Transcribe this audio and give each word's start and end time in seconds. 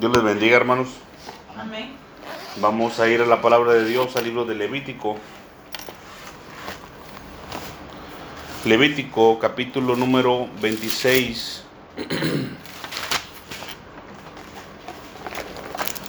Dios 0.00 0.12
les 0.14 0.22
bendiga, 0.22 0.56
hermanos. 0.56 0.88
Amén. 1.58 1.90
Vamos 2.56 2.98
a 3.00 3.08
ir 3.10 3.20
a 3.20 3.26
la 3.26 3.42
palabra 3.42 3.74
de 3.74 3.84
Dios, 3.84 4.16
al 4.16 4.24
libro 4.24 4.46
de 4.46 4.54
Levítico. 4.54 5.18
Levítico, 8.64 9.38
capítulo 9.38 9.96
número 9.96 10.48
26. 10.62 11.64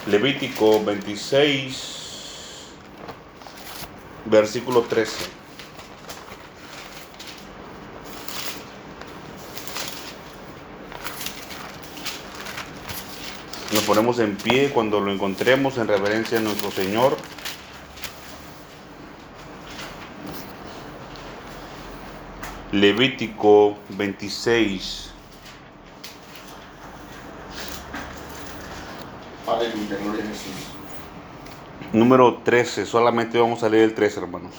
Levítico 0.08 0.86
26, 0.86 2.68
versículo 4.24 4.84
13. 4.84 5.41
Nos 13.74 13.84
ponemos 13.84 14.20
en 14.20 14.36
pie 14.36 14.70
cuando 14.72 15.00
lo 15.00 15.14
encontremos 15.14 15.78
en 15.78 15.88
reverencia 15.88 16.40
a 16.40 16.42
nuestro 16.42 16.72
Señor. 16.72 17.16
Levítico 22.74 23.78
26. 23.90 25.12
Aleluya, 29.48 29.98
gloria 30.04 30.24
a 30.24 30.28
Jesús. 30.28 30.52
Número 31.94 32.40
13, 32.44 32.86
solamente 32.86 33.40
vamos 33.40 33.64
a 33.64 33.70
leer 33.70 33.84
el 33.84 33.94
13, 33.94 34.20
hermanos. 34.20 34.54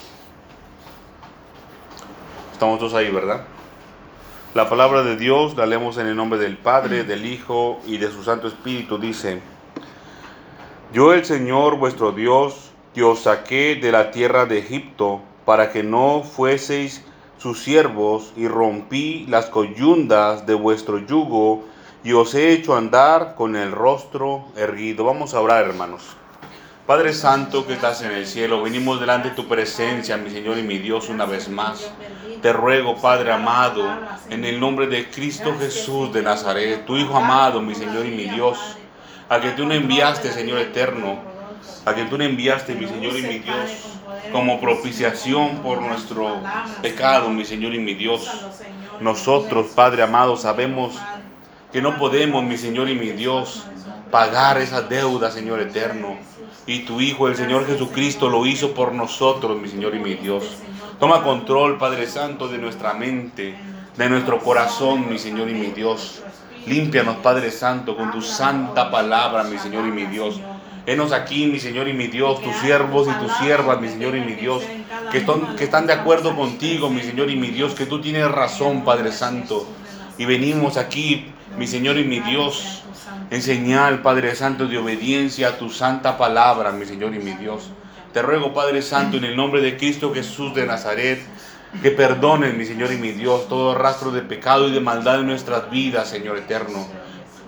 Estamos 2.53 2.79
todos 2.79 2.95
ahí, 2.95 3.11
¿verdad? 3.11 3.45
La 4.55 4.69
palabra 4.69 5.02
de 5.02 5.16
Dios 5.16 5.56
la 5.56 5.65
leemos 5.65 5.97
en 5.97 6.06
el 6.06 6.15
nombre 6.15 6.38
del 6.38 6.59
Padre, 6.59 7.05
del 7.05 7.24
Hijo 7.24 7.80
y 7.87 7.97
de 7.97 8.11
su 8.11 8.23
Santo 8.23 8.48
Espíritu. 8.48 8.98
Dice, 8.98 9.41
Yo 10.92 11.14
el 11.14 11.25
Señor 11.25 11.78
vuestro 11.78 12.12
Dios, 12.12 12.70
que 12.92 13.03
os 13.03 13.20
saqué 13.20 13.77
de 13.77 13.91
la 13.91 14.11
tierra 14.11 14.45
de 14.45 14.58
Egipto, 14.58 15.23
para 15.47 15.73
que 15.73 15.83
no 15.83 16.23
fueseis 16.23 17.03
sus 17.39 17.62
siervos, 17.62 18.34
y 18.36 18.47
rompí 18.47 19.25
las 19.27 19.47
coyundas 19.47 20.45
de 20.45 20.53
vuestro 20.53 20.98
yugo, 20.98 21.64
y 22.05 22.12
os 22.12 22.34
he 22.34 22.53
hecho 22.53 22.77
andar 22.77 23.36
con 23.36 23.56
el 23.56 23.73
rostro 23.73 24.45
erguido. 24.55 25.06
Vamos 25.06 25.33
a 25.33 25.41
orar, 25.41 25.64
hermanos. 25.64 26.14
Padre 26.93 27.15
Santo 27.15 27.67
que 27.67 27.73
estás 27.73 28.03
en 28.03 28.11
el 28.11 28.27
cielo, 28.27 28.62
venimos 28.62 29.01
delante 29.01 29.31
de 29.31 29.35
tu 29.35 29.48
presencia, 29.48 30.19
mi 30.19 30.29
Señor 30.29 30.59
y 30.59 30.62
mi 30.62 30.77
Dios, 30.77 31.09
una 31.09 31.25
vez 31.25 31.48
más. 31.48 31.91
Te 32.43 32.53
ruego, 32.53 33.01
Padre 33.01 33.33
amado, 33.33 33.83
en 34.29 34.45
el 34.45 34.61
nombre 34.61 34.87
de 34.89 35.09
Cristo 35.09 35.57
Jesús 35.59 36.13
de 36.13 36.20
Nazaret, 36.20 36.85
tu 36.85 36.98
Hijo 36.98 37.17
amado, 37.17 37.63
mi 37.63 37.75
Señor 37.75 38.05
y 38.05 38.11
mi 38.11 38.25
Dios, 38.25 38.59
a 39.31 39.41
que 39.41 39.53
tú 39.53 39.65
no 39.65 39.73
enviaste, 39.73 40.31
Señor 40.33 40.59
eterno, 40.59 41.19
a 41.87 41.95
que 41.95 42.05
tú 42.05 42.19
no 42.19 42.25
enviaste, 42.25 42.75
mi 42.75 42.87
Señor 42.87 43.19
y 43.19 43.23
mi 43.23 43.39
Dios, 43.39 43.70
como 44.31 44.61
propiciación 44.61 45.63
por 45.63 45.81
nuestro 45.81 46.43
pecado, 46.83 47.31
mi 47.31 47.47
Señor 47.47 47.75
y 47.75 47.79
mi 47.79 47.95
Dios. 47.95 48.29
Nosotros, 49.01 49.69
Padre 49.75 50.03
amado, 50.03 50.37
sabemos 50.37 50.98
que 51.73 51.81
no 51.81 51.97
podemos, 51.97 52.45
mi 52.45 52.59
Señor 52.59 52.91
y 52.91 52.97
mi 52.97 53.13
Dios, 53.13 53.65
pagar 54.11 54.59
esa 54.59 54.83
deuda, 54.83 55.31
Señor 55.31 55.59
eterno. 55.61 56.19
Y 56.66 56.80
tu 56.80 57.00
Hijo, 57.00 57.27
el 57.27 57.36
Señor 57.36 57.66
Jesucristo, 57.66 58.28
lo 58.28 58.46
hizo 58.46 58.72
por 58.72 58.92
nosotros, 58.92 59.60
mi 59.60 59.68
Señor 59.68 59.96
y 59.96 59.98
mi 59.98 60.14
Dios. 60.14 60.44
Toma 61.00 61.24
control, 61.24 61.77
Padre 61.77 62.06
Santo, 62.06 62.46
de 62.46 62.58
nuestra 62.58 62.94
mente, 62.94 63.56
de 63.96 64.08
nuestro 64.08 64.38
corazón, 64.38 65.08
mi 65.08 65.18
Señor 65.18 65.50
y 65.50 65.55
mi 65.55 65.72
Dios. 65.72 66.22
Límpianos, 66.66 67.16
Padre 67.16 67.50
Santo, 67.50 67.96
con 67.96 68.12
tu 68.12 68.22
santa 68.22 68.92
palabra, 68.92 69.42
mi 69.42 69.58
Señor 69.58 69.86
y 69.88 69.90
mi 69.90 70.06
Dios. 70.06 70.40
Henos 70.86 71.12
aquí, 71.12 71.46
mi 71.46 71.58
Señor 71.58 71.88
y 71.88 71.92
mi 71.92 72.06
Dios, 72.06 72.40
tus 72.40 72.55
siervos 72.56 73.08
y 73.08 73.24
tus 73.24 73.33
siervas, 73.38 73.80
mi 73.80 73.88
Señor 73.88 74.14
y 74.14 74.20
mi 74.20 74.34
Dios, 74.34 74.62
que, 75.11 75.18
están, 75.18 75.56
que 75.56 75.64
están 75.64 75.89
de 75.89 75.95
acuerdo 75.95 76.36
contigo, 76.36 76.89
mi 76.89 77.02
Señor 77.02 77.28
y 77.30 77.36
mi 77.36 77.48
Dios, 77.48 77.74
que 77.74 77.86
tú 77.86 78.01
tienes 78.01 78.30
razón, 78.30 78.84
Padre 78.84 79.11
Santo. 79.11 79.67
Y 80.18 80.24
venimos 80.24 80.77
aquí, 80.77 81.32
mi 81.58 81.67
Señor 81.67 81.98
y 81.98 82.05
mi 82.05 82.20
Dios, 82.20 82.83
en 83.30 83.42
señal, 83.42 84.03
Padre 84.03 84.35
Santo, 84.35 84.67
de 84.67 84.79
obediencia 84.79 85.48
a 85.48 85.58
tu 85.58 85.70
santa 85.70 86.19
palabra, 86.19 86.73
mi 86.73 86.85
Señor 86.85 87.14
y 87.14 87.19
mi 87.19 87.33
Dios. 87.33 87.70
Te 88.13 88.23
ruego, 88.23 88.53
Padre 88.53 88.83
Santo, 88.83 89.17
en 89.17 89.25
el 89.25 89.36
nombre 89.36 89.61
de 89.61 89.77
Cristo 89.77 90.13
Jesús 90.13 90.55
de 90.55 90.67
Nazaret, 90.67 91.20
que 91.81 91.91
perdones, 91.91 92.55
mi 92.55 92.67
Señor 92.67 92.92
y 92.92 92.97
mi 92.97 93.13
Dios, 93.13 93.48
todo 93.48 93.75
rastro 93.75 94.11
de 94.11 94.20
pecado 94.20 94.69
y 94.69 94.73
de 94.73 94.81
maldad 94.81 95.20
en 95.20 95.27
nuestras 95.27 95.70
vidas, 95.70 96.08
Señor 96.08 96.36
eterno. 96.36 96.86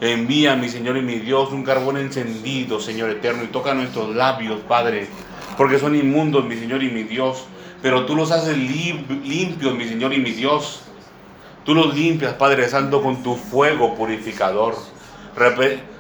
Envía, 0.01 0.57
mi 0.57 0.69
Señor 0.69 0.97
y 0.97 1.03
mi 1.03 1.17
Dios, 1.17 1.53
un 1.53 1.65
carbón 1.65 1.99
encendido, 1.99 2.81
Señor 2.81 3.11
eterno, 3.11 3.45
y 3.45 3.49
toca 3.49 3.75
nuestros 3.75 4.15
labios, 4.15 4.61
Padre, 4.67 5.07
porque 5.57 5.79
son 5.79 5.95
inmundos, 5.95 6.45
mi 6.47 6.57
Señor 6.57 6.83
y 6.83 6.91
mi 6.91 7.03
Dios, 7.03 7.45
pero 7.83 8.07
tú 8.07 8.17
los 8.17 8.31
haces 8.31 8.57
limpios, 8.57 9.75
mi 9.75 9.85
Señor 9.85 10.15
y 10.15 10.19
mi 10.19 10.31
Dios. 10.31 10.81
Tú 11.65 11.75
los 11.75 11.95
limpias, 11.95 12.35
Padre 12.35 12.69
Santo, 12.69 13.03
con 13.03 13.23
tu 13.23 13.37
fuego 13.37 13.95
purificador. 13.95 14.77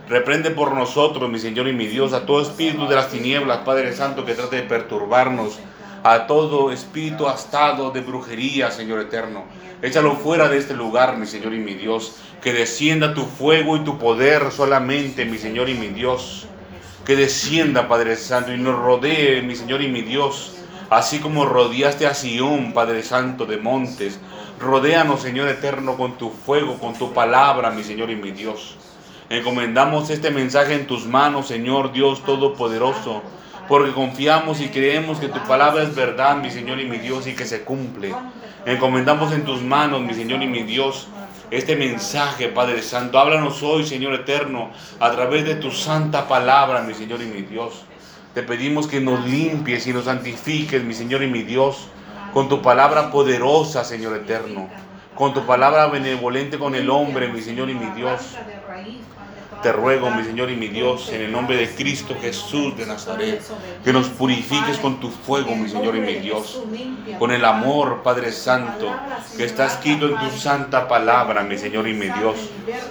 Reprende 0.08 0.50
por 0.50 0.74
nosotros, 0.74 1.30
mi 1.30 1.38
Señor 1.38 1.68
y 1.68 1.72
mi 1.72 1.86
Dios, 1.86 2.12
a 2.12 2.26
todo 2.26 2.42
espíritu 2.42 2.86
de 2.86 2.96
las 2.96 3.08
tinieblas, 3.08 3.60
Padre 3.64 3.94
Santo, 3.94 4.26
que 4.26 4.34
trate 4.34 4.56
de 4.56 4.62
perturbarnos, 4.62 5.58
a 6.02 6.26
todo 6.26 6.70
espíritu 6.70 7.26
astado 7.26 7.90
de 7.90 8.02
brujería, 8.02 8.70
Señor 8.70 9.00
eterno. 9.00 9.44
Échalo 9.80 10.16
fuera 10.16 10.50
de 10.50 10.58
este 10.58 10.74
lugar, 10.74 11.16
mi 11.16 11.24
Señor 11.24 11.54
y 11.54 11.58
mi 11.58 11.72
Dios. 11.72 12.16
Que 12.42 12.52
descienda 12.52 13.14
tu 13.14 13.24
fuego 13.24 13.78
y 13.78 13.84
tu 13.84 13.96
poder 13.96 14.52
solamente, 14.52 15.24
mi 15.24 15.38
Señor 15.38 15.70
y 15.70 15.74
mi 15.74 15.88
Dios. 15.88 16.46
Que 17.06 17.16
descienda, 17.16 17.88
Padre 17.88 18.16
Santo, 18.16 18.52
y 18.52 18.58
nos 18.58 18.78
rodee, 18.78 19.40
mi 19.40 19.56
Señor 19.56 19.80
y 19.80 19.88
mi 19.88 20.02
Dios. 20.02 20.56
Así 20.90 21.20
como 21.20 21.46
rodeaste 21.46 22.06
a 22.06 22.12
Sión, 22.12 22.74
Padre 22.74 23.02
Santo, 23.02 23.46
de 23.46 23.56
montes. 23.56 24.20
Rodéanos, 24.64 25.20
Señor 25.20 25.48
eterno, 25.48 25.96
con 25.96 26.16
tu 26.16 26.30
fuego, 26.30 26.78
con 26.78 26.94
tu 26.94 27.12
palabra, 27.12 27.70
mi 27.70 27.84
Señor 27.84 28.10
y 28.10 28.16
mi 28.16 28.30
Dios. 28.30 28.76
Encomendamos 29.28 30.08
este 30.08 30.30
mensaje 30.30 30.74
en 30.74 30.86
tus 30.86 31.06
manos, 31.06 31.48
Señor 31.48 31.92
Dios 31.92 32.24
Todopoderoso, 32.24 33.22
porque 33.68 33.92
confiamos 33.92 34.62
y 34.62 34.68
creemos 34.68 35.18
que 35.18 35.28
tu 35.28 35.38
palabra 35.40 35.82
es 35.82 35.94
verdad, 35.94 36.36
mi 36.36 36.50
Señor 36.50 36.80
y 36.80 36.86
mi 36.86 36.96
Dios, 36.96 37.26
y 37.26 37.34
que 37.34 37.44
se 37.44 37.62
cumple. 37.62 38.14
Encomendamos 38.64 39.32
en 39.34 39.44
tus 39.44 39.62
manos, 39.62 40.00
mi 40.00 40.14
Señor 40.14 40.42
y 40.42 40.46
mi 40.46 40.62
Dios, 40.62 41.08
este 41.50 41.76
mensaje, 41.76 42.48
Padre 42.48 42.80
Santo. 42.80 43.18
Háblanos 43.18 43.62
hoy, 43.62 43.84
Señor 43.84 44.14
eterno, 44.14 44.70
a 44.98 45.10
través 45.10 45.44
de 45.44 45.56
tu 45.56 45.70
santa 45.72 46.26
palabra, 46.26 46.80
mi 46.80 46.94
Señor 46.94 47.20
y 47.20 47.26
mi 47.26 47.42
Dios. 47.42 47.84
Te 48.32 48.42
pedimos 48.42 48.86
que 48.86 49.00
nos 49.00 49.26
limpies 49.26 49.86
y 49.86 49.92
nos 49.92 50.06
santifiques, 50.06 50.82
mi 50.82 50.94
Señor 50.94 51.22
y 51.22 51.26
mi 51.26 51.42
Dios, 51.42 51.88
con 52.34 52.48
tu 52.48 52.60
palabra 52.60 53.12
poderosa, 53.12 53.84
Señor 53.84 54.16
eterno, 54.16 54.68
con 55.14 55.32
tu 55.32 55.46
palabra 55.46 55.86
benevolente 55.86 56.58
con 56.58 56.74
el 56.74 56.90
hombre, 56.90 57.28
mi 57.28 57.40
Señor 57.40 57.70
y 57.70 57.74
mi 57.74 57.86
Dios. 57.92 58.20
Te 59.62 59.70
ruego, 59.70 60.10
mi 60.10 60.24
Señor 60.24 60.50
y 60.50 60.56
mi 60.56 60.66
Dios, 60.66 61.10
en 61.10 61.22
el 61.22 61.32
nombre 61.32 61.56
de 61.56 61.70
Cristo 61.70 62.16
Jesús 62.20 62.76
de 62.76 62.86
Nazaret, 62.86 63.40
que 63.84 63.92
nos 63.92 64.08
purifiques 64.08 64.78
con 64.78 64.98
tu 64.98 65.10
fuego, 65.10 65.54
mi 65.54 65.68
Señor 65.68 65.94
y 65.94 66.00
mi 66.00 66.14
Dios, 66.14 66.60
con 67.20 67.30
el 67.30 67.44
amor, 67.44 68.02
Padre 68.02 68.32
Santo, 68.32 68.90
que 69.36 69.44
está 69.44 69.66
escrito 69.66 70.06
en 70.08 70.18
tu 70.18 70.36
santa 70.36 70.88
palabra, 70.88 71.44
mi 71.44 71.56
Señor 71.56 71.86
y 71.86 71.94
mi 71.94 72.08
Dios. 72.08 72.50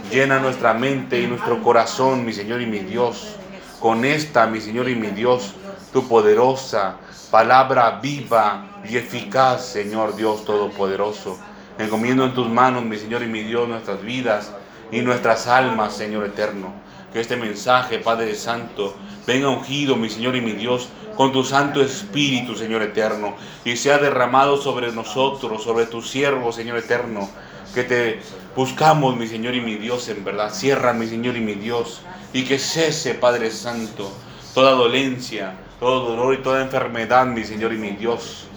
Llena 0.10 0.40
nuestra 0.40 0.74
mente 0.74 1.20
y 1.20 1.28
nuestro 1.28 1.62
corazón, 1.62 2.24
mi 2.24 2.32
Señor 2.32 2.62
y 2.62 2.66
mi 2.66 2.80
Dios, 2.80 3.36
con 3.82 4.06
esta, 4.06 4.48
mi 4.48 4.62
Señor 4.62 4.88
y 4.88 4.96
mi 4.96 5.10
Dios, 5.10 5.54
tu 5.92 6.08
poderosa 6.08 6.96
palabra 7.34 8.00
viva 8.00 8.84
y 8.88 8.96
eficaz, 8.96 9.66
Señor 9.66 10.16
Dios 10.16 10.46
Todopoderoso. 10.46 11.40
Encomiendo 11.80 12.26
en 12.26 12.36
tus 12.36 12.48
manos, 12.48 12.86
mi 12.86 12.96
Señor 12.96 13.24
y 13.24 13.26
mi 13.26 13.42
Dios, 13.42 13.68
nuestras 13.68 14.04
vidas 14.04 14.52
y 14.92 15.02
nuestras 15.02 15.48
almas, 15.48 15.98
Señor 15.98 16.26
eterno. 16.26 16.72
Que 17.12 17.22
este 17.22 17.36
mensaje, 17.36 17.98
Padre 17.98 18.36
Santo, 18.36 18.96
venga 19.26 19.50
ungido, 19.50 19.96
mi 19.96 20.12
Señor 20.12 20.36
y 20.36 20.42
mi 20.42 20.52
Dios, 20.52 20.90
con 21.18 21.32
tu 21.32 21.44
Santo 21.44 21.82
Espíritu, 21.82 22.54
Señor 22.54 22.84
eterno, 22.84 23.34
y 23.66 23.78
sea 23.78 23.98
derramado 23.98 24.62
sobre 24.62 24.92
nosotros, 24.92 25.64
sobre 25.64 25.88
tu 25.88 26.04
siervo, 26.04 26.52
Señor 26.52 26.78
eterno, 26.78 27.28
que 27.74 27.84
te 27.84 28.20
buscamos, 28.56 29.18
mi 29.18 29.26
Señor 29.26 29.56
y 29.56 29.62
mi 29.62 29.78
Dios, 29.78 30.08
en 30.08 30.24
verdad. 30.24 30.54
Cierra, 30.54 30.94
mi 30.94 31.08
Señor 31.08 31.36
y 31.36 31.42
mi 31.42 31.56
Dios, 31.56 32.02
y 32.32 32.44
que 32.44 32.60
cese, 32.60 33.16
Padre 33.16 33.50
Santo, 33.50 34.12
toda 34.54 34.72
dolencia, 34.72 35.56
todo 35.80 36.10
dolor 36.10 36.34
y 36.36 36.44
toda 36.44 36.62
enfermedad, 36.62 37.26
mi 37.26 37.44
Señor 37.44 37.74
y 37.74 37.78
mi 37.78 37.92
Dios. 37.92 38.48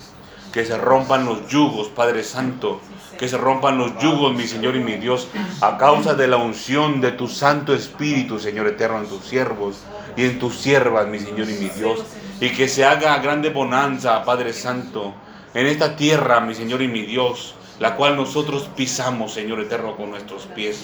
Que 0.53 0.65
se 0.65 0.77
rompan 0.77 1.25
los 1.25 1.49
yugos, 1.49 1.89
Padre 1.89 2.23
Santo, 2.23 2.81
que 3.19 3.29
se 3.29 3.37
rompan 3.37 3.79
los 3.79 3.99
yugos, 3.99 4.35
mi 4.35 4.47
Señor 4.47 4.77
y 4.77 4.81
mi 4.81 4.97
Dios, 4.97 5.29
a 5.61 5.77
causa 5.77 6.15
de 6.15 6.29
la 6.29 6.37
unción 6.37 7.01
de 7.01 7.13
tu 7.13 7.29
Santo 7.29 7.75
Espíritu, 7.75 8.39
Señor 8.39 8.67
eterno, 8.67 8.99
en 8.99 9.07
tus 9.07 9.25
siervos 9.25 9.85
y 10.17 10.25
en 10.25 10.39
tus 10.39 10.57
siervas, 10.57 11.07
mi 11.09 11.19
Señor 11.19 11.49
y 11.49 11.55
mi 11.55 11.69
Dios, 11.69 12.05
y 12.41 12.51
que 12.51 12.69
se 12.69 12.85
haga 12.85 13.19
grande 13.19 13.51
bonanza, 13.51 14.25
Padre 14.25 14.53
Santo, 14.53 15.15
en 15.55 15.67
esta 15.67 15.97
tierra, 15.97 16.41
mi 16.41 16.55
Señor 16.55 16.83
y 16.83 16.89
mi 16.89 17.03
Dios, 17.03 17.55
la 17.79 17.97
cual 17.97 18.17
nosotros 18.17 18.69
pisamos, 18.77 19.33
Señor 19.33 19.61
eterno, 19.61 19.97
con 19.97 20.11
nuestros 20.11 20.47
pies. 20.47 20.79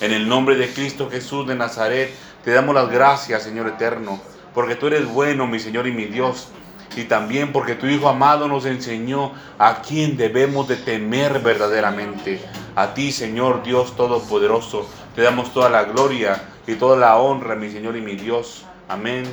En 0.00 0.12
el 0.12 0.28
nombre 0.28 0.56
de 0.56 0.72
Cristo 0.72 1.08
Jesús 1.10 1.46
de 1.46 1.54
Nazaret, 1.54 2.12
Te 2.44 2.50
damos 2.50 2.74
las 2.74 2.90
gracias, 2.90 3.44
Señor 3.44 3.68
eterno, 3.68 4.20
porque 4.54 4.74
tú 4.74 4.86
eres 4.86 5.06
bueno, 5.06 5.46
mi 5.46 5.58
Señor 5.58 5.86
y 5.86 5.92
mi 5.92 6.06
Dios. 6.06 6.48
Y 6.96 7.04
también 7.04 7.52
porque 7.52 7.74
tu 7.74 7.86
Hijo 7.86 8.08
amado 8.08 8.48
nos 8.48 8.66
enseñó 8.66 9.32
a 9.58 9.80
quién 9.80 10.16
debemos 10.16 10.68
de 10.68 10.76
temer 10.76 11.40
verdaderamente. 11.40 12.40
A 12.76 12.92
ti, 12.94 13.12
Señor 13.12 13.62
Dios 13.62 13.96
Todopoderoso, 13.96 14.86
te 15.14 15.22
damos 15.22 15.52
toda 15.54 15.70
la 15.70 15.84
gloria 15.84 16.42
y 16.66 16.74
toda 16.74 16.96
la 16.96 17.16
honra, 17.16 17.54
mi 17.54 17.70
Señor 17.70 17.96
y 17.96 18.02
mi 18.02 18.16
Dios. 18.16 18.66
Amén 18.88 19.24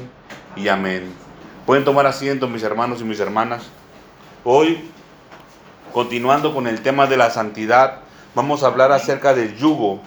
y 0.56 0.68
amén. 0.70 1.14
Pueden 1.66 1.84
tomar 1.84 2.06
asiento, 2.06 2.48
mis 2.48 2.64
hermanos 2.64 3.02
y 3.02 3.04
mis 3.04 3.20
hermanas. 3.20 3.64
Hoy, 4.44 4.90
continuando 5.94 6.54
con 6.54 6.66
el 6.66 6.82
tema 6.82 7.08
de 7.08 7.18
la 7.18 7.30
santidad, 7.30 8.00
vamos 8.34 8.64
a 8.64 8.68
hablar 8.68 8.92
acerca 8.92 9.34
del 9.34 9.56
yugo. 9.58 10.00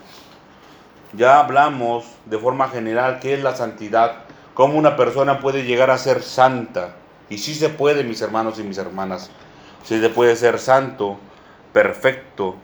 Ya 1.13 1.39
hablamos 1.39 2.05
de 2.25 2.39
forma 2.39 2.69
general 2.69 3.19
qué 3.21 3.35
es 3.35 3.43
la 3.43 3.55
santidad, 3.55 4.22
cómo 4.55 4.79
una 4.79 4.97
persona 4.97 5.41
puede 5.41 5.65
llegar 5.65 5.91
a 5.91 5.99
ser 5.99 6.23
santa. 6.23 6.97
Y 7.31 7.39
sí 7.39 7.55
se 7.55 7.69
puede, 7.69 8.05
mis 8.05 8.21
hermanos 8.21 8.59
y 8.59 8.63
mis 8.63 8.79
hermanas. 8.79 9.31
Sí 9.85 10.01
se 10.01 10.09
puede 10.09 10.37
ser 10.37 10.59
santo, 10.59 11.19
perfecto, 11.73 12.57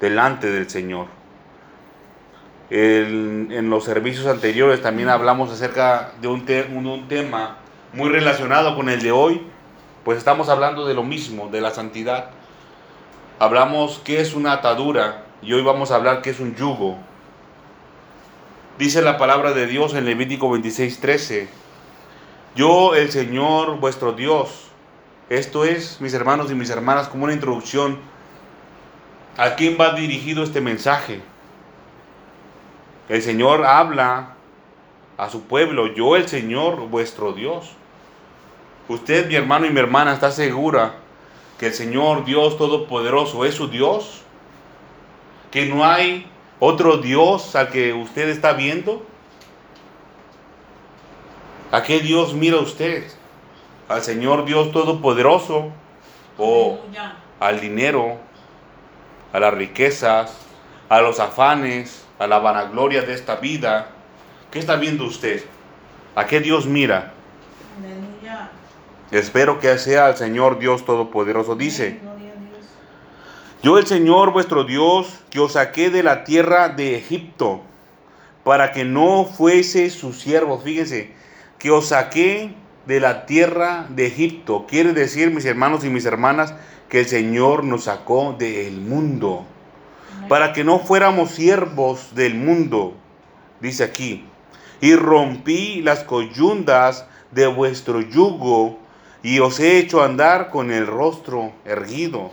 delante 0.00 0.50
del 0.50 0.70
Señor. 0.70 1.06
en 2.70 3.70
los 3.70 3.84
servicios 3.84 4.26
anteriores 4.26 4.82
también 4.82 5.08
hablamos 5.08 5.50
acerca 5.50 6.12
de 6.20 6.28
un, 6.28 6.44
un 6.86 7.08
tema 7.08 7.56
muy 7.92 8.10
relacionado 8.10 8.76
con 8.76 8.88
el 8.88 9.00
de 9.02 9.12
hoy, 9.12 9.42
pues 10.04 10.18
estamos 10.18 10.48
hablando 10.48 10.86
de 10.86 10.94
lo 10.94 11.02
mismo, 11.02 11.48
de 11.48 11.60
la 11.60 11.70
santidad. 11.70 12.30
Hablamos 13.38 14.00
qué 14.04 14.20
es 14.20 14.34
una 14.34 14.52
atadura 14.52 15.24
y 15.42 15.52
hoy 15.52 15.62
vamos 15.62 15.90
a 15.90 15.96
hablar 15.96 16.22
qué 16.22 16.30
es 16.30 16.40
un 16.40 16.54
yugo. 16.54 16.98
Dice 18.78 19.02
la 19.02 19.18
palabra 19.18 19.54
de 19.54 19.66
Dios 19.66 19.92
en 19.94 20.04
Levítico 20.04 20.48
26:13, 20.48 21.48
yo 22.54 22.94
el 22.94 23.10
Señor 23.10 23.80
vuestro 23.80 24.12
Dios, 24.12 24.68
esto 25.28 25.64
es, 25.64 26.00
mis 26.00 26.14
hermanos 26.14 26.48
y 26.52 26.54
mis 26.54 26.70
hermanas, 26.70 27.08
como 27.08 27.24
una 27.24 27.32
introducción 27.32 27.98
a 29.36 29.56
quién 29.56 29.76
va 29.80 29.94
dirigido 29.94 30.44
este 30.44 30.60
mensaje. 30.60 31.20
El 33.08 33.20
Señor 33.20 33.66
habla 33.66 34.34
a 35.16 35.28
su 35.28 35.42
pueblo, 35.42 35.92
yo 35.92 36.14
el 36.14 36.28
Señor 36.28 36.88
vuestro 36.88 37.32
Dios. 37.32 37.72
Usted, 38.86 39.26
mi 39.26 39.34
hermano 39.34 39.66
y 39.66 39.70
mi 39.70 39.80
hermana, 39.80 40.14
está 40.14 40.30
segura 40.30 40.94
que 41.58 41.66
el 41.66 41.74
Señor 41.74 42.24
Dios 42.24 42.56
Todopoderoso 42.56 43.44
es 43.44 43.56
su 43.56 43.66
Dios, 43.66 44.22
que 45.50 45.66
no 45.66 45.84
hay 45.84 46.30
otro 46.60 46.98
Dios 46.98 47.54
al 47.54 47.68
que 47.68 47.92
usted 47.92 48.28
está 48.28 48.52
viendo? 48.52 49.06
¿A 51.70 51.82
qué 51.82 52.00
Dios 52.00 52.34
mira 52.34 52.56
usted? 52.58 53.04
¿Al 53.88 54.02
Señor 54.02 54.44
Dios 54.44 54.72
Todopoderoso? 54.72 55.70
¿O 56.38 56.78
al 57.40 57.60
dinero? 57.60 58.16
¿A 59.32 59.40
las 59.40 59.54
riquezas? 59.54 60.36
¿A 60.88 61.00
los 61.00 61.20
afanes? 61.20 62.04
¿A 62.18 62.26
la 62.26 62.38
vanagloria 62.38 63.02
de 63.02 63.14
esta 63.14 63.36
vida? 63.36 63.88
¿Qué 64.50 64.58
está 64.58 64.76
viendo 64.76 65.04
usted? 65.04 65.44
¿A 66.16 66.26
qué 66.26 66.40
Dios 66.40 66.66
mira? 66.66 67.12
Espero 69.10 69.58
que 69.58 69.78
sea 69.78 70.08
el 70.10 70.16
Señor 70.16 70.58
Dios 70.58 70.84
Todopoderoso. 70.84 71.54
Dice, 71.54 72.00
yo 73.62 73.76
el 73.76 73.86
Señor 73.86 74.32
vuestro 74.32 74.64
Dios, 74.64 75.20
que 75.30 75.40
os 75.40 75.54
saqué 75.54 75.90
de 75.90 76.02
la 76.02 76.24
tierra 76.24 76.68
de 76.68 76.96
Egipto, 76.96 77.62
para 78.44 78.72
que 78.72 78.84
no 78.84 79.24
fuese 79.24 79.90
su 79.90 80.12
siervo. 80.12 80.60
Fíjense, 80.60 81.12
que 81.58 81.70
os 81.70 81.88
saqué 81.88 82.54
de 82.86 83.00
la 83.00 83.26
tierra 83.26 83.86
de 83.90 84.06
Egipto. 84.06 84.66
Quiere 84.68 84.92
decir, 84.92 85.32
mis 85.32 85.44
hermanos 85.44 85.84
y 85.84 85.90
mis 85.90 86.06
hermanas, 86.06 86.54
que 86.88 87.00
el 87.00 87.06
Señor 87.06 87.64
nos 87.64 87.84
sacó 87.84 88.36
del 88.38 88.80
mundo. 88.80 89.44
Para 90.28 90.52
que 90.52 90.62
no 90.62 90.78
fuéramos 90.78 91.32
siervos 91.32 92.14
del 92.14 92.34
mundo. 92.36 92.94
Dice 93.60 93.82
aquí. 93.82 94.24
Y 94.80 94.94
rompí 94.94 95.82
las 95.82 96.04
coyundas 96.04 97.06
de 97.32 97.48
vuestro 97.48 98.00
yugo 98.00 98.78
y 99.22 99.40
os 99.40 99.58
he 99.58 99.78
hecho 99.78 100.02
andar 100.02 100.50
con 100.50 100.70
el 100.70 100.86
rostro 100.86 101.52
erguido. 101.64 102.30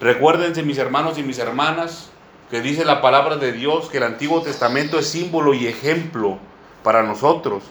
Recuérdense 0.00 0.62
mis 0.62 0.78
hermanos 0.78 1.18
y 1.18 1.22
mis 1.22 1.38
hermanas 1.38 2.10
que 2.50 2.62
dice 2.62 2.84
la 2.84 3.02
palabra 3.02 3.36
de 3.36 3.52
Dios 3.52 3.90
que 3.90 3.98
el 3.98 4.04
Antiguo 4.04 4.42
Testamento 4.42 4.98
es 4.98 5.08
símbolo 5.08 5.52
y 5.52 5.66
ejemplo 5.66 6.38
para 6.82 7.02
nosotros. 7.02 7.62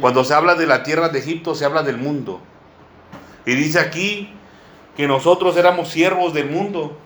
Cuando 0.00 0.24
se 0.24 0.34
habla 0.34 0.54
de 0.54 0.66
la 0.66 0.84
tierra 0.84 1.08
de 1.08 1.18
Egipto 1.18 1.54
se 1.54 1.64
habla 1.64 1.82
del 1.82 1.98
mundo. 1.98 2.40
Y 3.44 3.54
dice 3.54 3.80
aquí 3.80 4.32
que 4.96 5.08
nosotros 5.08 5.56
éramos 5.56 5.88
siervos 5.88 6.32
del 6.32 6.48
mundo. 6.48 6.96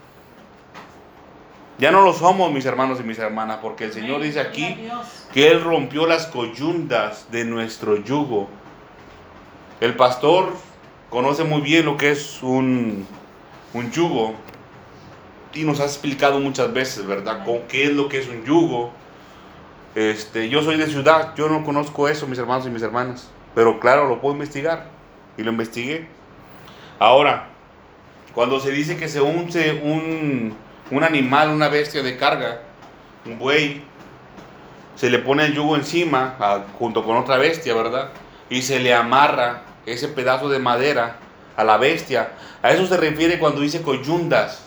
Ya 1.79 1.91
no 1.91 2.03
lo 2.03 2.13
somos, 2.13 2.53
mis 2.53 2.67
hermanos 2.67 3.01
y 3.01 3.03
mis 3.03 3.19
hermanas, 3.19 3.59
porque 3.63 3.85
el 3.85 3.93
Señor 3.93 4.21
dice 4.21 4.41
aquí 4.41 4.77
que 5.33 5.51
Él 5.51 5.65
rompió 5.65 6.07
las 6.07 6.27
coyundas 6.27 7.27
de 7.33 7.45
nuestro 7.45 7.97
yugo. 7.97 8.49
El 9.81 9.97
pastor 9.97 10.53
conoce 11.11 11.43
muy 11.43 11.63
bien 11.63 11.87
lo 11.87 11.97
que 11.97 12.11
es 12.11 12.43
un 12.43 13.07
un 13.75 13.91
yugo. 13.91 14.35
Y 15.55 15.65
nos 15.65 15.81
ha 15.81 15.85
explicado 15.85 16.41
muchas 16.41 16.73
veces, 16.73 17.07
¿verdad? 17.07 17.45
Con 17.45 17.63
qué 17.69 17.85
es 17.85 17.93
lo 17.93 18.09
que 18.09 18.19
es 18.19 18.29
un 18.29 18.45
yugo. 18.45 18.93
Este, 19.95 20.49
yo 20.49 20.63
soy 20.63 20.77
de 20.77 20.87
ciudad, 20.87 21.35
yo 21.37 21.49
no 21.49 21.65
conozco 21.65 22.09
eso, 22.09 22.27
mis 22.27 22.39
hermanos 22.39 22.67
y 22.67 22.71
mis 22.71 22.83
hermanas. 22.83 23.31
Pero 23.55 23.79
claro, 23.79 24.09
lo 24.09 24.21
puedo 24.21 24.35
investigar. 24.35 24.87
Y 25.37 25.43
lo 25.43 25.51
investigué. 25.51 26.09
Ahora, 26.99 27.49
cuando 28.35 28.61
se 28.61 28.71
dice 28.71 28.97
que 28.97 29.09
se 29.09 29.21
unce 29.21 29.81
un, 29.83 30.57
un 30.91 31.05
animal, 31.05 31.51
una 31.51 31.69
bestia 31.69 32.03
de 32.03 32.17
carga, 32.17 32.63
un 33.27 33.39
buey, 33.39 33.83
se 34.97 35.11
le 35.11 35.19
pone 35.19 35.47
el 35.47 35.55
yugo 35.55 35.77
encima, 35.77 36.37
junto 36.79 37.05
con 37.05 37.17
otra 37.17 37.37
bestia, 37.37 37.75
¿verdad? 37.75 38.11
Y 38.49 38.63
se 38.63 38.79
le 38.79 38.95
amarra 38.95 39.63
ese 39.87 40.09
pedazo 40.09 40.49
de 40.49 40.59
madera 40.59 41.17
a 41.57 41.65
la 41.65 41.77
bestia. 41.77 42.33
A 42.63 42.71
eso 42.71 42.87
se 42.87 42.97
refiere 42.97 43.39
cuando 43.39 43.61
dice 43.61 43.83
coyundas. 43.83 44.65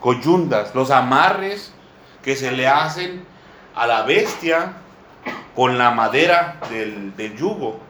Coyundas, 0.00 0.74
los 0.74 0.90
amarres 0.90 1.72
que 2.22 2.36
se 2.36 2.52
le 2.52 2.68
hacen 2.68 3.24
a 3.74 3.86
la 3.86 4.02
bestia 4.02 4.74
con 5.54 5.78
la 5.78 5.90
madera 5.90 6.60
del, 6.70 7.36
yugo. 7.36 7.80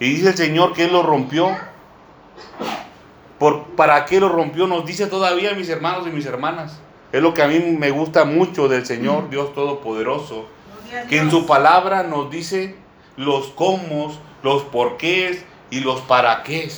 Y 0.00 0.10
dice 0.10 0.30
el 0.30 0.36
Señor 0.36 0.72
que 0.72 0.84
Él 0.84 0.92
lo 0.92 1.02
rompió. 1.02 1.56
¿Por, 3.38 3.64
¿Para 3.76 4.04
qué 4.04 4.20
lo 4.20 4.28
rompió? 4.28 4.66
Nos 4.66 4.86
dice 4.86 5.06
todavía 5.06 5.52
mis 5.54 5.68
hermanos 5.68 6.06
y 6.06 6.10
mis 6.10 6.26
hermanas. 6.26 6.80
Es 7.12 7.22
lo 7.22 7.32
que 7.32 7.42
a 7.42 7.46
mí 7.46 7.60
me 7.60 7.90
gusta 7.90 8.24
mucho 8.24 8.66
del 8.66 8.84
Señor 8.86 9.30
Dios 9.30 9.54
Todopoderoso. 9.54 10.46
Que 11.08 11.18
en 11.18 11.30
su 11.30 11.46
palabra 11.46 12.02
nos 12.02 12.30
dice 12.30 12.76
los 13.16 13.48
cómo, 13.48 14.16
los 14.42 14.62
porqués 14.64 15.44
y 15.70 15.80
los 15.80 16.00
para 16.02 16.42
qué. 16.42 16.68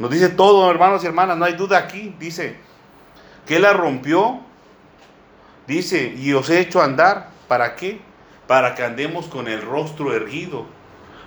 Nos 0.00 0.10
dice 0.10 0.30
todo, 0.30 0.70
hermanos 0.70 1.04
y 1.04 1.06
hermanas, 1.06 1.36
no 1.36 1.44
hay 1.44 1.52
duda 1.52 1.76
aquí. 1.76 2.16
Dice 2.18 2.56
que 3.46 3.58
la 3.58 3.74
rompió. 3.74 4.40
Dice, 5.66 6.14
y 6.16 6.32
os 6.32 6.48
he 6.48 6.58
hecho 6.58 6.80
andar. 6.80 7.28
¿Para 7.46 7.76
qué? 7.76 8.00
Para 8.46 8.74
que 8.74 8.82
andemos 8.82 9.26
con 9.26 9.46
el 9.46 9.60
rostro 9.60 10.14
erguido. 10.14 10.64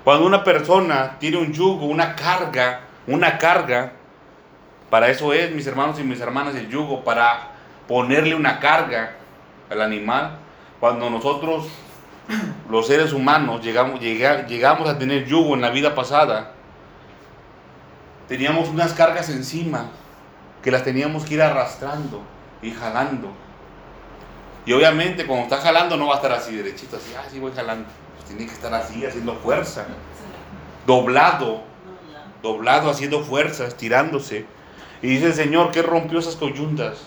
Cuando 0.03 0.25
una 0.25 0.43
persona 0.43 1.17
tiene 1.19 1.37
un 1.37 1.53
yugo, 1.53 1.85
una 1.85 2.15
carga, 2.15 2.81
una 3.05 3.37
carga, 3.37 3.93
para 4.89 5.09
eso 5.09 5.33
es, 5.33 5.51
mis 5.51 5.67
hermanos 5.67 5.99
y 5.99 6.03
mis 6.03 6.19
hermanas, 6.19 6.55
el 6.55 6.67
yugo, 6.67 7.03
para 7.03 7.51
ponerle 7.87 8.33
una 8.33 8.59
carga 8.59 9.17
al 9.69 9.83
animal. 9.83 10.39
Cuando 10.79 11.11
nosotros, 11.11 11.67
los 12.71 12.87
seres 12.87 13.13
humanos, 13.13 13.63
llegamos, 13.63 13.99
llegamos 13.99 14.89
a 14.89 14.97
tener 14.97 15.25
yugo 15.25 15.53
en 15.53 15.61
la 15.61 15.69
vida 15.69 15.93
pasada, 15.93 16.52
teníamos 18.27 18.69
unas 18.69 18.93
cargas 18.93 19.29
encima 19.29 19.89
que 20.61 20.71
las 20.71 20.83
teníamos 20.83 21.25
que 21.25 21.35
ir 21.35 21.41
arrastrando 21.41 22.21
y 22.61 22.71
jalando. 22.71 23.29
Y 24.65 24.73
obviamente 24.73 25.25
cuando 25.25 25.43
está 25.43 25.57
jalando 25.57 25.97
no 25.97 26.07
va 26.07 26.13
a 26.13 26.15
estar 26.17 26.31
así 26.31 26.55
derechito, 26.55 26.95
así, 26.97 27.13
ah, 27.17 27.25
sí 27.29 27.39
voy 27.39 27.51
jalando. 27.53 27.87
Pues 28.15 28.27
tiene 28.27 28.45
que 28.45 28.53
estar 28.53 28.73
así, 28.73 29.05
haciendo 29.05 29.35
fuerza. 29.35 29.85
Doblado, 30.87 31.63
doblado, 32.41 32.89
haciendo 32.89 33.23
fuerza, 33.23 33.65
estirándose. 33.65 34.45
Y 35.01 35.07
dice 35.07 35.27
el 35.27 35.33
Señor 35.33 35.71
que 35.71 35.81
rompió 35.81 36.19
esas 36.19 36.37
coyuntas, 36.37 36.97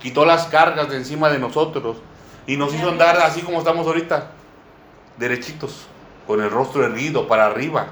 quitó 0.00 0.24
las 0.24 0.46
cargas 0.46 0.88
de 0.88 0.96
encima 0.96 1.28
de 1.28 1.38
nosotros 1.38 1.98
y 2.46 2.56
nos 2.56 2.74
hizo 2.74 2.88
andar 2.88 3.18
así 3.18 3.42
como 3.42 3.58
estamos 3.58 3.86
ahorita, 3.86 4.30
derechitos, 5.18 5.86
con 6.26 6.40
el 6.40 6.50
rostro 6.50 6.84
erguido 6.84 7.28
para 7.28 7.46
arriba. 7.46 7.88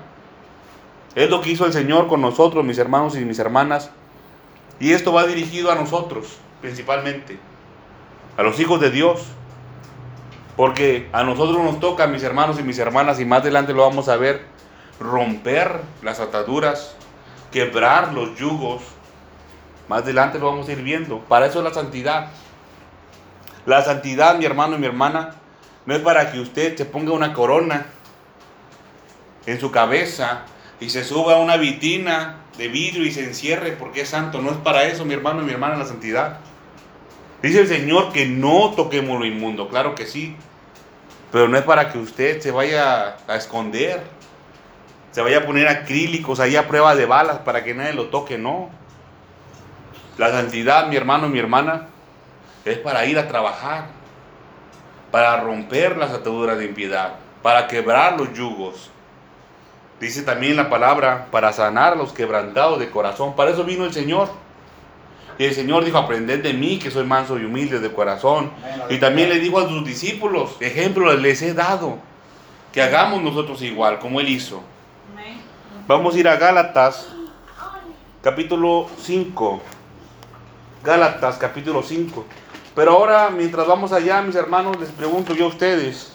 Es 1.15 1.29
lo 1.29 1.41
que 1.41 1.51
hizo 1.51 1.67
el 1.67 1.73
Señor 1.73 2.07
con 2.07 2.21
nosotros, 2.21 2.65
mis 2.65 2.79
hermanos 2.79 3.17
y 3.17 3.25
mis 3.25 3.39
hermanas. 3.39 3.91
Y 4.79 4.93
esto 4.93 5.13
va 5.13 5.27
dirigido 5.27 5.73
a 5.73 5.75
nosotros, 5.75 6.39
principalmente, 6.61 7.39
a 8.37 8.43
los 8.43 8.59
hijos 8.61 8.81
de 8.81 8.91
Dios. 8.91 9.23
Porque 10.57 11.09
a 11.13 11.25
nosotros 11.25 11.63
nos 11.63 11.81
toca, 11.81 12.07
mis 12.07 12.23
hermanos 12.23 12.61
y 12.61 12.63
mis 12.63 12.79
hermanas, 12.79 13.19
y 13.19 13.25
más 13.25 13.41
adelante 13.41 13.73
lo 13.73 13.83
vamos 13.83 14.09
a 14.09 14.17
ver, 14.17 14.45
romper 15.01 15.81
las 16.03 16.21
ataduras, 16.21 16.95
quebrar 17.51 18.13
los 18.13 18.39
yugos. 18.39 18.83
Más 19.89 20.03
adelante 20.03 20.39
lo 20.39 20.47
vamos 20.47 20.69
a 20.69 20.73
ir 20.73 20.83
viendo. 20.83 21.19
Para 21.21 21.47
eso 21.47 21.59
es 21.59 21.65
la 21.65 21.75
santidad. 21.75 22.29
La 23.67 23.83
santidad, 23.83 24.37
mi 24.37 24.45
hermano 24.45 24.77
y 24.77 24.79
mi 24.79 24.87
hermana, 24.87 25.35
no 25.87 25.95
es 25.95 26.01
para 26.03 26.31
que 26.31 26.39
usted 26.39 26.77
se 26.77 26.85
ponga 26.85 27.13
una 27.13 27.33
corona 27.33 27.87
en 29.47 29.59
su 29.59 29.71
cabeza 29.71 30.45
y 30.81 30.89
se 30.89 31.05
suba 31.05 31.35
a 31.35 31.39
una 31.39 31.59
vitina 31.59 32.37
de 32.57 32.69
vidrio 32.69 33.05
y 33.05 33.13
se 33.13 33.25
encierre 33.25 33.73
porque 33.73 34.01
es 34.01 34.09
santo. 34.09 34.41
No 34.41 34.51
es 34.51 34.57
para 34.57 34.85
eso, 34.85 35.05
mi 35.05 35.15
hermano 35.15 35.43
y 35.43 35.45
mi 35.45 35.53
hermana, 35.53 35.77
la 35.77 35.85
santidad. 35.85 36.39
Dice 37.43 37.61
el 37.61 37.69
Señor 37.69 38.13
que 38.13 38.27
no 38.27 38.73
toquemos 38.75 39.19
lo 39.19 39.27
inmundo, 39.27 39.69
claro 39.69 39.95
que 39.95 40.07
sí. 40.07 40.37
Pero 41.31 41.49
no 41.49 41.57
es 41.57 41.65
para 41.65 41.93
que 41.93 41.99
usted 41.99 42.41
se 42.41 42.51
vaya 42.51 43.17
a 43.29 43.37
esconder, 43.37 44.03
se 45.13 45.23
vaya 45.23 45.39
a 45.39 45.47
poner 45.47 45.69
acrílicos 45.69 46.41
ahí 46.41 46.57
a 46.57 46.67
prueba 46.67 46.95
de 46.97 47.07
balas 47.07 47.39
para 47.39 47.63
que 47.63 47.75
nadie 47.75 47.93
lo 47.93 48.07
toque, 48.07 48.37
no. 48.37 48.71
La 50.19 50.31
santidad, 50.31 50.89
mi 50.89 50.97
hermano 50.97 51.27
y 51.27 51.31
mi 51.31 51.39
hermana, 51.39 51.89
es 52.65 52.79
para 52.79 53.07
ir 53.07 53.19
a 53.19 53.29
trabajar, 53.29 53.87
para 55.11 55.41
romper 55.41 55.97
las 55.97 56.11
ataduras 56.11 56.59
de 56.59 56.67
impiedad, 56.67 57.15
para 57.43 57.67
quebrar 57.67 58.19
los 58.19 58.33
yugos. 58.35 58.91
Dice 60.01 60.23
también 60.23 60.57
la 60.57 60.71
palabra, 60.71 61.27
para 61.31 61.53
sanar 61.53 61.93
a 61.93 61.97
los 61.97 62.13
quebrantados 62.13 62.81
de 62.81 62.89
corazón. 62.89 63.37
Para 63.37 63.51
eso 63.51 63.65
vino 63.65 63.85
el 63.85 63.93
Señor. 63.93 64.31
Y 65.39 65.45
el 65.45 65.55
Señor 65.55 65.85
dijo, 65.85 65.99
aprended 65.99 66.43
de 66.43 66.55
mí, 66.55 66.79
que 66.79 66.91
soy 66.91 67.05
manso 67.05 67.39
y 67.39 67.45
humilde 67.45 67.81
de 67.81 67.93
corazón. 67.93 68.51
Y 68.89 68.97
también 68.97 69.29
le 69.29 69.39
dijo 69.39 69.59
a 69.59 69.69
sus 69.69 69.85
discípulos, 69.85 70.57
ejemplo 70.61 71.13
les 71.15 71.43
he 71.43 71.53
dado, 71.53 71.99
que 72.73 72.81
hagamos 72.81 73.23
nosotros 73.23 73.61
igual, 73.61 73.99
como 73.99 74.21
Él 74.21 74.31
hizo. 74.31 74.63
Vamos 75.87 76.15
a 76.15 76.19
ir 76.19 76.29
a 76.29 76.37
Gálatas, 76.37 77.09
capítulo 78.23 78.89
5. 79.03 79.61
Gálatas, 80.83 81.37
capítulo 81.37 81.83
5. 81.83 82.25
Pero 82.75 82.93
ahora, 82.93 83.29
mientras 83.29 83.67
vamos 83.67 83.93
allá, 83.93 84.23
mis 84.23 84.35
hermanos, 84.35 84.79
les 84.81 84.91
pregunto 84.91 85.35
yo 85.35 85.47
a 85.47 85.49
ustedes, 85.49 86.15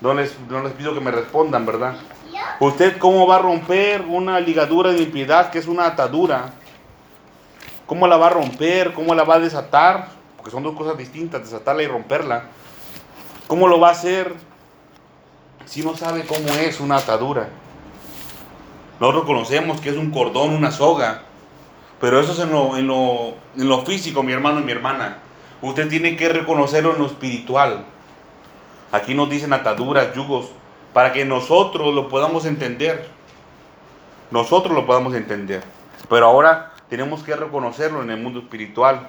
no 0.00 0.14
les, 0.14 0.36
no 0.48 0.62
les 0.64 0.72
pido 0.72 0.94
que 0.94 1.00
me 1.00 1.12
respondan, 1.12 1.64
¿verdad? 1.64 1.94
¿Usted 2.60 2.98
cómo 2.98 3.26
va 3.26 3.36
a 3.36 3.40
romper 3.40 4.02
una 4.02 4.38
ligadura 4.38 4.92
de 4.92 5.02
impiedad 5.02 5.50
que 5.50 5.58
es 5.58 5.66
una 5.66 5.86
atadura? 5.86 6.52
¿Cómo 7.86 8.06
la 8.06 8.16
va 8.16 8.28
a 8.28 8.30
romper? 8.30 8.92
¿Cómo 8.94 9.14
la 9.14 9.24
va 9.24 9.36
a 9.36 9.40
desatar? 9.40 10.08
Porque 10.36 10.50
son 10.50 10.62
dos 10.62 10.76
cosas 10.76 10.96
distintas, 10.96 11.42
desatarla 11.42 11.82
y 11.82 11.88
romperla. 11.88 12.44
¿Cómo 13.48 13.66
lo 13.66 13.80
va 13.80 13.88
a 13.88 13.92
hacer 13.92 14.34
si 15.64 15.82
no 15.82 15.96
sabe 15.96 16.24
cómo 16.24 16.48
es 16.48 16.80
una 16.80 16.96
atadura? 16.96 17.48
Nosotros 19.00 19.24
conocemos 19.24 19.80
que 19.80 19.90
es 19.90 19.96
un 19.96 20.12
cordón, 20.12 20.54
una 20.54 20.70
soga, 20.70 21.22
pero 22.00 22.20
eso 22.20 22.32
es 22.32 22.48
lo, 22.48 22.76
en 22.76 23.68
lo 23.68 23.82
físico, 23.84 24.22
mi 24.22 24.32
hermano 24.32 24.60
y 24.60 24.64
mi 24.64 24.72
hermana. 24.72 25.18
Usted 25.60 25.88
tiene 25.88 26.16
que 26.16 26.28
reconocerlo 26.28 26.92
en 26.92 26.98
lo 27.00 27.06
espiritual. 27.06 27.84
Aquí 28.92 29.14
nos 29.14 29.28
dicen 29.28 29.52
ataduras, 29.52 30.14
yugos, 30.14 30.50
para 30.94 31.12
que 31.12 31.24
nosotros 31.26 31.92
lo 31.92 32.08
podamos 32.08 32.46
entender. 32.46 33.06
Nosotros 34.30 34.72
lo 34.72 34.86
podamos 34.86 35.14
entender. 35.14 35.62
Pero 36.08 36.26
ahora 36.26 36.72
tenemos 36.88 37.22
que 37.22 37.36
reconocerlo 37.36 38.02
en 38.02 38.10
el 38.10 38.16
mundo 38.22 38.38
espiritual. 38.38 39.08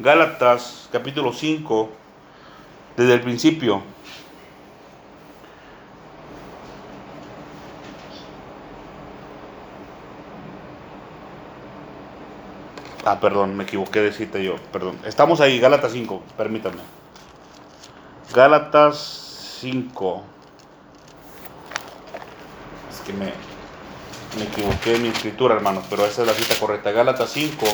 Gálatas 0.00 0.88
capítulo 0.90 1.32
5, 1.32 1.90
desde 2.96 3.14
el 3.14 3.20
principio. 3.20 3.82
Ah, 13.04 13.18
perdón, 13.20 13.56
me 13.56 13.64
equivoqué 13.64 14.00
de 14.00 14.12
cita 14.12 14.38
yo, 14.38 14.56
perdón. 14.72 14.98
Estamos 15.04 15.40
ahí, 15.40 15.60
Gálatas 15.60 15.92
5, 15.92 16.22
permítanme. 16.36 16.82
Gálatas 18.34 19.58
5. 19.60 20.32
Que 23.06 23.12
me, 23.12 23.32
me 24.38 24.44
equivoqué 24.44 24.96
en 24.96 25.02
mi 25.02 25.08
escritura, 25.08 25.54
hermanos, 25.54 25.84
pero 25.90 26.06
esa 26.06 26.22
es 26.22 26.28
la 26.28 26.34
cita 26.34 26.54
correcta. 26.58 26.92
Gálatas 26.92 27.30
5, 27.30 27.66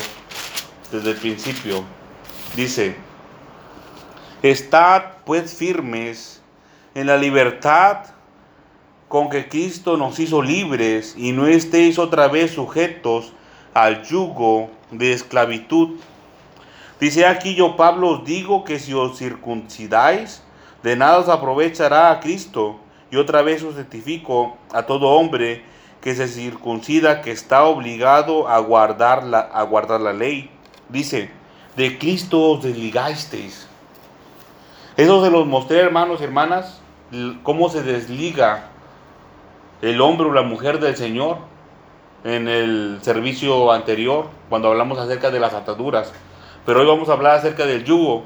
desde 0.91 1.11
el 1.11 1.17
principio, 1.17 1.83
dice, 2.55 2.95
Estad 4.41 5.03
pues 5.25 5.53
firmes 5.53 6.41
en 6.95 7.07
la 7.07 7.17
libertad 7.17 8.05
con 9.09 9.29
que 9.29 9.49
Cristo 9.49 9.97
nos 9.97 10.17
hizo 10.19 10.41
libres 10.41 11.15
y 11.17 11.33
no 11.33 11.45
estéis 11.47 11.99
otra 11.99 12.29
vez 12.29 12.51
sujetos 12.51 13.33
al 13.73 14.03
yugo 14.03 14.69
de 14.91 15.11
esclavitud. 15.11 15.99
Dice 16.99 17.25
aquí 17.25 17.55
yo, 17.55 17.75
Pablo, 17.75 18.09
os 18.09 18.25
digo 18.25 18.63
que 18.63 18.79
si 18.79 18.93
os 18.93 19.17
circuncidáis, 19.17 20.41
de 20.83 20.95
nada 20.95 21.19
os 21.19 21.27
aprovechará 21.27 22.11
a 22.11 22.19
Cristo. 22.19 22.79
Y 23.11 23.17
otra 23.17 23.41
vez 23.41 23.63
os 23.63 23.75
certifico 23.75 24.57
a 24.71 24.83
todo 24.83 25.09
hombre 25.09 25.63
que 26.01 26.15
se 26.15 26.27
circuncida, 26.27 27.21
que 27.21 27.31
está 27.31 27.63
obligado 27.63 28.47
a 28.47 28.59
guardar 28.59 29.23
la, 29.23 29.39
a 29.39 29.63
guardar 29.63 29.99
la 30.01 30.13
ley. 30.13 30.49
Dice, 30.89 31.29
de 31.75 31.97
Cristo 31.97 32.41
os 32.51 32.63
desligasteis. 32.63 33.67
Eso 34.97 35.23
se 35.23 35.31
los 35.31 35.45
mostré, 35.45 35.79
hermanos 35.79 36.21
y 36.21 36.25
hermanas, 36.25 36.81
cómo 37.43 37.69
se 37.69 37.83
desliga 37.83 38.65
el 39.81 40.01
hombre 40.01 40.27
o 40.27 40.33
la 40.33 40.41
mujer 40.41 40.79
del 40.79 40.95
Señor 40.95 41.37
en 42.23 42.47
el 42.47 42.99
servicio 43.01 43.71
anterior, 43.71 44.27
cuando 44.49 44.67
hablamos 44.67 44.99
acerca 44.99 45.31
de 45.31 45.39
las 45.39 45.53
ataduras. 45.53 46.11
Pero 46.65 46.81
hoy 46.81 46.85
vamos 46.85 47.09
a 47.09 47.13
hablar 47.13 47.37
acerca 47.37 47.65
del 47.65 47.85
yugo. 47.85 48.25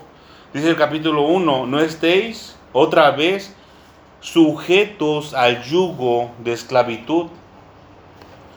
Dice 0.54 0.70
el 0.70 0.76
capítulo 0.76 1.24
1, 1.24 1.68
no 1.68 1.80
estéis 1.80 2.56
otra 2.74 3.12
vez 3.12 3.56
sujetos 4.24 5.34
al 5.34 5.64
yugo 5.64 6.32
de 6.40 6.54
esclavitud. 6.54 7.28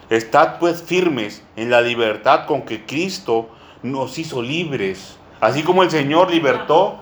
Estad 0.08 0.60
pues 0.60 0.82
firmes 0.82 1.42
en 1.56 1.70
la 1.70 1.80
libertad 1.80 2.46
con 2.46 2.62
que 2.62 2.86
Cristo 2.86 3.48
nos 3.82 4.16
hizo 4.16 4.40
libres. 4.40 5.18
Así 5.40 5.64
como 5.64 5.82
el 5.82 5.90
Señor 5.90 6.30
libertó 6.30 7.00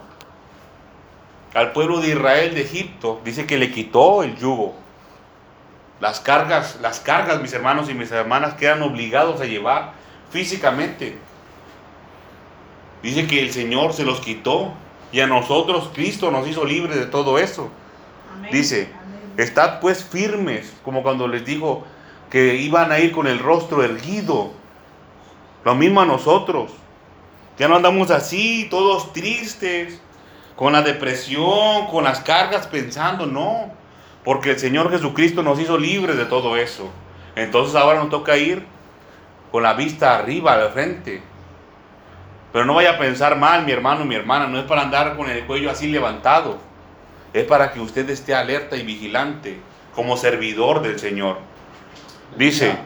al 1.53 1.73
pueblo 1.73 2.01
de 2.01 2.09
Israel 2.09 2.55
de 2.55 2.63
Egipto, 2.63 3.21
dice 3.23 3.47
que 3.47 3.59
le 3.59 3.71
quitó 3.71 4.23
el 4.23 4.35
yugo. 4.37 4.75
Las 6.01 6.19
cargas, 6.21 6.79
las 6.81 7.01
cargas, 7.01 7.41
mis 7.43 7.53
hermanos 7.53 7.91
y 7.91 7.95
mis 7.95 8.11
hermanas, 8.11 8.55
quedan 8.55 8.83
obligados 8.83 9.41
a 9.43 9.45
llevar 9.45 9.93
físicamente. 10.31 11.19
Dice 13.03 13.27
que 13.27 13.41
el 13.41 13.53
Señor 13.53 13.93
se 13.93 14.05
los 14.05 14.21
quitó 14.21 14.73
y 15.13 15.21
a 15.21 15.27
nosotros 15.27 15.91
Cristo 15.95 16.31
nos 16.31 16.49
hizo 16.49 16.65
libres 16.65 16.97
de 16.97 17.07
todo 17.07 17.39
eso. 17.39 17.71
Dice, 18.51 18.89
estad 19.37 19.81
pues 19.81 20.05
firmes, 20.05 20.73
como 20.85 21.03
cuando 21.03 21.29
les 21.29 21.45
dijo 21.45 21.85
que 22.31 22.57
iban 22.57 22.93
a 22.93 22.99
ir 22.99 23.13
con 23.13 23.27
el 23.27 23.39
rostro 23.39 23.83
erguido. 23.83 24.53
Lo 25.65 25.75
mismo 25.75 26.01
a 26.01 26.07
nosotros. 26.07 26.73
Ya 27.59 27.69
no 27.69 27.77
andamos 27.77 28.11
así, 28.11 28.67
todos 28.71 29.13
tristes, 29.13 30.01
con 30.57 30.73
la 30.73 30.83
depresión, 30.83 31.87
con 31.91 32.05
las 32.05 32.21
cargas 32.21 32.67
pensando, 32.67 33.27
no. 33.27 33.73
Porque 34.25 34.51
el 34.53 34.59
Señor 34.59 34.91
Jesucristo 34.91 35.43
nos 35.43 35.61
hizo 35.61 35.79
libres 35.79 36.17
de 36.17 36.25
todo 36.25 36.57
eso. 36.57 36.91
Entonces 37.37 37.75
ahora 37.77 38.01
nos 38.01 38.11
toca 38.11 38.37
ir 38.37 38.65
con 39.53 39.63
la 39.63 39.75
vista 39.75 40.19
arriba, 40.19 40.57
de 40.57 40.69
frente. 40.71 41.23
Pero 42.53 42.65
no 42.65 42.75
vaya 42.75 42.93
a 42.93 42.99
pensar 42.99 43.37
mal, 43.37 43.65
mi 43.65 43.73
hermano, 43.73 44.05
mi 44.05 44.15
hermana. 44.15 44.47
No 44.47 44.59
es 44.59 44.65
para 44.65 44.83
andar 44.83 45.17
con 45.17 45.29
el 45.31 45.45
cuello 45.47 45.71
así 45.71 45.89
levantado. 45.89 46.59
Es 47.35 47.45
para 47.45 47.73
que 47.73 47.81
usted 47.81 48.09
esté 48.09 48.35
alerta 48.35 48.77
y 48.77 48.83
vigilante 48.83 49.61
como 49.95 50.17
servidor 50.17 50.81
del 50.81 50.99
Señor. 50.99 51.39
Dice, 52.39 52.77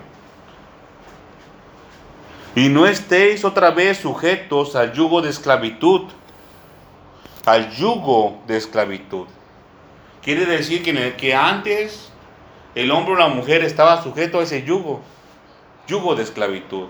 y 2.55 2.69
no 2.71 2.87
estéis 2.87 3.45
otra 3.45 3.71
vez 3.71 3.99
sujetos 3.99 4.75
al 4.75 4.93
yugo 4.93 5.23
de 5.23 5.31
esclavitud. 5.31 6.09
Al 7.47 7.71
yugo 7.71 8.43
de 8.49 8.57
esclavitud. 8.57 9.27
Quiere 10.23 10.45
decir 10.45 10.83
que, 10.83 11.15
que 11.15 11.35
antes 11.35 12.11
el 12.75 12.91
hombre 12.91 13.15
o 13.15 13.17
la 13.17 13.29
mujer 13.29 13.63
estaba 13.63 14.03
sujeto 14.03 14.41
a 14.41 14.43
ese 14.43 14.65
yugo, 14.65 15.03
yugo 15.87 16.15
de 16.15 16.23
esclavitud. 16.23 16.89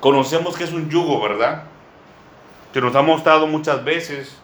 Conocemos 0.00 0.56
que 0.56 0.64
es 0.64 0.72
un 0.72 0.90
yugo, 0.90 1.20
¿verdad? 1.20 1.64
Que 2.72 2.80
nos 2.80 2.94
ha 2.94 3.02
mostrado 3.02 3.46
muchas 3.46 3.84
veces. 3.84 4.36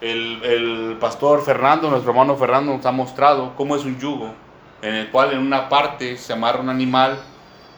El, 0.00 0.96
pastor 1.00 1.44
Fernando, 1.44 1.90
nuestro 1.90 2.12
hermano 2.12 2.36
Fernando, 2.36 2.72
nos 2.72 2.86
ha 2.86 2.92
mostrado 2.92 3.54
cómo 3.56 3.74
es 3.74 3.84
un 3.84 3.98
yugo, 3.98 4.32
en 4.80 4.94
el 4.94 5.10
cual 5.10 5.32
en 5.32 5.40
una 5.40 5.68
parte 5.68 6.16
se 6.16 6.32
amarra 6.32 6.60
un 6.60 6.68
animal, 6.68 7.18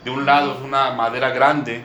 de 0.04 0.10
un 0.10 0.26
lado 0.26 0.52
es 0.52 0.60
una 0.62 0.90
madera 0.92 1.30
grande, 1.30 1.82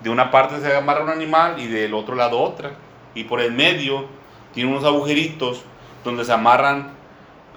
de 0.00 0.10
una 0.10 0.30
parte 0.30 0.60
se 0.60 0.76
amarra 0.76 1.04
un 1.04 1.10
animal 1.10 1.60
y 1.60 1.68
del 1.68 1.94
otro 1.94 2.16
lado 2.16 2.40
otra, 2.40 2.72
y 3.14 3.24
por 3.24 3.40
el 3.40 3.52
medio 3.52 4.06
tiene 4.52 4.70
unos 4.70 4.84
agujeritos 4.84 5.62
donde 6.04 6.24
se 6.24 6.32
amarran 6.32 6.92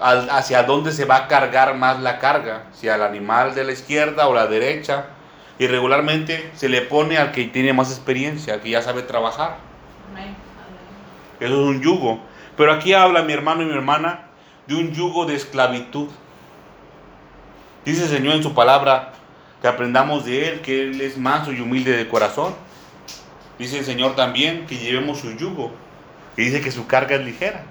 hacia 0.00 0.62
dónde 0.62 0.92
se 0.92 1.04
va 1.04 1.16
a 1.16 1.28
cargar 1.28 1.74
más 1.76 2.00
la 2.00 2.18
carga, 2.18 2.66
si 2.72 2.88
al 2.88 3.02
animal 3.02 3.54
de 3.54 3.64
la 3.64 3.72
izquierda 3.72 4.28
o 4.28 4.34
la 4.34 4.46
derecha. 4.46 5.06
Y 5.58 5.66
regularmente 5.66 6.52
se 6.54 6.68
le 6.68 6.82
pone 6.82 7.18
al 7.18 7.32
que 7.32 7.44
tiene 7.46 7.72
más 7.72 7.90
experiencia, 7.90 8.54
al 8.54 8.60
que 8.60 8.70
ya 8.70 8.80
sabe 8.80 9.02
trabajar. 9.02 9.56
Eso 11.40 11.52
es 11.52 11.68
un 11.68 11.80
yugo. 11.80 12.20
Pero 12.56 12.72
aquí 12.72 12.92
habla 12.92 13.22
mi 13.22 13.32
hermano 13.32 13.62
y 13.62 13.66
mi 13.66 13.72
hermana 13.72 14.28
de 14.66 14.74
un 14.74 14.92
yugo 14.92 15.24
de 15.24 15.34
esclavitud. 15.34 16.08
Dice 17.84 18.02
el 18.04 18.08
Señor 18.08 18.34
en 18.34 18.42
su 18.42 18.54
palabra 18.54 19.12
que 19.62 19.68
aprendamos 19.68 20.24
de 20.24 20.48
Él, 20.48 20.60
que 20.60 20.82
Él 20.82 21.00
es 21.00 21.16
manso 21.16 21.52
y 21.52 21.60
humilde 21.60 21.96
de 21.96 22.08
corazón. 22.08 22.54
Dice 23.58 23.78
el 23.78 23.84
Señor 23.84 24.14
también 24.14 24.66
que 24.66 24.76
llevemos 24.76 25.18
su 25.18 25.32
yugo. 25.32 25.72
Y 26.36 26.42
dice 26.42 26.60
que 26.60 26.70
su 26.70 26.86
carga 26.86 27.16
es 27.16 27.24
ligera. 27.24 27.64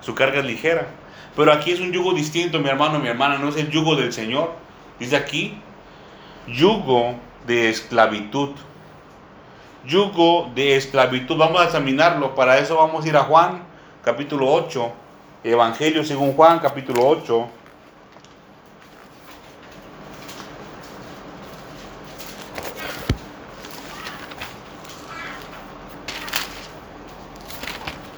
Su 0.00 0.14
carga 0.14 0.38
es 0.38 0.44
ligera. 0.44 0.86
Pero 1.34 1.52
aquí 1.52 1.72
es 1.72 1.80
un 1.80 1.92
yugo 1.92 2.14
distinto, 2.14 2.60
mi 2.60 2.68
hermano, 2.68 2.98
mi 2.98 3.08
hermana, 3.08 3.38
no 3.38 3.48
es 3.48 3.56
el 3.56 3.70
yugo 3.70 3.96
del 3.96 4.12
Señor. 4.12 4.52
Dice 4.98 5.16
aquí, 5.16 5.58
yugo 6.46 7.16
de 7.46 7.68
esclavitud. 7.68 8.50
Yugo 9.86 10.50
de 10.54 10.76
esclavitud. 10.76 11.36
Vamos 11.36 11.60
a 11.60 11.64
examinarlo. 11.64 12.34
Para 12.34 12.58
eso 12.58 12.76
vamos 12.76 13.04
a 13.04 13.08
ir 13.08 13.16
a 13.16 13.22
Juan, 13.22 13.62
capítulo 14.02 14.52
8. 14.52 14.92
Evangelio 15.44 16.02
según 16.02 16.32
Juan, 16.32 16.58
capítulo 16.58 17.06
8. 17.06 17.48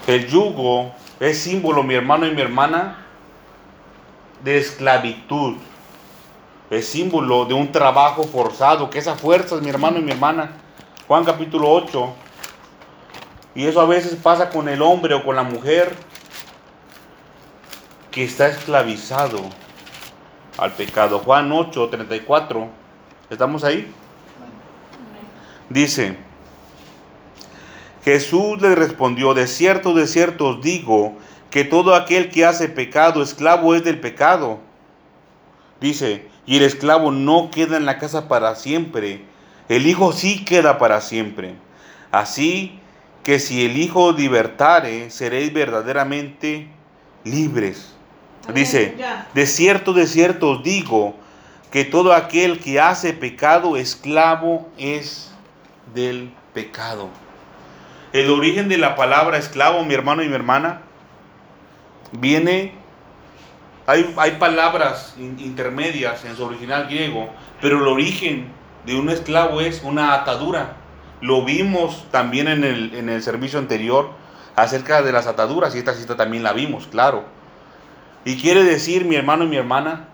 El 0.06 0.26
yugo 0.26 0.92
es 1.20 1.38
símbolo, 1.38 1.82
mi 1.82 1.94
hermano 1.94 2.26
y 2.26 2.30
mi 2.30 2.40
hermana, 2.40 3.04
de 4.42 4.56
esclavitud. 4.56 5.58
Es 6.70 6.88
símbolo 6.88 7.44
de 7.44 7.52
un 7.52 7.70
trabajo 7.70 8.24
forzado, 8.24 8.88
que 8.88 8.98
esa 8.98 9.16
fuerza 9.16 9.56
es 9.56 9.60
mi 9.60 9.68
hermano 9.68 9.98
y 9.98 10.02
mi 10.02 10.12
hermana. 10.12 10.62
Juan 11.08 11.24
capítulo 11.24 11.72
8. 11.72 12.14
Y 13.54 13.64
eso 13.64 13.80
a 13.80 13.86
veces 13.86 14.14
pasa 14.16 14.50
con 14.50 14.68
el 14.68 14.82
hombre 14.82 15.14
o 15.14 15.24
con 15.24 15.36
la 15.36 15.42
mujer 15.42 15.96
que 18.10 18.24
está 18.24 18.48
esclavizado 18.48 19.40
al 20.58 20.72
pecado. 20.72 21.20
Juan 21.20 21.50
8, 21.50 21.88
34. 21.88 22.68
¿Estamos 23.30 23.64
ahí? 23.64 23.90
Dice, 25.70 26.18
Jesús 28.04 28.60
le 28.60 28.74
respondió, 28.74 29.32
de 29.32 29.46
cierto, 29.46 29.94
de 29.94 30.06
cierto 30.06 30.48
os 30.48 30.62
digo, 30.62 31.16
que 31.50 31.64
todo 31.64 31.94
aquel 31.94 32.28
que 32.28 32.44
hace 32.44 32.68
pecado, 32.68 33.22
esclavo 33.22 33.74
es 33.74 33.82
del 33.82 33.98
pecado. 33.98 34.58
Dice, 35.80 36.28
y 36.44 36.58
el 36.58 36.64
esclavo 36.64 37.12
no 37.12 37.50
queda 37.50 37.78
en 37.78 37.86
la 37.86 37.98
casa 37.98 38.28
para 38.28 38.54
siempre, 38.56 39.24
el 39.68 39.86
Hijo 39.86 40.12
sí 40.12 40.44
queda 40.44 40.78
para 40.78 41.00
siempre. 41.00 41.54
Así 42.10 42.78
que 43.22 43.38
si 43.38 43.64
el 43.64 43.76
Hijo 43.76 44.12
libertare, 44.12 45.10
seréis 45.10 45.52
verdaderamente 45.52 46.68
libres. 47.24 47.94
Dice, 48.54 48.96
de 49.34 49.46
cierto, 49.46 49.92
de 49.92 50.06
cierto 50.06 50.50
os 50.52 50.62
digo, 50.62 51.14
que 51.70 51.84
todo 51.84 52.14
aquel 52.14 52.60
que 52.60 52.80
hace 52.80 53.12
pecado, 53.12 53.76
esclavo 53.76 54.68
es 54.78 55.30
del 55.94 56.32
pecado. 56.54 57.10
El 58.12 58.30
origen 58.30 58.68
de 58.68 58.78
la 58.78 58.96
palabra 58.96 59.36
esclavo, 59.36 59.84
mi 59.84 59.92
hermano 59.92 60.22
y 60.22 60.28
mi 60.28 60.34
hermana, 60.34 60.80
viene, 62.12 62.72
hay, 63.86 64.14
hay 64.16 64.32
palabras 64.32 65.14
intermedias 65.18 66.24
en 66.24 66.36
su 66.36 66.44
original 66.44 66.86
griego, 66.86 67.28
pero 67.60 67.78
el 67.78 67.86
origen 67.86 68.50
de 68.86 68.98
un 68.98 69.10
esclavo 69.10 69.60
es 69.60 69.82
una 69.82 70.14
atadura. 70.14 70.76
Lo 71.20 71.44
vimos 71.44 72.04
también 72.10 72.48
en 72.48 72.64
el, 72.64 72.94
en 72.94 73.08
el 73.08 73.22
servicio 73.22 73.58
anterior 73.58 74.10
acerca 74.56 75.02
de 75.02 75.12
las 75.12 75.26
ataduras 75.26 75.74
y 75.74 75.78
esta 75.78 75.94
cita 75.94 76.16
también 76.16 76.42
la 76.42 76.52
vimos, 76.52 76.86
claro. 76.86 77.24
Y 78.24 78.36
quiere 78.36 78.64
decir, 78.64 79.04
mi 79.04 79.14
hermano 79.14 79.44
y 79.44 79.48
mi 79.48 79.56
hermana, 79.56 80.08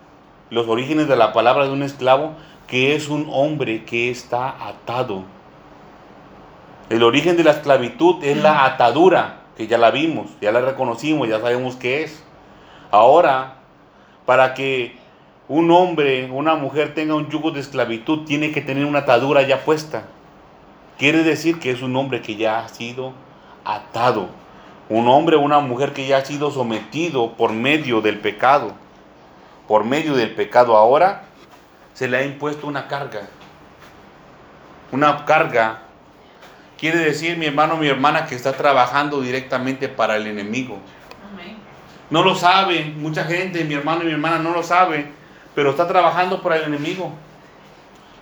los 0.50 0.68
orígenes 0.68 1.08
de 1.08 1.16
la 1.16 1.32
palabra 1.32 1.64
de 1.64 1.72
un 1.72 1.82
esclavo, 1.82 2.34
que 2.66 2.94
es 2.94 3.08
un 3.08 3.28
hombre 3.30 3.84
que 3.84 4.10
está 4.10 4.68
atado. 4.68 5.24
El 6.90 7.02
origen 7.02 7.36
de 7.36 7.44
la 7.44 7.52
esclavitud 7.52 8.22
es 8.22 8.36
la 8.36 8.64
atadura 8.64 9.40
que 9.56 9.66
ya 9.66 9.78
la 9.78 9.90
vimos, 9.90 10.30
ya 10.40 10.52
la 10.52 10.60
reconocimos, 10.60 11.28
ya 11.28 11.40
sabemos 11.40 11.76
qué 11.76 12.02
es. 12.02 12.22
Ahora, 12.90 13.56
para 14.26 14.54
que 14.54 14.96
un 15.48 15.70
hombre, 15.70 16.30
una 16.30 16.54
mujer 16.54 16.94
tenga 16.94 17.14
un 17.14 17.28
yugo 17.28 17.50
de 17.50 17.60
esclavitud, 17.60 18.24
tiene 18.24 18.52
que 18.52 18.60
tener 18.60 18.86
una 18.86 19.00
atadura 19.00 19.42
ya 19.42 19.64
puesta. 19.64 20.04
Quiere 20.98 21.22
decir 21.22 21.58
que 21.58 21.70
es 21.70 21.82
un 21.82 21.96
hombre 21.96 22.22
que 22.22 22.36
ya 22.36 22.60
ha 22.60 22.68
sido 22.68 23.12
atado. 23.64 24.28
Un 24.88 25.08
hombre 25.08 25.36
o 25.36 25.40
una 25.40 25.60
mujer 25.60 25.92
que 25.92 26.06
ya 26.06 26.18
ha 26.18 26.24
sido 26.24 26.50
sometido 26.50 27.32
por 27.32 27.52
medio 27.52 28.00
del 28.00 28.20
pecado. 28.20 28.72
Por 29.68 29.84
medio 29.84 30.14
del 30.14 30.34
pecado 30.34 30.76
ahora 30.76 31.24
se 31.94 32.08
le 32.08 32.18
ha 32.18 32.24
impuesto 32.24 32.66
una 32.66 32.86
carga. 32.86 33.22
Una 34.92 35.24
carga 35.24 35.84
Quiere 36.78 36.98
decir, 36.98 37.36
mi 37.38 37.46
hermano, 37.46 37.76
mi 37.76 37.86
hermana, 37.86 38.26
que 38.26 38.34
está 38.34 38.52
trabajando 38.52 39.20
directamente 39.20 39.88
para 39.88 40.16
el 40.16 40.26
enemigo. 40.26 40.78
No 42.10 42.22
lo 42.22 42.34
sabe, 42.34 42.92
mucha 42.96 43.24
gente, 43.24 43.64
mi 43.64 43.72
hermano 43.72 44.02
y 44.02 44.06
mi 44.06 44.12
hermana 44.12 44.38
no 44.38 44.50
lo 44.50 44.62
sabe, 44.62 45.06
pero 45.54 45.70
está 45.70 45.86
trabajando 45.86 46.42
para 46.42 46.56
el 46.56 46.64
enemigo. 46.64 47.12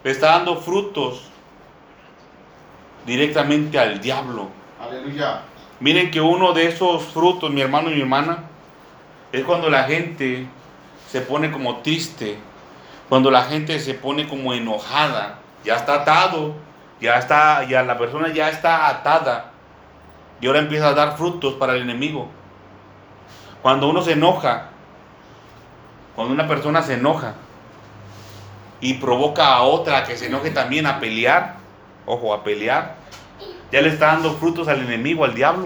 Está 0.05 0.33
dando 0.33 0.57
frutos 0.57 1.25
directamente 3.07 3.79
al 3.79 4.01
diablo. 4.01 4.49
Aleluya. 4.81 5.43
Miren 5.81 6.11
que 6.11 6.21
uno 6.21 6.53
de 6.53 6.69
esos 6.69 7.05
frutos, 7.05 7.51
mi 7.51 7.61
hermano 7.61 7.91
y 7.91 7.95
mi 7.95 8.01
hermana, 8.03 8.45
es 9.33 9.45
cuando 9.45 9.71
la 9.71 9.85
gente 9.85 10.47
se 11.09 11.21
pone 11.21 11.51
como 11.51 11.79
triste, 11.79 12.39
cuando 13.09 13.31
la 13.31 13.45
gente 13.45 13.79
se 13.81 13.95
pone 13.95 14.29
como 14.29 14.53
enojada, 14.55 15.39
ya 15.65 15.77
está 15.77 16.03
atado 16.03 16.55
ya 17.03 17.19
está, 17.19 17.65
ya 17.65 17.83
la 17.83 17.99
persona 17.99 18.33
ya 18.33 18.49
está 18.49 18.89
atada 18.89 19.51
y 20.41 20.47
ahora 20.47 20.61
empieza 20.61 20.89
a 20.89 20.95
dar 20.95 21.17
frutos 21.17 21.55
para 21.55 21.75
el 21.75 21.83
enemigo. 21.83 22.29
Cuando 23.61 23.89
uno 23.89 24.03
se 24.03 24.13
enoja, 24.13 24.71
cuando 26.15 26.35
una 26.35 26.49
persona 26.49 26.83
se 26.83 26.95
enoja 26.95 27.35
y 28.81 28.95
provoca 28.95 29.55
a 29.55 29.63
otra 29.63 30.05
que 30.05 30.17
se 30.17 30.27
enoje 30.27 30.51
también 30.51 30.87
a 30.87 31.01
pelear, 31.01 31.57
ojo, 32.07 32.35
a 32.35 32.43
pelear, 32.43 32.97
ya 33.71 33.81
le 33.81 33.89
está 33.89 34.07
dando 34.07 34.35
frutos 34.35 34.69
al 34.69 34.81
enemigo, 34.81 35.25
al 35.25 35.35
diablo. 35.35 35.65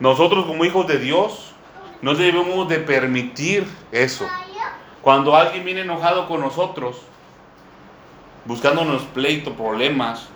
Nosotros 0.00 0.46
como 0.46 0.64
hijos 0.64 0.86
de 0.86 0.98
Dios 0.98 1.52
no 2.00 2.14
debemos 2.14 2.68
de 2.68 2.78
permitir 2.78 3.66
eso. 3.92 4.26
Cuando 5.02 5.36
alguien 5.36 5.64
viene 5.64 5.80
enojado 5.82 6.28
con 6.28 6.40
nosotros, 6.40 7.02
buscándonos 8.44 9.02
pleito, 9.02 9.54
problemas. 9.54 10.28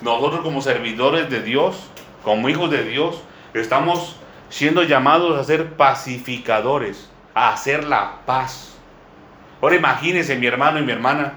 Nosotros 0.00 0.40
como 0.40 0.62
servidores 0.62 1.28
de 1.28 1.42
Dios, 1.42 1.76
como 2.24 2.48
hijos 2.48 2.70
de 2.70 2.84
Dios, 2.84 3.20
estamos 3.52 4.16
siendo 4.48 4.82
llamados 4.84 5.38
a 5.38 5.44
ser 5.44 5.74
pacificadores, 5.74 7.10
a 7.38 7.52
hacer 7.52 7.84
la 7.84 8.26
paz. 8.26 8.74
Ahora 9.62 9.76
imagínense 9.76 10.34
mi 10.34 10.46
hermano 10.46 10.80
y 10.80 10.82
mi 10.82 10.90
hermana, 10.90 11.34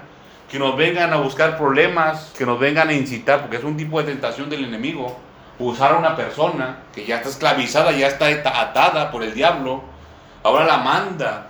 que 0.50 0.58
nos 0.58 0.76
vengan 0.76 1.12
a 1.12 1.16
buscar 1.16 1.56
problemas, 1.56 2.32
que 2.36 2.44
nos 2.44 2.58
vengan 2.58 2.88
a 2.88 2.92
incitar, 2.92 3.40
porque 3.40 3.56
es 3.56 3.64
un 3.64 3.76
tipo 3.76 4.00
de 4.00 4.10
tentación 4.10 4.50
del 4.50 4.64
enemigo, 4.64 5.16
usar 5.60 5.92
a 5.92 5.98
una 5.98 6.16
persona 6.16 6.80
que 6.92 7.06
ya 7.06 7.16
está 7.16 7.28
esclavizada, 7.28 7.92
ya 7.92 8.08
está 8.08 8.26
atada 8.60 9.12
por 9.12 9.22
el 9.22 9.32
diablo, 9.32 9.82
ahora 10.42 10.64
la 10.64 10.78
manda 10.78 11.46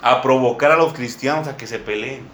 a 0.00 0.22
provocar 0.22 0.70
a 0.70 0.76
los 0.76 0.92
cristianos 0.92 1.48
a 1.48 1.56
que 1.56 1.66
se 1.66 1.80
peleen. 1.80 2.28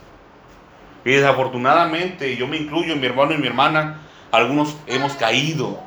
Y 1.05 1.13
desafortunadamente, 1.13 2.37
yo 2.37 2.47
me 2.47 2.59
incluyo, 2.59 2.97
mi 2.97 3.07
hermano 3.07 3.33
y 3.33 3.39
mi 3.39 3.47
hermana, 3.47 4.03
algunos 4.31 4.77
hemos 4.87 5.15
caído 5.15 5.81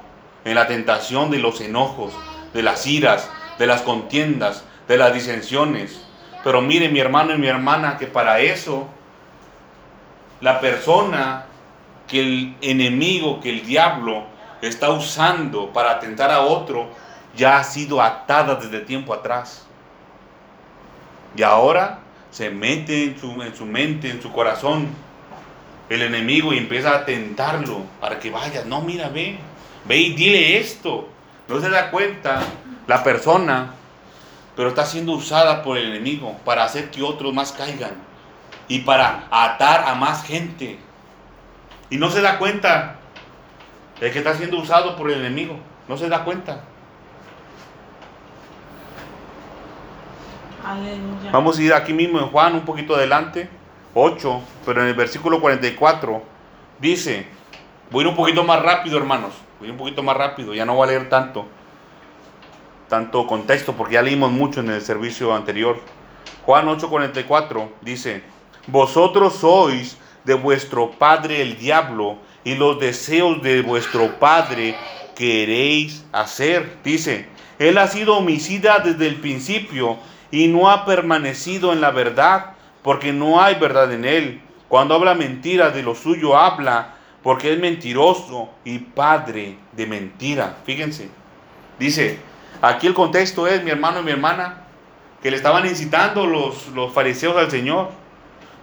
en 0.45 0.55
la 0.55 0.67
tentación 0.67 1.29
de 1.29 1.37
los 1.37 1.61
enojos, 1.61 2.11
de 2.53 2.63
las 2.63 2.87
iras, 2.87 3.29
de 3.59 3.67
las 3.67 3.83
contiendas, 3.83 4.65
de 4.91 4.97
las 4.97 5.13
disensiones. 5.13 6.01
Pero 6.43 6.61
mire 6.61 6.89
mi 6.89 6.99
hermano 6.99 7.33
y 7.33 7.37
mi 7.37 7.47
hermana 7.47 7.97
que 7.97 8.07
para 8.07 8.41
eso 8.41 8.87
la 10.41 10.59
persona 10.59 11.45
que 12.07 12.19
el 12.19 12.55
enemigo, 12.59 13.39
que 13.39 13.51
el 13.51 13.65
diablo 13.65 14.25
está 14.61 14.89
usando 14.89 15.71
para 15.71 15.91
atentar 15.91 16.29
a 16.29 16.41
otro, 16.41 16.89
ya 17.37 17.57
ha 17.57 17.63
sido 17.63 18.01
atada 18.01 18.55
desde 18.55 18.81
tiempo 18.81 19.13
atrás. 19.13 19.65
Y 21.37 21.43
ahora 21.43 21.99
se 22.29 22.49
mete 22.49 23.05
en 23.05 23.17
su, 23.17 23.41
en 23.41 23.55
su 23.55 23.65
mente, 23.65 24.09
en 24.09 24.21
su 24.21 24.29
corazón, 24.33 24.89
el 25.87 26.01
enemigo 26.01 26.53
y 26.53 26.57
empieza 26.57 26.95
a 26.95 27.05
tentarlo 27.05 27.83
para 28.01 28.19
que 28.19 28.29
vaya. 28.29 28.65
No, 28.65 28.81
mira, 28.81 29.07
ve, 29.07 29.37
ve 29.85 29.97
y 29.97 30.13
dile 30.15 30.59
esto. 30.59 31.07
No 31.47 31.61
se 31.61 31.69
da 31.69 31.91
cuenta 31.91 32.41
la 32.87 33.01
persona, 33.03 33.75
pero 34.61 34.69
está 34.69 34.85
siendo 34.85 35.13
usada 35.13 35.63
por 35.63 35.75
el 35.75 35.87
enemigo 35.87 36.37
para 36.45 36.63
hacer 36.63 36.91
que 36.91 37.01
otros 37.01 37.33
más 37.33 37.51
caigan 37.51 37.93
y 38.67 38.81
para 38.81 39.23
atar 39.31 39.85
a 39.87 39.95
más 39.95 40.23
gente. 40.23 40.77
Y 41.89 41.97
no 41.97 42.11
se 42.11 42.21
da 42.21 42.37
cuenta 42.37 42.97
de 43.99 44.11
que 44.11 44.19
está 44.19 44.35
siendo 44.35 44.59
usado 44.59 44.95
por 44.95 45.09
el 45.09 45.17
enemigo. 45.17 45.57
No 45.87 45.97
se 45.97 46.07
da 46.07 46.23
cuenta. 46.23 46.61
Aleluya. 50.63 51.31
Vamos 51.31 51.57
a 51.57 51.61
ir 51.63 51.73
aquí 51.73 51.93
mismo 51.93 52.19
en 52.19 52.27
Juan, 52.27 52.53
un 52.53 52.61
poquito 52.61 52.95
adelante, 52.95 53.49
8, 53.95 54.41
pero 54.63 54.83
en 54.83 54.89
el 54.89 54.93
versículo 54.93 55.41
44 55.41 56.21
dice, 56.77 57.25
voy 57.89 58.03
a 58.03 58.05
ir 58.05 58.09
un 58.11 58.15
poquito 58.15 58.43
más 58.43 58.61
rápido, 58.61 58.99
hermanos, 58.99 59.33
voy 59.57 59.65
a 59.65 59.67
ir 59.69 59.71
un 59.71 59.79
poquito 59.79 60.03
más 60.03 60.15
rápido, 60.15 60.53
ya 60.53 60.65
no 60.65 60.75
voy 60.75 60.83
a 60.83 60.91
leer 60.91 61.09
tanto, 61.09 61.47
tanto 62.91 63.25
contexto, 63.25 63.71
porque 63.71 63.93
ya 63.93 64.01
leímos 64.01 64.33
mucho 64.33 64.59
en 64.59 64.69
el 64.69 64.81
servicio 64.81 65.33
anterior. 65.33 65.79
Juan 66.45 66.67
8:44 66.67 67.69
dice, 67.79 68.21
vosotros 68.67 69.37
sois 69.37 69.97
de 70.25 70.33
vuestro 70.33 70.91
padre 70.91 71.41
el 71.41 71.57
diablo, 71.57 72.17
y 72.43 72.55
los 72.55 72.81
deseos 72.81 73.41
de 73.41 73.61
vuestro 73.61 74.19
padre 74.19 74.75
queréis 75.15 76.03
hacer. 76.11 76.79
Dice, 76.83 77.27
él 77.59 77.77
ha 77.77 77.87
sido 77.87 78.17
homicida 78.17 78.79
desde 78.79 79.07
el 79.07 79.21
principio 79.21 79.97
y 80.29 80.49
no 80.49 80.69
ha 80.69 80.83
permanecido 80.83 81.71
en 81.71 81.79
la 81.79 81.91
verdad, 81.91 82.55
porque 82.81 83.13
no 83.13 83.41
hay 83.41 83.55
verdad 83.55 83.93
en 83.93 84.03
él. 84.03 84.41
Cuando 84.67 84.95
habla 84.95 85.15
mentira 85.15 85.69
de 85.69 85.81
lo 85.81 85.95
suyo 85.95 86.35
habla, 86.35 86.95
porque 87.23 87.53
es 87.53 87.59
mentiroso 87.59 88.49
y 88.65 88.79
padre 88.79 89.55
de 89.71 89.87
mentira. 89.87 90.57
Fíjense, 90.65 91.09
dice, 91.79 92.19
aquí 92.61 92.87
el 92.87 92.93
contexto 92.93 93.47
es, 93.47 93.63
mi 93.63 93.71
hermano 93.71 93.99
y 93.99 94.03
mi 94.03 94.11
hermana, 94.11 94.63
que 95.21 95.29
le 95.31 95.37
estaban 95.37 95.65
incitando 95.67 96.25
los, 96.25 96.67
los 96.69 96.91
fariseos 96.93 97.37
al 97.37 97.51
Señor, 97.51 97.89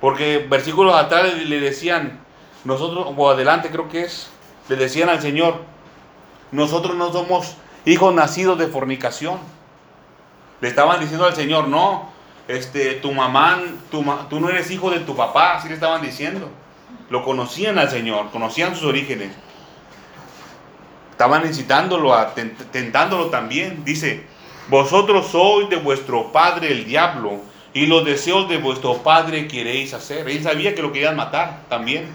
porque 0.00 0.46
versículos 0.48 0.94
atrás 0.94 1.24
le- 1.34 1.44
le 1.44 1.60
decían, 1.60 2.20
nosotros, 2.64 3.06
o 3.16 3.30
adelante 3.30 3.70
creo 3.70 3.88
que 3.88 4.02
es, 4.02 4.30
le 4.68 4.76
decían 4.76 5.08
al 5.08 5.20
Señor, 5.20 5.62
nosotros 6.50 6.96
no 6.96 7.12
somos 7.12 7.56
hijos 7.84 8.12
nacidos 8.14 8.58
de 8.58 8.66
fornicación. 8.66 9.38
Le 10.60 10.68
estaban 10.68 10.98
diciendo 11.00 11.24
al 11.26 11.34
Señor, 11.34 11.68
no, 11.68 12.10
este, 12.48 12.94
tu 12.94 13.12
mamá, 13.12 13.60
tu 13.90 14.04
tú 14.28 14.40
no 14.40 14.48
eres 14.48 14.70
hijo 14.70 14.90
de 14.90 15.00
tu 15.00 15.14
papá, 15.14 15.54
así 15.56 15.68
le 15.68 15.74
estaban 15.74 16.02
diciendo. 16.02 16.48
Lo 17.10 17.22
conocían 17.24 17.78
al 17.78 17.88
Señor, 17.90 18.30
conocían 18.30 18.74
sus 18.74 18.84
orígenes. 18.84 19.32
Estaban 21.18 21.44
incitándolo, 21.44 22.14
a, 22.14 22.32
tent- 22.32 22.70
tentándolo 22.70 23.26
también. 23.26 23.84
Dice, 23.84 24.22
vosotros 24.68 25.26
sois 25.26 25.68
de 25.68 25.74
vuestro 25.74 26.30
padre 26.30 26.70
el 26.70 26.84
diablo, 26.84 27.40
y 27.74 27.86
los 27.86 28.04
deseos 28.04 28.48
de 28.48 28.58
vuestro 28.58 28.98
padre 28.98 29.48
queréis 29.48 29.94
hacer. 29.94 30.28
Él 30.28 30.40
sabía 30.44 30.76
que 30.76 30.80
lo 30.82 30.92
querían 30.92 31.16
matar 31.16 31.62
también. 31.68 32.06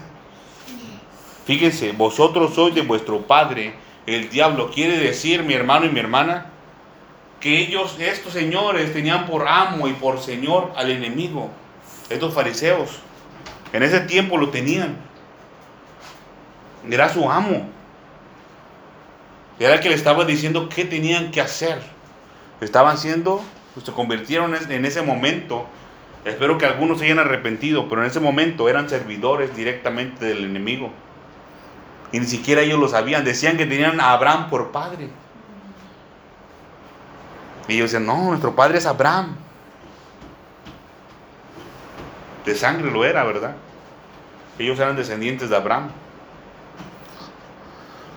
Fíjense, 1.44 1.92
vosotros 1.92 2.54
sois 2.54 2.74
de 2.74 2.80
vuestro 2.80 3.20
padre 3.20 3.74
el 4.06 4.30
diablo. 4.30 4.70
Quiere 4.70 4.96
decir, 4.96 5.42
mi 5.42 5.52
hermano 5.52 5.84
y 5.84 5.90
mi 5.90 6.00
hermana, 6.00 6.46
que 7.40 7.58
ellos, 7.58 7.96
estos 7.98 8.32
señores, 8.32 8.90
tenían 8.94 9.26
por 9.26 9.46
amo 9.46 9.86
y 9.86 9.92
por 9.92 10.18
señor 10.18 10.72
al 10.76 10.90
enemigo. 10.90 11.50
Estos 12.08 12.32
fariseos. 12.32 13.00
En 13.74 13.82
ese 13.82 14.00
tiempo 14.00 14.38
lo 14.38 14.48
tenían. 14.48 14.96
Era 16.90 17.12
su 17.12 17.30
amo. 17.30 17.68
Era 19.58 19.74
el 19.74 19.80
que 19.80 19.88
le 19.88 19.94
estaba 19.94 20.24
diciendo 20.24 20.68
qué 20.68 20.84
tenían 20.84 21.30
que 21.30 21.40
hacer. 21.40 21.80
Estaban 22.60 22.98
siendo, 22.98 23.42
pues, 23.74 23.86
se 23.86 23.92
convirtieron 23.92 24.54
en 24.54 24.84
ese 24.84 25.02
momento. 25.02 25.66
Espero 26.24 26.58
que 26.58 26.66
algunos 26.66 26.98
se 26.98 27.04
hayan 27.04 27.18
arrepentido, 27.18 27.88
pero 27.88 28.02
en 28.02 28.08
ese 28.08 28.20
momento 28.20 28.68
eran 28.68 28.88
servidores 28.88 29.54
directamente 29.54 30.24
del 30.24 30.44
enemigo. 30.44 30.90
Y 32.12 32.20
ni 32.20 32.26
siquiera 32.26 32.62
ellos 32.62 32.78
lo 32.78 32.88
sabían. 32.88 33.24
Decían 33.24 33.56
que 33.56 33.66
tenían 33.66 34.00
a 34.00 34.12
Abraham 34.12 34.48
por 34.48 34.72
padre. 34.72 35.08
Y 37.68 37.74
ellos 37.74 37.90
decían, 37.92 38.06
no, 38.06 38.28
nuestro 38.28 38.54
padre 38.54 38.78
es 38.78 38.86
Abraham. 38.86 39.36
De 42.44 42.54
sangre 42.54 42.90
lo 42.90 43.04
era, 43.04 43.24
¿verdad? 43.24 43.56
Ellos 44.58 44.78
eran 44.78 44.96
descendientes 44.96 45.50
de 45.50 45.56
Abraham. 45.56 45.90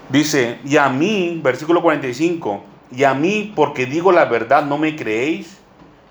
Dice, 0.09 0.59
y 0.63 0.77
a 0.77 0.89
mí, 0.89 1.39
versículo 1.43 1.81
45, 1.81 2.63
y 2.91 3.03
a 3.03 3.13
mí, 3.13 3.51
porque 3.55 3.85
digo 3.85 4.11
la 4.11 4.25
verdad, 4.25 4.65
no 4.65 4.77
me 4.77 4.95
creéis. 4.95 5.57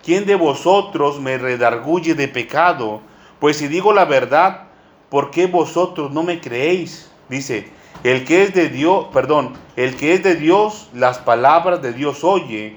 ¿Quién 0.05 0.27
de 0.27 0.35
vosotros 0.35 1.21
me 1.21 1.39
redarguye 1.39 2.15
de 2.15 2.29
pecado? 2.29 3.01
Pues 3.41 3.57
si 3.57 3.69
digo 3.69 3.93
la 3.93 4.05
verdad, 4.05 4.65
¿por 5.09 5.31
qué 5.31 5.47
vosotros 5.47 6.13
no 6.13 6.23
me 6.23 6.41
creéis? 6.41 7.11
Dice, 7.29 7.69
el 8.05 8.25
que 8.25 8.43
es 8.43 8.55
de 8.55 8.69
Dios, 8.69 9.07
perdón, 9.13 9.55
el 9.75 9.97
que 9.97 10.13
es 10.13 10.23
de 10.23 10.37
Dios, 10.37 10.91
las 10.95 11.19
palabras 11.19 11.83
de 11.83 11.93
Dios 11.93 12.23
oye. 12.23 12.77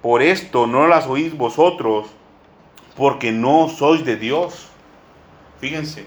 Por 0.00 0.20
esto 0.20 0.66
no 0.66 0.88
las 0.88 1.06
oís 1.06 1.36
vosotros, 1.36 2.06
porque 2.96 3.30
no 3.30 3.68
sois 3.68 4.04
de 4.04 4.16
Dios. 4.16 4.66
Fíjense, 5.60 6.06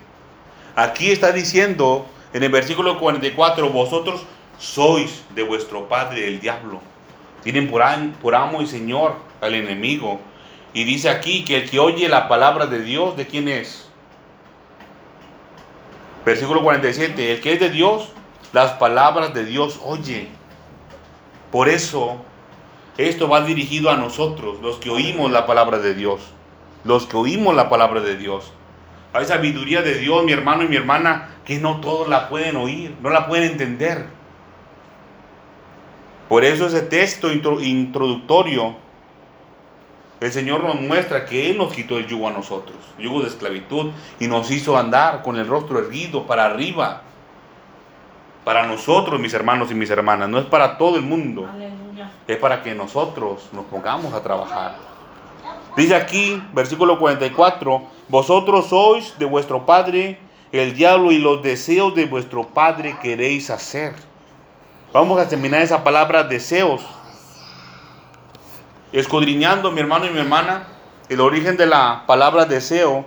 aquí 0.76 1.12
está 1.12 1.32
diciendo 1.32 2.06
en 2.36 2.44
el 2.44 2.50
versículo 2.52 3.00
44, 3.00 3.70
vosotros 3.70 4.22
sois 4.60 5.24
de 5.34 5.44
vuestro 5.44 5.88
padre 5.88 6.28
el 6.28 6.42
diablo. 6.42 6.82
Tienen 7.44 7.70
por, 7.72 7.82
am- 7.82 8.12
por 8.22 8.36
amo 8.36 8.62
y 8.62 8.68
señor 8.68 9.16
al 9.40 9.56
enemigo. 9.56 10.20
Y 10.74 10.84
dice 10.84 11.10
aquí 11.10 11.46
que 11.46 11.56
el 11.56 11.70
que 11.70 11.80
oye 11.80 12.10
la 12.10 12.28
palabra 12.28 12.66
de 12.66 12.82
Dios, 12.82 13.16
¿de 13.16 13.26
quién 13.26 13.48
es? 13.48 13.88
Versículo 16.26 16.62
47, 16.62 17.32
el 17.34 17.40
que 17.40 17.54
es 17.54 17.60
de 17.62 17.70
Dios, 17.70 18.10
las 18.52 18.72
palabras 18.74 19.34
de 19.34 19.46
Dios 19.46 19.80
oye. 19.86 20.28
Por 21.54 21.70
eso, 21.70 22.18
esto 22.98 23.30
va 23.30 23.42
dirigido 23.42 23.90
a 23.92 23.96
nosotros, 23.96 24.60
los 24.62 24.76
que 24.76 24.90
oímos 24.90 25.32
la 25.32 25.46
palabra 25.46 25.80
de 25.80 25.94
Dios. 25.94 26.20
Los 26.84 27.06
que 27.06 27.16
oímos 27.16 27.56
la 27.56 27.70
palabra 27.70 28.02
de 28.02 28.18
Dios. 28.18 28.52
Hay 29.16 29.26
sabiduría 29.26 29.82
de 29.82 29.96
Dios, 29.96 30.26
mi 30.26 30.34
hermano 30.34 30.64
y 30.64 30.68
mi 30.68 30.76
hermana, 30.76 31.30
que 31.46 31.58
no 31.58 31.80
todos 31.80 32.10
la 32.10 32.28
pueden 32.28 32.58
oír, 32.58 32.96
no 33.02 33.10
la 33.10 33.28
pueden 33.28 33.52
entender. 33.52 34.08
Por 36.28 36.44
eso 36.44 36.68
ese 36.68 36.82
texto 36.82 37.32
intro- 37.32 37.62
introductorio, 37.62 38.76
el 40.20 40.32
Señor 40.32 40.64
nos 40.64 40.82
muestra 40.82 41.26
que 41.26 41.50
Él 41.52 41.58
nos 41.58 41.72
quitó 41.74 41.98
el 41.98 42.08
yugo 42.08 42.28
a 42.28 42.32
nosotros, 42.32 42.78
yugo 43.00 43.22
de 43.22 43.28
esclavitud, 43.30 43.92
y 44.20 44.28
nos 44.28 44.52
hizo 44.52 44.78
andar 44.78 45.22
con 45.22 45.38
el 45.38 45.48
rostro 45.48 45.80
erguido 45.80 46.26
para 46.28 46.46
arriba. 46.46 47.02
Para 48.44 48.68
nosotros, 48.68 49.20
mis 49.20 49.34
hermanos 49.34 49.72
y 49.72 49.76
mis 49.76 49.90
hermanas, 49.90 50.28
no 50.30 50.40
es 50.40 50.46
para 50.46 50.78
todo 50.78 50.98
el 50.98 51.02
mundo, 51.04 51.50
Aleluya. 51.52 52.12
es 52.28 52.38
para 52.38 52.62
que 52.62 52.76
nosotros 52.76 53.50
nos 53.54 53.66
pongamos 53.66 54.14
a 54.14 54.22
trabajar. 54.22 54.76
Dice 55.76 55.96
aquí, 55.96 56.42
versículo 56.54 56.98
44, 56.98 57.82
vosotros 58.08 58.68
sois 58.68 59.14
de 59.20 59.26
vuestro 59.26 59.66
padre 59.66 60.20
el 60.52 60.74
diablo 60.74 61.12
y 61.12 61.18
los 61.18 61.44
deseos 61.44 61.94
de 61.96 62.06
vuestro 62.06 62.48
padre 62.48 62.98
queréis 63.02 63.50
hacer. 63.50 63.94
Vamos 64.94 65.20
a 65.20 65.28
terminar 65.28 65.62
esa 65.62 65.84
palabra 65.84 66.24
deseos. 66.24 66.82
Escudriñando, 68.94 69.70
mi 69.72 69.82
hermano 69.82 70.06
y 70.06 70.12
mi 70.12 70.20
hermana, 70.20 70.68
el 71.10 71.20
origen 71.20 71.58
de 71.58 71.66
la 71.66 72.06
palabra 72.08 72.46
deseo 72.46 73.06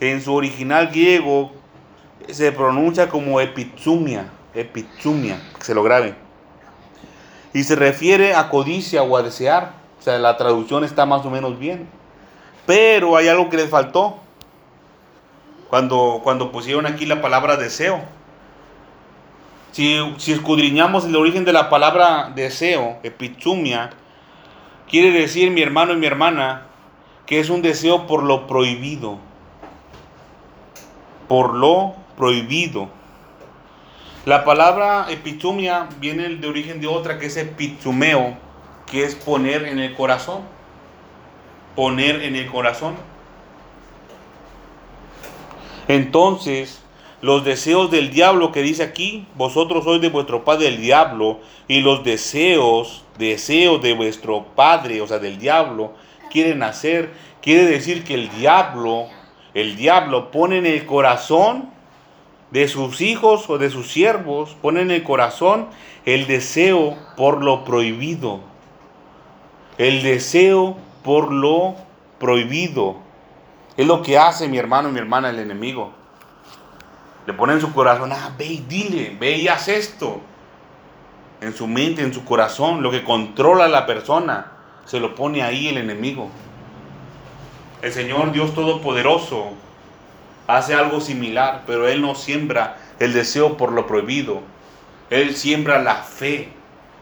en 0.00 0.20
su 0.20 0.34
original 0.34 0.88
griego 0.88 1.52
se 2.28 2.52
pronuncia 2.52 3.08
como 3.08 3.40
epitsumia, 3.40 4.30
epitsumia, 4.54 5.40
que 5.56 5.64
se 5.64 5.74
lo 5.74 5.82
grabe. 5.82 6.14
Y 7.54 7.64
se 7.64 7.76
refiere 7.76 8.34
a 8.34 8.50
codicia 8.50 9.02
o 9.02 9.16
a 9.16 9.22
desear. 9.22 9.72
O 9.98 10.02
sea, 10.02 10.18
la 10.18 10.36
traducción 10.36 10.84
está 10.84 11.06
más 11.06 11.24
o 11.24 11.30
menos 11.30 11.58
bien. 11.58 11.88
Pero 12.70 13.16
hay 13.16 13.26
algo 13.26 13.50
que 13.50 13.56
les 13.56 13.68
faltó. 13.68 14.20
Cuando, 15.68 16.20
cuando 16.22 16.52
pusieron 16.52 16.86
aquí 16.86 17.04
la 17.04 17.20
palabra 17.20 17.56
deseo. 17.56 18.00
Si, 19.72 19.98
si 20.18 20.30
escudriñamos 20.30 21.04
el 21.04 21.16
origen 21.16 21.44
de 21.44 21.52
la 21.52 21.68
palabra 21.68 22.30
deseo, 22.32 22.98
epitsumia, 23.02 23.90
quiere 24.88 25.10
decir, 25.10 25.50
mi 25.50 25.62
hermano 25.62 25.94
y 25.94 25.96
mi 25.96 26.06
hermana, 26.06 26.68
que 27.26 27.40
es 27.40 27.50
un 27.50 27.60
deseo 27.60 28.06
por 28.06 28.22
lo 28.22 28.46
prohibido. 28.46 29.18
Por 31.26 31.54
lo 31.54 31.96
prohibido. 32.16 32.88
La 34.26 34.44
palabra 34.44 35.06
epitumia 35.10 35.88
viene 35.98 36.36
de 36.36 36.46
origen 36.46 36.80
de 36.80 36.86
otra 36.86 37.18
que 37.18 37.26
es 37.26 37.36
epitumeo, 37.36 38.36
que 38.88 39.02
es 39.02 39.16
poner 39.16 39.64
en 39.64 39.80
el 39.80 39.92
corazón. 39.96 40.59
Poner 41.80 42.24
en 42.24 42.36
el 42.36 42.44
corazón. 42.44 42.94
Entonces, 45.88 46.82
los 47.22 47.42
deseos 47.42 47.90
del 47.90 48.10
diablo 48.10 48.52
que 48.52 48.60
dice 48.60 48.82
aquí, 48.82 49.24
vosotros 49.34 49.84
sois 49.84 50.02
de 50.02 50.10
vuestro 50.10 50.44
padre 50.44 50.68
el 50.68 50.82
diablo, 50.82 51.40
y 51.68 51.80
los 51.80 52.04
deseos, 52.04 53.06
deseos 53.16 53.80
de 53.80 53.94
vuestro 53.94 54.44
padre, 54.54 55.00
o 55.00 55.06
sea, 55.06 55.20
del 55.20 55.38
diablo, 55.38 55.94
quieren 56.30 56.62
hacer, 56.62 57.14
quiere 57.40 57.64
decir 57.64 58.04
que 58.04 58.12
el 58.12 58.28
diablo, 58.32 59.06
el 59.54 59.76
diablo 59.76 60.30
pone 60.30 60.58
en 60.58 60.66
el 60.66 60.84
corazón 60.84 61.70
de 62.50 62.68
sus 62.68 63.00
hijos 63.00 63.48
o 63.48 63.56
de 63.56 63.70
sus 63.70 63.90
siervos, 63.90 64.54
pone 64.60 64.82
en 64.82 64.90
el 64.90 65.02
corazón 65.02 65.68
el 66.04 66.26
deseo 66.26 66.98
por 67.16 67.42
lo 67.42 67.64
prohibido. 67.64 68.40
El 69.78 70.02
deseo 70.02 70.76
por 71.02 71.32
lo 71.32 71.74
prohibido. 72.18 72.96
Es 73.76 73.86
lo 73.86 74.02
que 74.02 74.18
hace 74.18 74.48
mi 74.48 74.58
hermano 74.58 74.88
y 74.88 74.92
mi 74.92 74.98
hermana 74.98 75.30
el 75.30 75.38
enemigo. 75.38 75.92
Le 77.26 77.32
pone 77.32 77.54
en 77.54 77.60
su 77.60 77.72
corazón, 77.72 78.12
ah, 78.12 78.30
ve 78.36 78.46
y 78.46 78.64
dile, 78.68 79.16
ve 79.18 79.36
y 79.36 79.48
haz 79.48 79.68
esto. 79.68 80.20
En 81.40 81.54
su 81.54 81.66
mente, 81.66 82.02
en 82.02 82.12
su 82.12 82.24
corazón, 82.24 82.82
lo 82.82 82.90
que 82.90 83.04
controla 83.04 83.64
a 83.64 83.68
la 83.68 83.86
persona, 83.86 84.52
se 84.84 85.00
lo 85.00 85.14
pone 85.14 85.42
ahí 85.42 85.68
el 85.68 85.78
enemigo. 85.78 86.28
El 87.82 87.92
Señor 87.92 88.32
Dios 88.32 88.54
Todopoderoso 88.54 89.52
hace 90.46 90.74
algo 90.74 91.00
similar, 91.00 91.62
pero 91.66 91.88
Él 91.88 92.02
no 92.02 92.14
siembra 92.14 92.76
el 92.98 93.12
deseo 93.12 93.56
por 93.56 93.72
lo 93.72 93.86
prohibido. 93.86 94.42
Él 95.08 95.34
siembra 95.34 95.82
la 95.82 95.96
fe 95.96 96.48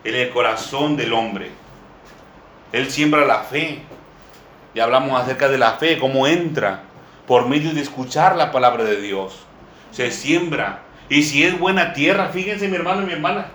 en 0.05 0.15
el 0.15 0.31
corazón 0.31 0.97
del 0.97 1.13
hombre. 1.13 1.51
Él 2.73 2.91
siembra 2.91 3.25
la 3.25 3.41
fe. 3.41 3.83
Y 4.79 4.81
hablamos 4.81 5.21
acerca 5.21 5.49
de 5.49 5.59
la 5.59 5.73
fe, 5.73 5.99
cómo 5.99 6.29
entra 6.29 6.83
por 7.27 7.49
medio 7.49 7.75
de 7.75 7.81
escuchar 7.81 8.37
la 8.37 8.53
palabra 8.53 8.85
de 8.85 9.01
Dios 9.01 9.35
se 9.91 10.13
siembra. 10.13 10.83
Y 11.09 11.25
si 11.25 11.43
es 11.43 11.59
buena 11.59 11.95
tierra, 11.95 12.29
fíjense 12.29 12.69
mi 12.69 12.77
hermano 12.77 13.03
y 13.03 13.07
mi 13.07 13.13
hermana, 13.13 13.49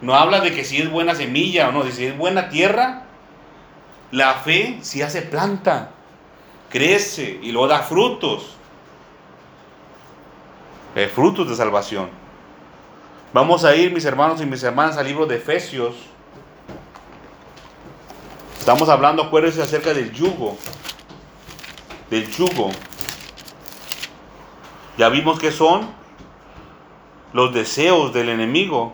no 0.00 0.14
habla 0.14 0.40
de 0.40 0.54
que 0.54 0.64
si 0.64 0.78
es 0.78 0.90
buena 0.90 1.14
semilla 1.14 1.68
o 1.68 1.72
no, 1.72 1.82
si 1.90 2.06
es 2.06 2.16
buena 2.16 2.48
tierra, 2.48 3.02
la 4.10 4.36
fe 4.36 4.78
si 4.80 5.02
hace 5.02 5.20
planta, 5.20 5.90
crece 6.70 7.40
y 7.42 7.52
luego 7.52 7.68
da 7.68 7.80
frutos. 7.80 8.54
Frutos 11.14 11.50
de 11.50 11.56
salvación. 11.56 12.08
Vamos 13.34 13.66
a 13.66 13.76
ir, 13.76 13.92
mis 13.92 14.06
hermanos 14.06 14.40
y 14.40 14.46
mis 14.46 14.62
hermanas, 14.62 14.96
al 14.96 15.06
libro 15.06 15.26
de 15.26 15.36
Efesios. 15.36 15.94
Estamos 18.68 18.90
hablando, 18.90 19.22
acuérdense, 19.22 19.62
acerca 19.62 19.94
del 19.94 20.12
yugo. 20.12 20.58
Del 22.10 22.30
yugo. 22.30 22.70
Ya 24.98 25.08
vimos 25.08 25.38
que 25.38 25.50
son 25.50 25.88
los 27.32 27.54
deseos 27.54 28.12
del 28.12 28.28
enemigo. 28.28 28.92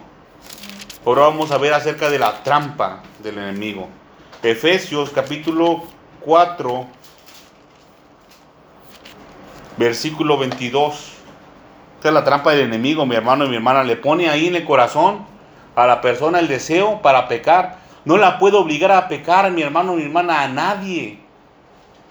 Ahora 1.04 1.22
vamos 1.22 1.50
a 1.50 1.58
ver 1.58 1.74
acerca 1.74 2.08
de 2.08 2.20
la 2.20 2.44
trampa 2.44 3.02
del 3.18 3.36
enemigo. 3.36 3.88
Efesios 4.44 5.10
capítulo 5.10 5.82
4, 6.20 6.86
versículo 9.76 10.38
22. 10.38 11.14
Esta 11.96 12.08
es 12.10 12.14
la 12.14 12.22
trampa 12.22 12.52
del 12.52 12.60
enemigo, 12.60 13.04
mi 13.06 13.16
hermano 13.16 13.44
y 13.44 13.48
mi 13.48 13.56
hermana. 13.56 13.82
Le 13.82 13.96
pone 13.96 14.30
ahí 14.30 14.46
en 14.46 14.54
el 14.54 14.64
corazón 14.64 15.26
a 15.74 15.84
la 15.88 16.00
persona 16.00 16.38
el 16.38 16.46
deseo 16.46 17.02
para 17.02 17.26
pecar. 17.26 17.82
No 18.04 18.16
la 18.18 18.38
puede 18.38 18.56
obligar 18.56 18.92
a 18.92 19.08
pecar, 19.08 19.50
mi 19.50 19.62
hermano 19.62 19.94
mi 19.94 20.02
hermana, 20.02 20.42
a 20.42 20.48
nadie. 20.48 21.18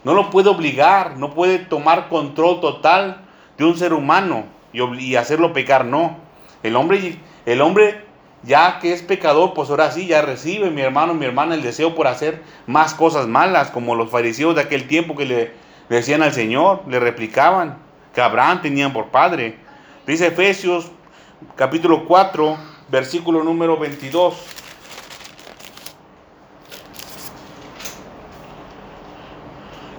No 0.03 0.13
lo 0.13 0.29
puede 0.29 0.49
obligar, 0.49 1.17
no 1.17 1.33
puede 1.33 1.59
tomar 1.59 2.09
control 2.09 2.59
total 2.59 3.21
de 3.57 3.65
un 3.65 3.77
ser 3.77 3.93
humano 3.93 4.45
y, 4.73 5.15
hacerlo 5.15 5.53
pecar, 5.53 5.85
no. 5.85 6.17
El 6.63 6.75
hombre, 6.75 7.19
el 7.45 7.61
hombre 7.61 8.03
ya 8.43 8.79
que 8.79 8.91
es 8.91 9.01
pecador, 9.01 9.53
pues 9.53 9.69
ahora 9.69 9.91
sí 9.91 10.07
ya 10.07 10.21
recibe 10.21 10.69
mi 10.69 10.81
hermano, 10.81 11.13
mi 11.13 11.25
hermana 11.25 11.55
el 11.55 11.61
deseo 11.61 11.95
por 11.95 12.07
hacer 12.07 12.41
más 12.67 12.93
cosas 12.93 13.27
malas, 13.27 13.69
como 13.69 13.95
los 13.95 14.09
fariseos 14.09 14.55
de 14.55 14.61
aquel 14.61 14.87
tiempo 14.87 15.15
que 15.15 15.25
le, 15.25 15.51
decían 15.89 16.21
al 16.21 16.33
Señor, 16.33 16.81
le 16.87 16.99
replicaban, 16.99 17.77
que 18.13 18.21
Abraham 18.21 18.61
tenían 18.61 18.93
por 18.93 19.07
padre. 19.07 19.57
Dice 20.05 20.27
Efesios 20.27 20.91
capítulo 21.55 22.05
4, 22.05 22.57
versículo 22.89 23.43
número 23.43 23.77
22. 23.77 24.62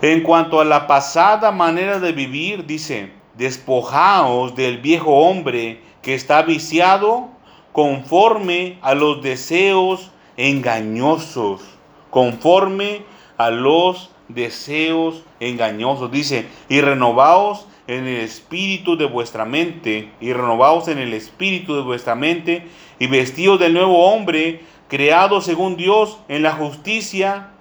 En 0.04 0.20
cuanto 0.20 0.60
a 0.60 0.66
la 0.66 0.86
pasada 0.86 1.50
manera 1.50 1.98
de 1.98 2.12
vivir, 2.12 2.66
dice, 2.66 3.08
despojaos 3.38 4.54
del 4.54 4.76
viejo 4.76 5.16
hombre 5.16 5.80
que 6.02 6.12
está 6.12 6.42
viciado 6.42 7.30
conforme 7.72 8.76
a 8.82 8.94
los 8.94 9.22
deseos 9.22 10.10
engañosos, 10.36 11.62
conforme 12.10 13.00
a 13.38 13.48
los 13.48 14.10
deseos 14.28 15.22
engañosos. 15.40 16.10
Dice, 16.10 16.48
y 16.68 16.82
renovaos 16.82 17.66
en 17.86 18.06
el 18.06 18.20
espíritu 18.20 18.98
de 18.98 19.06
vuestra 19.06 19.46
mente, 19.46 20.10
y 20.20 20.34
renovaos 20.34 20.88
en 20.88 20.98
el 20.98 21.14
espíritu 21.14 21.76
de 21.76 21.80
vuestra 21.80 22.14
mente, 22.14 22.66
y 22.98 23.06
vestidos 23.06 23.58
del 23.58 23.72
nuevo 23.72 24.12
hombre, 24.12 24.64
creado 24.88 25.40
según 25.40 25.78
Dios 25.78 26.18
en 26.28 26.42
la 26.42 26.52
justicia 26.52 27.52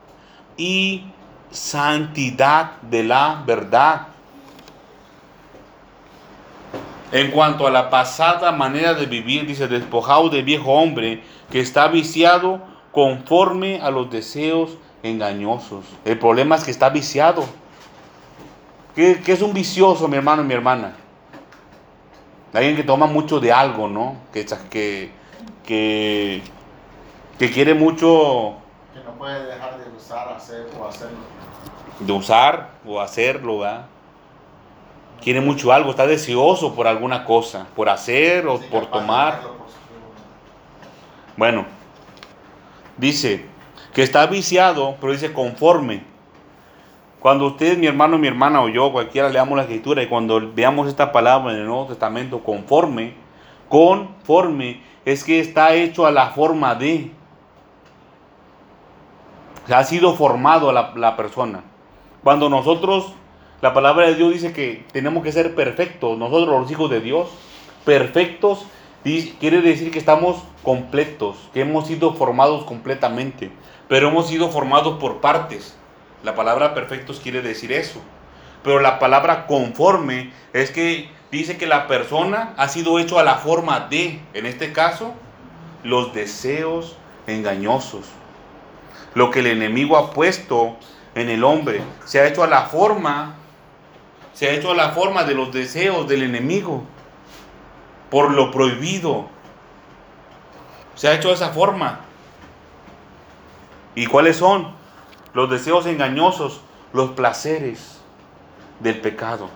y 0.58 1.06
santidad 1.54 2.82
de 2.82 3.04
la 3.04 3.44
verdad 3.46 4.08
en 7.14 7.30
cuanto 7.30 7.68
a 7.68 7.72
la 7.72 7.92
pasada 7.92 8.52
manera 8.52 8.96
de 8.96 9.06
vivir, 9.06 9.46
dice, 9.46 9.68
despojado 9.68 10.30
de 10.30 10.42
viejo 10.42 10.72
hombre 10.72 11.22
que 11.52 11.60
está 11.60 11.88
viciado 11.88 12.60
conforme 12.92 13.80
a 13.82 13.92
los 13.92 14.10
deseos 14.10 14.78
engañosos. 15.04 15.86
El 16.06 16.18
problema 16.18 16.56
es 16.56 16.64
que 16.64 16.72
está 16.72 16.90
viciado. 16.90 17.46
¿Qué, 18.96 19.22
es 19.26 19.42
un 19.44 19.54
vicioso, 19.54 20.08
mi 20.08 20.18
hermano 20.18 20.42
y 20.42 20.46
mi 20.46 20.56
hermana? 20.56 20.96
Alguien 22.52 22.76
que 22.76 22.84
toma 22.84 23.06
mucho 23.06 23.40
de 23.40 23.52
algo, 23.52 23.88
¿no? 23.88 24.18
Que, 24.34 24.46
que, 24.72 25.12
que, 25.64 26.42
que 27.38 27.52
quiere 27.52 27.76
mucho... 27.76 28.63
Que 29.04 29.10
no 29.10 29.18
puede 29.18 29.46
dejar 29.46 29.78
de 29.78 29.98
usar, 29.98 30.30
hacer 30.30 30.68
o 30.80 30.88
hacerlo. 30.88 31.18
De 32.00 32.14
usar 32.14 32.70
o 32.86 33.02
hacerlo, 33.02 33.60
¿verdad? 33.60 33.86
quiere 35.24 35.40
mucho 35.40 35.72
algo, 35.72 35.92
está 35.92 36.06
deseoso 36.06 36.76
por 36.76 36.86
alguna 36.86 37.24
cosa, 37.24 37.66
por 37.76 37.90
hacer 37.90 38.46
o 38.46 38.60
por 38.60 38.88
tomar. 38.88 39.42
Bueno, 41.38 41.66
dice 42.98 43.46
que 43.94 44.04
está 44.04 44.26
viciado, 44.28 44.98
pero 45.00 45.14
dice 45.14 45.32
conforme. 45.32 46.04
Cuando 47.22 47.48
usted, 47.48 47.78
mi 47.78 47.88
hermano, 47.88 48.18
mi 48.18 48.28
hermana 48.28 48.62
o 48.62 48.68
yo, 48.68 48.92
cualquiera 48.92 49.30
leamos 49.30 49.56
la 49.56 49.64
escritura 49.64 50.04
y 50.04 50.08
cuando 50.08 50.52
veamos 50.54 50.90
esta 50.90 51.14
palabra 51.14 51.54
en 51.54 51.60
el 51.60 51.66
Nuevo 51.66 51.88
Testamento, 51.88 52.44
conforme, 52.44 53.14
conforme, 53.70 54.84
es 55.06 55.24
que 55.24 55.40
está 55.40 55.74
hecho 55.74 56.06
a 56.06 56.12
la 56.12 56.32
forma 56.32 56.76
de. 56.76 57.12
Ha 59.70 59.84
sido 59.84 60.16
formado 60.16 60.72
la, 60.72 60.94
la 60.96 61.16
persona. 61.16 61.64
Cuando 62.24 62.50
nosotros 62.50 63.14
la 63.64 63.74
palabra 63.74 64.08
de 64.08 64.16
Dios 64.16 64.34
dice 64.34 64.52
que 64.52 64.86
tenemos 64.92 65.24
que 65.24 65.32
ser 65.32 65.56
perfectos, 65.56 66.18
nosotros 66.18 66.60
los 66.60 66.70
hijos 66.70 66.90
de 66.90 67.00
Dios, 67.00 67.30
perfectos, 67.86 68.66
quiere 69.40 69.62
decir 69.62 69.90
que 69.90 70.00
estamos 70.00 70.44
completos, 70.64 71.38
que 71.54 71.62
hemos 71.62 71.88
sido 71.88 72.14
formados 72.14 72.66
completamente, 72.66 73.52
pero 73.88 74.10
hemos 74.10 74.28
sido 74.28 74.50
formados 74.50 75.00
por 75.00 75.22
partes. 75.22 75.78
La 76.24 76.36
palabra 76.36 76.74
perfectos 76.74 77.22
quiere 77.22 77.42
decir 77.42 77.72
eso. 77.72 78.02
Pero 78.64 78.82
la 78.82 79.00
palabra 79.00 79.48
conforme 79.48 80.34
es 80.52 80.70
que 80.72 81.10
dice 81.32 81.56
que 81.56 81.66
la 81.66 81.88
persona 81.88 82.54
ha 82.58 82.68
sido 82.68 83.00
hecho 83.00 83.18
a 83.18 83.24
la 83.24 83.36
forma 83.36 83.88
de, 83.90 84.20
en 84.34 84.46
este 84.46 84.74
caso, 84.74 85.14
los 85.86 86.14
deseos 86.14 86.98
engañosos. 87.28 88.08
Lo 89.16 89.32
que 89.32 89.40
el 89.40 89.48
enemigo 89.48 89.98
ha 89.98 90.12
puesto 90.12 90.78
en 91.16 91.30
el 91.30 91.44
hombre 91.44 91.82
se 92.06 92.20
ha 92.20 92.28
hecho 92.28 92.44
a 92.44 92.48
la 92.48 92.64
forma 92.64 93.36
se 94.34 94.50
ha 94.50 94.54
hecho 94.54 94.72
a 94.72 94.76
la 94.76 94.90
forma 94.90 95.24
de 95.24 95.36
los 95.36 95.52
deseos 95.52 96.08
del 96.08 96.24
enemigo, 96.24 96.84
por 98.10 98.32
lo 98.32 98.52
prohibido. 98.52 99.28
Se 100.96 101.08
ha 101.08 101.14
hecho 101.14 101.30
de 101.30 101.36
esa 101.36 101.50
forma. 101.50 102.02
¿Y 103.96 104.08
cuáles 104.08 104.38
son? 104.38 104.74
Los 105.34 105.50
deseos 105.50 105.86
engañosos, 105.86 106.62
los 106.94 107.12
placeres 107.12 108.02
del 108.80 109.00
pecado. 109.02 109.50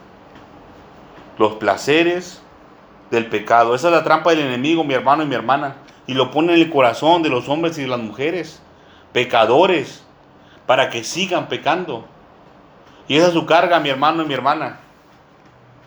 Los 1.40 1.54
placeres 1.54 2.42
del 3.10 3.26
pecado. 3.28 3.74
Esa 3.74 3.88
es 3.88 3.94
la 3.94 4.04
trampa 4.04 4.30
del 4.32 4.42
enemigo, 4.42 4.84
mi 4.84 4.94
hermano 4.94 5.24
y 5.24 5.28
mi 5.28 5.36
hermana. 5.36 5.78
Y 6.06 6.14
lo 6.14 6.30
pone 6.30 6.54
en 6.54 6.62
el 6.62 6.70
corazón 6.70 7.24
de 7.24 7.30
los 7.30 7.50
hombres 7.50 7.78
y 7.78 7.82
de 7.82 7.88
las 7.88 8.00
mujeres, 8.00 8.62
pecadores, 9.14 10.04
para 10.66 10.90
que 10.90 11.04
sigan 11.04 11.48
pecando. 11.48 12.06
Y 13.08 13.18
esa 13.18 13.28
es 13.28 13.34
su 13.34 13.46
carga, 13.46 13.80
mi 13.80 13.90
hermano 13.90 14.24
y 14.24 14.26
mi 14.26 14.34
hermana. 14.34 14.80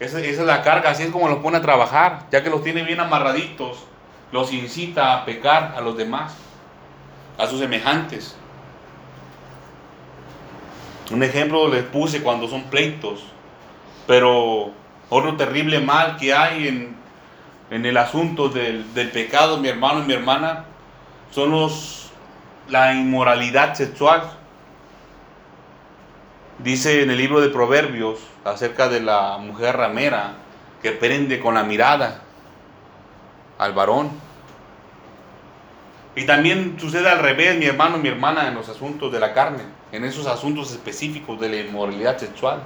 Esa, 0.00 0.18
esa 0.20 0.40
es 0.40 0.46
la 0.46 0.62
carga, 0.62 0.90
así 0.90 1.02
es 1.02 1.10
como 1.10 1.28
los 1.28 1.38
pone 1.38 1.58
a 1.58 1.62
trabajar, 1.62 2.26
ya 2.32 2.42
que 2.42 2.48
los 2.48 2.64
tiene 2.64 2.82
bien 2.82 3.00
amarraditos, 3.00 3.84
los 4.32 4.52
incita 4.52 5.14
a 5.14 5.24
pecar 5.26 5.74
a 5.76 5.82
los 5.82 5.96
demás, 5.96 6.34
a 7.36 7.46
sus 7.46 7.60
semejantes. 7.60 8.34
Un 11.10 11.22
ejemplo 11.22 11.68
les 11.68 11.82
puse 11.82 12.22
cuando 12.22 12.48
son 12.48 12.64
pleitos, 12.64 13.24
pero 14.06 14.70
otro 15.10 15.36
terrible 15.36 15.80
mal 15.80 16.16
que 16.16 16.32
hay 16.32 16.68
en, 16.68 16.96
en 17.70 17.84
el 17.84 17.96
asunto 17.98 18.48
del, 18.48 18.94
del 18.94 19.10
pecado, 19.10 19.58
mi 19.58 19.68
hermano 19.68 20.02
y 20.02 20.06
mi 20.06 20.14
hermana, 20.14 20.64
son 21.32 21.50
los, 21.50 21.99
la 22.70 22.94
inmoralidad 22.94 23.74
sexual. 23.74 24.22
Dice 26.58 27.02
en 27.02 27.10
el 27.10 27.18
libro 27.18 27.40
de 27.40 27.48
Proverbios 27.48 28.20
acerca 28.44 28.88
de 28.88 29.00
la 29.00 29.38
mujer 29.38 29.76
ramera 29.76 30.34
que 30.82 30.92
prende 30.92 31.40
con 31.40 31.54
la 31.54 31.64
mirada 31.64 32.20
al 33.58 33.72
varón. 33.72 34.10
Y 36.14 36.26
también 36.26 36.76
sucede 36.78 37.08
al 37.08 37.20
revés, 37.20 37.58
mi 37.58 37.66
hermano 37.66 37.98
mi 37.98 38.08
hermana, 38.08 38.48
en 38.48 38.54
los 38.54 38.68
asuntos 38.68 39.12
de 39.12 39.20
la 39.20 39.32
carne, 39.32 39.62
en 39.92 40.04
esos 40.04 40.26
asuntos 40.26 40.72
específicos 40.72 41.40
de 41.40 41.48
la 41.48 41.56
inmoralidad 41.56 42.18
sexual. 42.18 42.60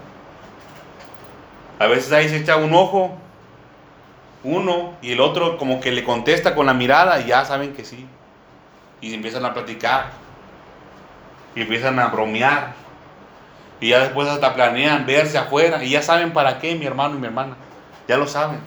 A 1.78 1.86
veces 1.86 2.12
ahí 2.12 2.28
se 2.28 2.38
echa 2.38 2.56
un 2.56 2.74
ojo, 2.74 3.16
uno, 4.42 4.94
y 5.02 5.12
el 5.12 5.20
otro 5.20 5.56
como 5.56 5.80
que 5.80 5.92
le 5.92 6.04
contesta 6.04 6.54
con 6.54 6.66
la 6.66 6.74
mirada 6.74 7.20
y 7.20 7.28
ya 7.28 7.44
saben 7.44 7.74
que 7.74 7.84
sí. 7.84 8.06
Y 9.04 9.12
empiezan 9.12 9.44
a 9.44 9.52
platicar. 9.52 10.06
Y 11.54 11.60
empiezan 11.60 11.98
a 11.98 12.06
bromear. 12.06 12.72
Y 13.80 13.90
ya 13.90 14.00
después 14.00 14.26
hasta 14.28 14.54
planean 14.54 15.04
verse 15.04 15.36
afuera. 15.36 15.84
Y 15.84 15.90
ya 15.90 16.00
saben 16.00 16.32
para 16.32 16.58
qué, 16.58 16.74
mi 16.74 16.86
hermano 16.86 17.16
y 17.16 17.18
mi 17.18 17.26
hermana. 17.26 17.54
Ya 18.08 18.16
lo 18.16 18.26
saben. 18.26 18.60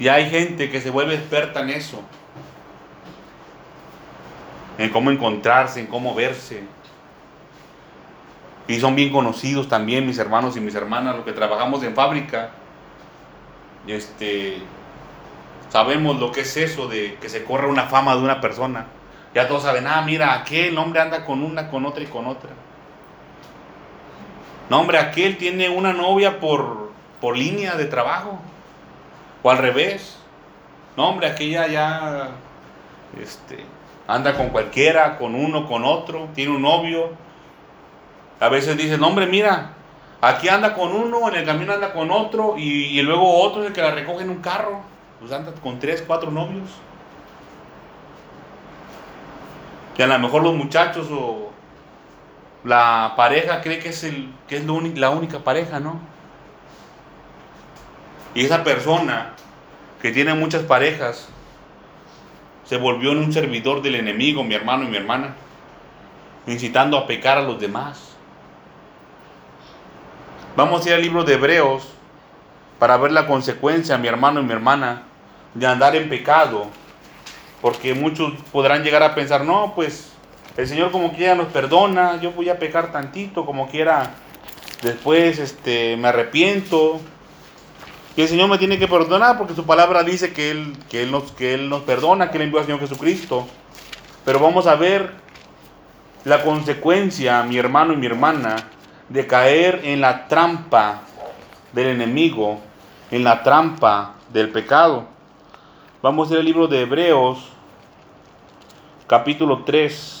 Y 0.00 0.08
hay 0.08 0.28
gente 0.28 0.68
que 0.68 0.80
se 0.80 0.90
vuelve 0.90 1.14
experta 1.14 1.60
en 1.60 1.70
eso. 1.70 2.02
En 4.78 4.90
cómo 4.90 5.12
encontrarse, 5.12 5.78
en 5.78 5.86
cómo 5.86 6.12
verse. 6.14 6.64
Y 8.66 8.80
son 8.80 8.96
bien 8.96 9.12
conocidos 9.12 9.68
también 9.68 10.06
mis 10.06 10.18
hermanos 10.18 10.56
y 10.56 10.60
mis 10.60 10.74
hermanas, 10.74 11.14
los 11.14 11.24
que 11.24 11.32
trabajamos 11.32 11.84
en 11.84 11.94
fábrica. 11.94 12.50
Este, 13.86 14.58
sabemos 15.70 16.18
lo 16.20 16.30
que 16.32 16.42
es 16.42 16.56
eso 16.56 16.88
de 16.88 17.14
que 17.20 17.28
se 17.28 17.44
corra 17.44 17.68
una 17.68 17.84
fama 17.84 18.14
de 18.14 18.22
una 18.22 18.40
persona. 18.40 18.86
Ya 19.34 19.48
todos 19.48 19.62
saben, 19.62 19.86
ah, 19.86 20.02
mira, 20.02 20.34
aquel 20.34 20.76
hombre 20.76 21.00
anda 21.00 21.24
con 21.24 21.42
una, 21.42 21.70
con 21.70 21.86
otra 21.86 22.02
y 22.02 22.06
con 22.06 22.26
otra. 22.26 22.50
No, 24.68 24.80
hombre, 24.80 24.98
aquel 24.98 25.38
tiene 25.38 25.68
una 25.68 25.92
novia 25.92 26.40
por, 26.40 26.90
por 27.20 27.36
línea 27.36 27.76
de 27.76 27.86
trabajo. 27.86 28.38
O 29.42 29.50
al 29.50 29.58
revés. 29.58 30.18
No, 30.96 31.08
hombre, 31.08 31.28
aquella 31.28 31.66
ya 31.68 32.30
este, 33.20 33.64
anda 34.06 34.36
con 34.36 34.48
cualquiera, 34.48 35.16
con 35.16 35.34
uno, 35.34 35.66
con 35.66 35.84
otro, 35.84 36.28
tiene 36.34 36.52
un 36.52 36.62
novio. 36.62 37.10
A 38.40 38.48
veces 38.48 38.76
dicen, 38.76 39.00
no, 39.00 39.08
hombre, 39.08 39.26
mira, 39.26 39.72
aquí 40.20 40.48
anda 40.48 40.74
con 40.74 40.92
uno, 40.92 41.28
en 41.28 41.36
el 41.36 41.44
camino 41.46 41.72
anda 41.72 41.92
con 41.92 42.10
otro, 42.10 42.56
y, 42.58 42.98
y 42.98 43.02
luego 43.02 43.40
otro 43.40 43.62
es 43.62 43.68
el 43.68 43.72
que 43.72 43.82
la 43.82 43.92
recoge 43.92 44.24
en 44.24 44.30
un 44.30 44.40
carro. 44.40 44.82
Pues 45.20 45.32
anda 45.32 45.52
con 45.62 45.78
tres, 45.78 46.02
cuatro 46.06 46.30
novios. 46.30 46.70
Que 49.94 50.02
a 50.02 50.06
lo 50.06 50.18
mejor 50.18 50.42
los 50.42 50.54
muchachos 50.54 51.08
o 51.10 51.50
la 52.64 53.12
pareja 53.16 53.60
cree 53.60 53.78
que 53.78 53.90
es, 53.90 54.02
el, 54.02 54.32
que 54.48 54.56
es 54.56 54.64
la 54.64 55.10
única 55.10 55.40
pareja, 55.40 55.78
¿no? 55.78 56.00
Y 58.34 58.44
esa 58.44 58.64
persona 58.64 59.34
que 60.00 60.10
tiene 60.10 60.32
muchas 60.34 60.62
parejas 60.62 61.28
se 62.64 62.76
volvió 62.76 63.12
en 63.12 63.18
un 63.18 63.32
servidor 63.32 63.82
del 63.82 63.96
enemigo, 63.96 64.44
mi 64.44 64.54
hermano 64.54 64.84
y 64.84 64.88
mi 64.88 64.96
hermana, 64.96 65.34
incitando 66.46 66.96
a 66.96 67.06
pecar 67.06 67.36
a 67.36 67.42
los 67.42 67.60
demás. 67.60 68.14
Vamos 70.56 70.84
a 70.84 70.88
ir 70.88 70.94
al 70.94 71.02
libro 71.02 71.24
de 71.24 71.34
Hebreos 71.34 71.88
para 72.78 72.96
ver 72.96 73.12
la 73.12 73.26
consecuencia, 73.26 73.98
mi 73.98 74.08
hermano 74.08 74.40
y 74.40 74.44
mi 74.44 74.52
hermana, 74.52 75.02
de 75.54 75.66
andar 75.66 75.96
en 75.96 76.08
pecado. 76.08 76.66
Porque 77.60 77.94
muchos 77.94 78.32
podrán 78.52 78.82
llegar 78.82 79.02
a 79.02 79.14
pensar, 79.14 79.44
no, 79.44 79.72
pues 79.74 80.12
el 80.56 80.66
Señor 80.66 80.90
como 80.90 81.12
quiera 81.12 81.34
nos 81.34 81.48
perdona, 81.48 82.20
yo 82.20 82.32
voy 82.32 82.48
a 82.48 82.58
pecar 82.58 82.92
tantito, 82.92 83.46
como 83.46 83.68
quiera, 83.68 84.10
después 84.82 85.38
este, 85.38 85.96
me 85.96 86.08
arrepiento. 86.08 87.00
Y 88.16 88.22
el 88.22 88.28
Señor 88.28 88.48
me 88.48 88.58
tiene 88.58 88.78
que 88.78 88.88
perdonar 88.88 89.38
porque 89.38 89.54
su 89.54 89.64
palabra 89.64 90.02
dice 90.02 90.32
que 90.32 90.50
Él, 90.50 90.76
que 90.88 91.02
Él, 91.02 91.10
nos, 91.10 91.32
que 91.32 91.54
Él 91.54 91.68
nos 91.68 91.82
perdona, 91.82 92.30
que 92.30 92.38
Él 92.38 92.44
envió 92.44 92.58
al 92.58 92.66
Señor 92.66 92.80
Jesucristo. 92.80 93.46
Pero 94.24 94.40
vamos 94.40 94.66
a 94.66 94.74
ver 94.74 95.12
la 96.24 96.42
consecuencia, 96.42 97.42
mi 97.44 97.56
hermano 97.56 97.92
y 97.92 97.96
mi 97.96 98.06
hermana, 98.06 98.56
de 99.08 99.26
caer 99.26 99.80
en 99.84 100.00
la 100.00 100.28
trampa 100.28 101.02
del 101.72 101.88
enemigo, 101.88 102.60
en 103.10 103.24
la 103.24 103.42
trampa 103.42 104.14
del 104.32 104.50
pecado. 104.50 105.06
Vamos 106.02 106.30
a 106.30 106.32
ir 106.32 106.40
al 106.40 106.46
libro 106.46 106.66
de 106.66 106.80
Hebreos, 106.80 107.40
capítulo 109.06 109.64
3. 109.64 110.16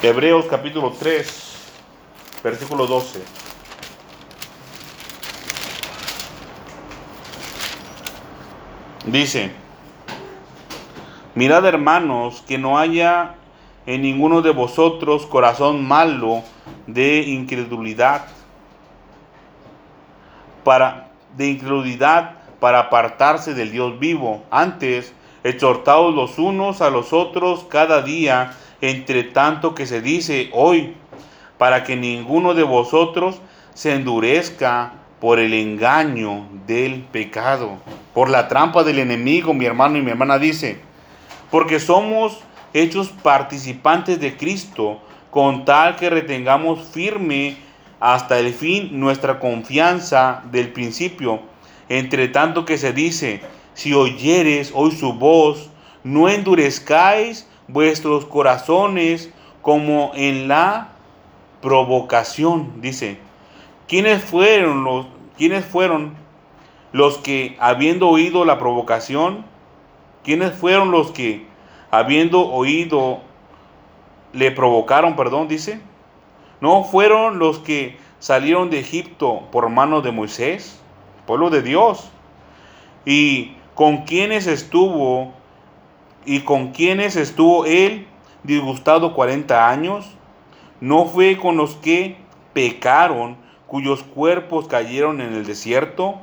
Hebreos 0.00 0.46
capítulo 0.48 0.92
3, 0.92 1.72
versículo 2.44 2.86
12. 2.86 3.24
Dice, 9.06 9.65
mirad 11.36 11.64
hermanos 11.64 12.42
que 12.48 12.58
no 12.58 12.78
haya 12.78 13.36
en 13.86 14.02
ninguno 14.02 14.42
de 14.42 14.50
vosotros 14.50 15.26
corazón 15.26 15.86
malo 15.86 16.42
de 16.88 17.20
incredulidad 17.20 18.26
para 20.64 21.06
de 21.36 21.48
incredulidad 21.48 22.36
para 22.60 22.80
apartarse 22.80 23.54
del 23.54 23.70
Dios 23.70 23.98
vivo. 23.98 24.42
Antes, 24.50 25.12
exhortaos 25.44 26.14
los 26.14 26.38
unos 26.38 26.80
a 26.80 26.90
los 26.90 27.12
otros 27.12 27.66
cada 27.68 28.02
día, 28.02 28.54
entre 28.80 29.22
tanto 29.22 29.74
que 29.74 29.86
se 29.86 30.00
dice 30.00 30.50
hoy, 30.52 30.94
para 31.58 31.84
que 31.84 31.96
ninguno 31.96 32.54
de 32.54 32.62
vosotros 32.62 33.40
se 33.74 33.94
endurezca 33.94 34.92
por 35.20 35.38
el 35.38 35.54
engaño 35.54 36.46
del 36.66 37.02
pecado, 37.02 37.78
por 38.14 38.30
la 38.30 38.48
trampa 38.48 38.84
del 38.84 38.98
enemigo, 38.98 39.54
mi 39.54 39.66
hermano 39.66 39.98
y 39.98 40.02
mi 40.02 40.10
hermana 40.10 40.38
dice, 40.38 40.80
porque 41.50 41.80
somos 41.80 42.38
hechos 42.74 43.08
participantes 43.08 44.20
de 44.20 44.36
Cristo, 44.36 45.00
con 45.30 45.64
tal 45.64 45.96
que 45.96 46.10
retengamos 46.10 46.88
firme 46.88 47.56
hasta 48.00 48.38
el 48.38 48.52
fin 48.52 48.98
nuestra 48.98 49.38
confianza 49.38 50.42
del 50.50 50.72
principio. 50.72 51.40
Entre 51.88 52.28
tanto 52.28 52.64
que 52.64 52.78
se 52.78 52.92
dice, 52.92 53.40
si 53.74 53.94
oyeres 53.94 54.72
hoy 54.74 54.92
su 54.92 55.12
voz, 55.12 55.70
no 56.04 56.28
endurezcáis 56.28 57.48
vuestros 57.68 58.24
corazones 58.24 59.30
como 59.62 60.12
en 60.14 60.48
la 60.48 60.92
provocación, 61.60 62.80
dice. 62.80 63.18
¿Quiénes 63.88 64.22
fueron 64.22 64.84
los, 64.84 65.06
quiénes 65.36 65.64
fueron 65.64 66.14
los 66.92 67.18
que, 67.18 67.56
habiendo 67.60 68.08
oído 68.08 68.44
la 68.44 68.58
provocación, 68.58 69.44
quiénes 70.26 70.54
fueron 70.54 70.90
los 70.90 71.12
que, 71.12 71.46
habiendo 71.92 72.48
oído, 72.50 73.20
le 74.32 74.50
provocaron, 74.50 75.14
perdón, 75.14 75.46
dice? 75.46 75.80
¿No 76.60 76.82
fueron 76.82 77.38
los 77.38 77.60
que 77.60 77.96
salieron 78.18 78.68
de 78.68 78.80
Egipto 78.80 79.42
por 79.52 79.68
mano 79.68 80.00
de 80.00 80.10
Moisés, 80.10 80.82
pueblo 81.28 81.48
de 81.48 81.62
Dios? 81.62 82.10
¿Y 83.04 83.52
con 83.76 83.98
quienes 83.98 84.48
estuvo 84.48 85.32
y 86.24 86.40
con 86.40 86.72
quienes 86.72 87.14
estuvo 87.14 87.64
él 87.64 88.08
disgustado 88.42 89.14
40 89.14 89.70
años? 89.70 90.10
¿No 90.80 91.04
fue 91.04 91.36
con 91.36 91.56
los 91.56 91.76
que 91.76 92.16
pecaron, 92.52 93.36
cuyos 93.68 94.02
cuerpos 94.02 94.66
cayeron 94.66 95.20
en 95.20 95.34
el 95.34 95.46
desierto? 95.46 96.16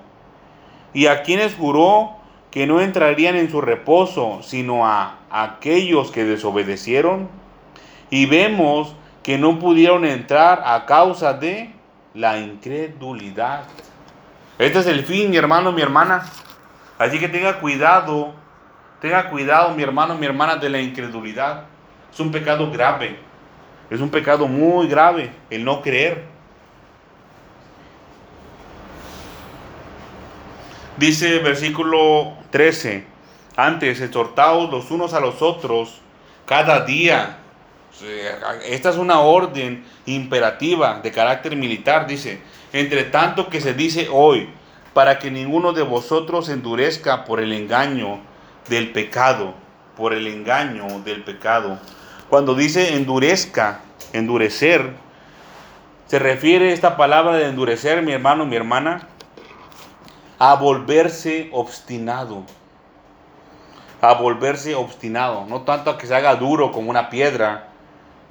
¿Y 0.93 1.05
a 1.05 1.23
quienes 1.23 1.55
juró 1.55 2.21
que 2.53 2.67
no 2.67 2.81
entrarían 2.81 3.35
en 3.35 3.49
su 3.49 3.61
reposo, 3.61 4.41
sino 4.43 4.85
a 4.85 5.15
aquellos 5.31 6.11
que 6.11 6.23
desobedecieron? 6.23 7.27
Y 8.11 8.27
vemos 8.27 8.95
que 9.23 9.39
no 9.39 9.57
pudieron 9.57 10.05
entrar 10.05 10.61
a 10.63 10.85
causa 10.85 11.33
de 11.33 11.71
la 12.13 12.37
incredulidad. 12.37 13.63
Este 14.59 14.77
es 14.77 14.85
el 14.85 15.03
fin, 15.03 15.31
mi 15.31 15.37
hermano, 15.37 15.71
mi 15.71 15.81
hermana. 15.81 16.25
Así 16.99 17.17
que 17.17 17.27
tenga 17.27 17.59
cuidado, 17.59 18.35
tenga 19.01 19.31
cuidado 19.31 19.73
mi 19.73 19.81
hermano, 19.81 20.13
mi 20.13 20.27
hermana, 20.27 20.57
de 20.57 20.69
la 20.69 20.79
incredulidad. 20.79 21.63
Es 22.13 22.19
un 22.19 22.31
pecado 22.31 22.69
grave, 22.69 23.17
es 23.89 23.99
un 23.99 24.11
pecado 24.11 24.47
muy 24.47 24.87
grave 24.87 25.31
el 25.49 25.65
no 25.65 25.81
creer. 25.81 26.25
Dice 30.97 31.39
versículo 31.39 32.33
13, 32.51 33.03
antes 33.55 33.99
exhortaos 33.99 34.69
los 34.69 34.91
unos 34.91 35.13
a 35.13 35.19
los 35.19 35.41
otros 35.41 36.01
cada 36.45 36.85
día. 36.85 37.39
Esta 38.67 38.89
es 38.89 38.97
una 38.97 39.19
orden 39.19 39.83
imperativa 40.05 40.99
de 41.01 41.11
carácter 41.11 41.55
militar, 41.55 42.05
dice, 42.05 42.41
entre 42.73 43.05
tanto 43.05 43.49
que 43.49 43.59
se 43.59 43.73
dice 43.73 44.07
hoy, 44.11 44.49
para 44.93 45.17
que 45.17 45.31
ninguno 45.31 45.73
de 45.73 45.81
vosotros 45.81 46.49
endurezca 46.49 47.25
por 47.25 47.39
el 47.39 47.53
engaño 47.53 48.19
del 48.69 48.91
pecado, 48.91 49.55
por 49.97 50.13
el 50.13 50.27
engaño 50.27 50.99
del 50.99 51.23
pecado. 51.23 51.79
Cuando 52.29 52.53
dice 52.53 52.95
endurezca, 52.95 53.81
endurecer, 54.13 54.93
se 56.05 56.19
refiere 56.19 56.71
esta 56.71 56.97
palabra 56.97 57.35
de 57.37 57.47
endurecer, 57.47 58.03
mi 58.03 58.11
hermano, 58.11 58.45
mi 58.45 58.55
hermana, 58.55 59.07
a 60.39 60.55
volverse 60.55 61.49
obstinado. 61.51 62.43
A 64.01 64.13
volverse 64.13 64.75
obstinado. 64.75 65.45
No 65.47 65.61
tanto 65.61 65.89
a 65.89 65.97
que 65.97 66.07
se 66.07 66.15
haga 66.15 66.35
duro 66.35 66.71
como 66.71 66.89
una 66.89 67.09
piedra. 67.09 67.69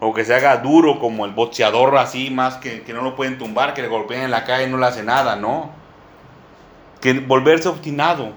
O 0.00 0.12
que 0.12 0.24
se 0.24 0.34
haga 0.34 0.56
duro 0.56 0.98
como 0.98 1.24
el 1.24 1.32
boxeador 1.32 1.96
así, 1.96 2.30
más 2.30 2.56
que, 2.56 2.82
que 2.82 2.92
no 2.92 3.02
lo 3.02 3.14
pueden 3.14 3.38
tumbar, 3.38 3.72
que 3.72 3.82
le 3.82 3.88
golpeen 3.88 4.22
en 4.22 4.30
la 4.32 4.44
calle 4.44 4.66
y 4.66 4.70
no 4.70 4.78
le 4.78 4.86
hace 4.86 5.04
nada, 5.04 5.36
no. 5.36 5.70
Que 7.00 7.20
volverse 7.20 7.68
obstinado. 7.68 8.32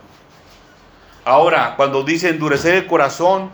Ahora, 1.26 1.74
cuando 1.76 2.04
dice 2.04 2.30
endurecer 2.30 2.76
el 2.76 2.88
corazón, 2.88 3.50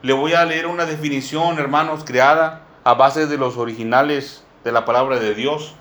le 0.00 0.14
voy 0.14 0.32
a 0.32 0.46
leer 0.46 0.66
una 0.66 0.86
definición, 0.86 1.58
hermanos, 1.58 2.04
creada 2.04 2.62
a 2.84 2.94
base 2.94 3.26
de 3.26 3.36
los 3.36 3.58
originales 3.58 4.44
de 4.64 4.72
la 4.72 4.84
palabra 4.84 5.18
de 5.18 5.34
Dios 5.34 5.74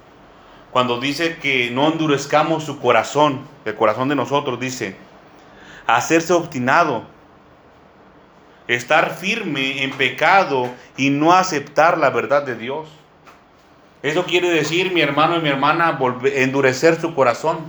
cuando 0.72 1.00
dice 1.00 1.38
que 1.38 1.70
no 1.72 1.92
endurezcamos 1.92 2.64
su 2.64 2.80
corazón, 2.80 3.42
el 3.66 3.76
corazón 3.76 4.08
de 4.08 4.16
nosotros, 4.16 4.60
dice, 4.60 4.96
hacerse 5.86 6.32
obstinado, 6.34 7.04
estar 8.68 9.16
firme 9.16 9.84
en 9.84 9.92
pecado 9.92 10.70
y 10.96 11.10
no 11.10 11.34
aceptar 11.34 11.98
la 11.98 12.10
verdad 12.10 12.44
de 12.44 12.56
Dios. 12.56 12.88
Eso 14.02 14.26
quiere 14.26 14.50
decir, 14.50 14.94
mi 14.94 15.02
hermano 15.02 15.38
y 15.38 15.42
mi 15.42 15.50
hermana, 15.50 16.00
endurecer 16.24 17.00
su 17.00 17.14
corazón. 17.14 17.60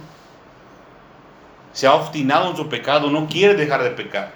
Se 1.72 1.86
ha 1.86 1.94
obstinado 1.94 2.50
en 2.50 2.57
su 2.57 2.68
pecado, 2.68 3.11
no 3.11 3.26
quiere 3.26 3.55
dejar 3.55 3.82
de 3.82 3.90
pecar. 3.90 4.32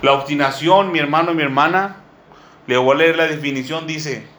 La 0.00 0.12
obstinación, 0.12 0.92
mi 0.92 1.00
hermano 1.00 1.32
y 1.32 1.34
mi 1.34 1.42
hermana, 1.42 1.96
le 2.66 2.76
voy 2.76 2.94
a 2.94 2.98
leer 2.98 3.16
la 3.16 3.26
definición, 3.26 3.86
dice, 3.86 4.35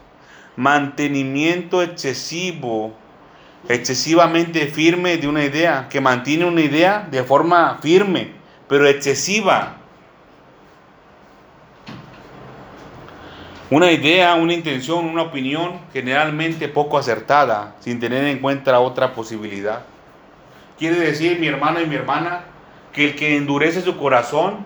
mantenimiento 0.58 1.82
excesivo, 1.82 2.93
excesivamente 3.70 4.66
firme 4.68 5.18
de 5.18 5.28
una 5.28 5.45
idea, 5.45 5.88
que 5.89 6.01
mantiene 6.01 6.45
una 6.45 6.62
idea 6.62 7.08
de 7.10 7.24
forma 7.24 7.78
firme, 7.82 8.32
pero 8.68 8.88
excesiva. 8.88 9.76
Una 13.70 13.91
idea, 13.91 14.34
una 14.36 14.53
intención, 14.53 15.05
una 15.05 15.24
opinión 15.24 15.80
generalmente 15.93 16.68
poco 16.68 16.97
acertada, 16.97 17.76
sin 17.80 17.99
tener 17.99 18.24
en 18.26 18.39
cuenta 18.39 18.80
otra 18.80 19.14
posibilidad. 19.14 19.84
Quiere 20.80 20.97
decir, 20.99 21.39
mi 21.39 21.47
hermano 21.47 21.82
y 21.82 21.86
mi 21.86 21.95
hermana, 21.95 22.45
que 22.93 23.10
el 23.10 23.16
que 23.16 23.36
endurece 23.36 23.82
su 23.82 23.97
corazón 23.97 24.66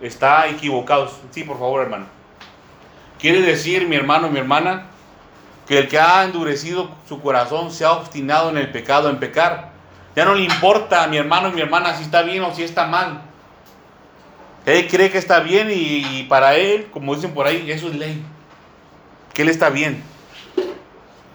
está 0.00 0.48
equivocado. 0.48 1.10
Sí, 1.30 1.44
por 1.44 1.58
favor, 1.58 1.82
hermano. 1.82 2.21
Quiere 3.22 3.40
decir, 3.40 3.86
mi 3.86 3.94
hermano, 3.94 4.28
mi 4.28 4.40
hermana, 4.40 4.86
que 5.68 5.78
el 5.78 5.86
que 5.86 5.96
ha 5.96 6.24
endurecido 6.24 6.90
su 7.08 7.20
corazón 7.20 7.70
se 7.70 7.84
ha 7.84 7.92
obstinado 7.92 8.50
en 8.50 8.58
el 8.58 8.72
pecado, 8.72 9.08
en 9.08 9.20
pecar. 9.20 9.70
Ya 10.16 10.24
no 10.24 10.34
le 10.34 10.42
importa 10.42 11.04
a 11.04 11.06
mi 11.06 11.18
hermano 11.18 11.48
y 11.48 11.52
mi 11.52 11.60
hermana 11.60 11.96
si 11.96 12.02
está 12.02 12.22
bien 12.22 12.42
o 12.42 12.52
si 12.52 12.64
está 12.64 12.88
mal. 12.88 13.22
Él 14.66 14.88
cree 14.88 15.12
que 15.12 15.18
está 15.18 15.38
bien 15.38 15.68
y, 15.72 16.24
para 16.24 16.56
él, 16.56 16.88
como 16.92 17.14
dicen 17.14 17.32
por 17.32 17.46
ahí, 17.46 17.70
eso 17.70 17.86
es 17.86 17.94
ley. 17.94 18.20
Que 19.32 19.42
él 19.42 19.50
está 19.50 19.70
bien. 19.70 20.02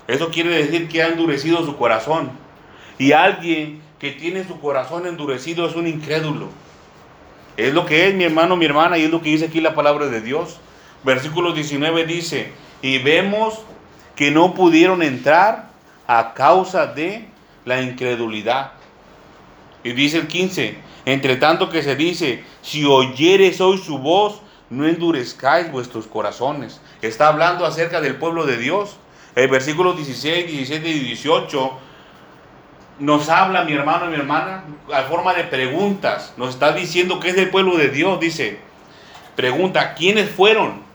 Eso 0.09 0.29
quiere 0.29 0.49
decir 0.49 0.89
que 0.89 1.01
ha 1.01 1.07
endurecido 1.07 1.65
su 1.65 1.77
corazón. 1.77 2.31
Y 2.99 3.13
alguien 3.13 3.81
que 3.97 4.11
tiene 4.11 4.43
su 4.43 4.59
corazón 4.59 5.07
endurecido 5.07 5.65
es 5.65 5.75
un 5.77 5.87
incrédulo. 5.87 6.49
Es 7.55 7.73
lo 7.73 7.85
que 7.85 8.09
es 8.09 8.13
mi 8.13 8.25
hermano, 8.25 8.57
mi 8.57 8.65
hermana, 8.65 8.97
y 8.97 9.05
es 9.05 9.09
lo 9.09 9.21
que 9.21 9.29
dice 9.29 9.45
aquí 9.45 9.61
la 9.61 9.73
palabra 9.73 10.07
de 10.07 10.19
Dios. 10.19 10.59
Versículo 11.03 11.53
19 11.53 12.05
dice, 12.05 12.51
y 12.81 12.99
vemos 12.99 13.61
que 14.15 14.31
no 14.31 14.53
pudieron 14.53 15.03
entrar 15.03 15.69
a 16.07 16.33
causa 16.33 16.87
de 16.87 17.27
la 17.65 17.81
incredulidad. 17.81 18.71
Y 19.83 19.93
dice 19.93 20.17
el 20.17 20.27
15, 20.27 20.77
entre 21.05 21.35
tanto 21.37 21.69
que 21.69 21.83
se 21.83 21.95
dice, 21.95 22.43
si 22.61 22.83
oyeres 22.85 23.61
hoy 23.61 23.77
su 23.77 23.99
voz, 23.99 24.41
no 24.69 24.85
endurezcáis 24.85 25.71
vuestros 25.71 26.07
corazones. 26.07 26.81
Está 27.01 27.27
hablando 27.29 27.65
acerca 27.65 28.01
del 28.01 28.15
pueblo 28.15 28.45
de 28.45 28.57
Dios. 28.57 28.97
El 29.35 29.47
versículo 29.49 29.93
16, 29.93 30.51
17 30.51 30.89
y 30.89 30.99
18 30.99 31.71
nos 32.99 33.29
habla 33.29 33.63
mi 33.63 33.73
hermano 33.73 34.05
y 34.05 34.09
mi 34.09 34.15
hermana 34.15 34.63
a 34.91 35.03
forma 35.03 35.33
de 35.33 35.43
preguntas. 35.43 36.33
Nos 36.37 36.49
está 36.49 36.73
diciendo 36.73 37.19
que 37.19 37.29
es 37.29 37.35
del 37.35 37.49
pueblo 37.49 37.77
de 37.77 37.89
Dios. 37.89 38.19
Dice, 38.19 38.59
pregunta, 39.35 39.93
¿quiénes 39.93 40.29
fueron? 40.29 40.86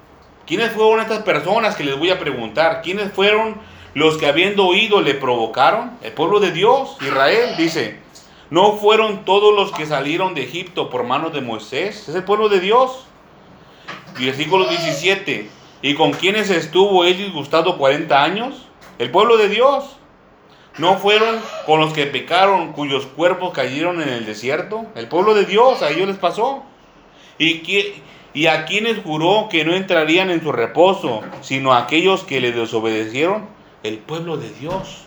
¿Quiénes 0.46 0.72
fueron 0.72 1.00
estas 1.00 1.22
personas 1.22 1.76
que 1.76 1.84
les 1.84 1.96
voy 1.96 2.10
a 2.10 2.18
preguntar? 2.18 2.82
¿Quiénes 2.82 3.12
fueron 3.12 3.56
los 3.94 4.18
que 4.18 4.26
habiendo 4.26 4.66
oído 4.66 5.00
le 5.00 5.14
provocaron? 5.14 5.92
El 6.02 6.12
pueblo 6.12 6.40
de 6.40 6.52
Dios, 6.52 6.96
Israel, 7.00 7.54
dice. 7.56 8.00
¿No 8.50 8.74
fueron 8.74 9.24
todos 9.24 9.54
los 9.54 9.72
que 9.72 9.86
salieron 9.86 10.34
de 10.34 10.42
Egipto 10.42 10.90
por 10.90 11.04
manos 11.04 11.32
de 11.32 11.40
Moisés? 11.40 12.08
Es 12.08 12.14
el 12.14 12.24
pueblo 12.24 12.48
de 12.48 12.60
Dios. 12.60 13.06
Versículo 14.18 14.66
17. 14.66 15.48
¿Y 15.80 15.94
con 15.94 16.12
quiénes 16.12 16.50
estuvo 16.50 17.04
él 17.04 17.16
disgustado 17.16 17.78
40 17.78 18.22
años? 18.22 18.66
El 18.98 19.10
pueblo 19.10 19.38
de 19.38 19.48
Dios. 19.48 19.96
¿No 20.78 20.96
fueron 20.96 21.40
con 21.66 21.80
los 21.80 21.92
que 21.92 22.06
pecaron 22.06 22.72
cuyos 22.72 23.06
cuerpos 23.06 23.52
cayeron 23.52 24.02
en 24.02 24.08
el 24.08 24.26
desierto? 24.26 24.86
El 24.94 25.08
pueblo 25.08 25.34
de 25.34 25.44
Dios, 25.44 25.82
a 25.82 25.90
ellos 25.90 26.08
les 26.08 26.18
pasó. 26.18 26.62
¿Y, 27.38 27.60
qué, 27.60 28.02
y 28.34 28.46
a 28.46 28.64
quienes 28.64 29.02
juró 29.02 29.48
que 29.50 29.64
no 29.64 29.74
entrarían 29.74 30.30
en 30.30 30.42
su 30.42 30.52
reposo, 30.52 31.22
sino 31.42 31.72
a 31.72 31.78
aquellos 31.78 32.24
que 32.24 32.40
le 32.40 32.52
desobedecieron, 32.52 33.46
el 33.82 33.98
pueblo 33.98 34.36
de 34.36 34.50
Dios. 34.50 35.04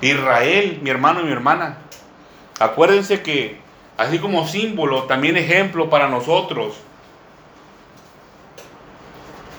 Israel, 0.00 0.78
mi 0.82 0.90
hermano 0.90 1.20
y 1.20 1.24
mi 1.24 1.32
hermana. 1.32 1.78
Acuérdense 2.58 3.22
que, 3.22 3.60
así 3.96 4.18
como 4.18 4.46
símbolo, 4.46 5.04
también 5.04 5.36
ejemplo 5.36 5.90
para 5.90 6.08
nosotros, 6.08 6.76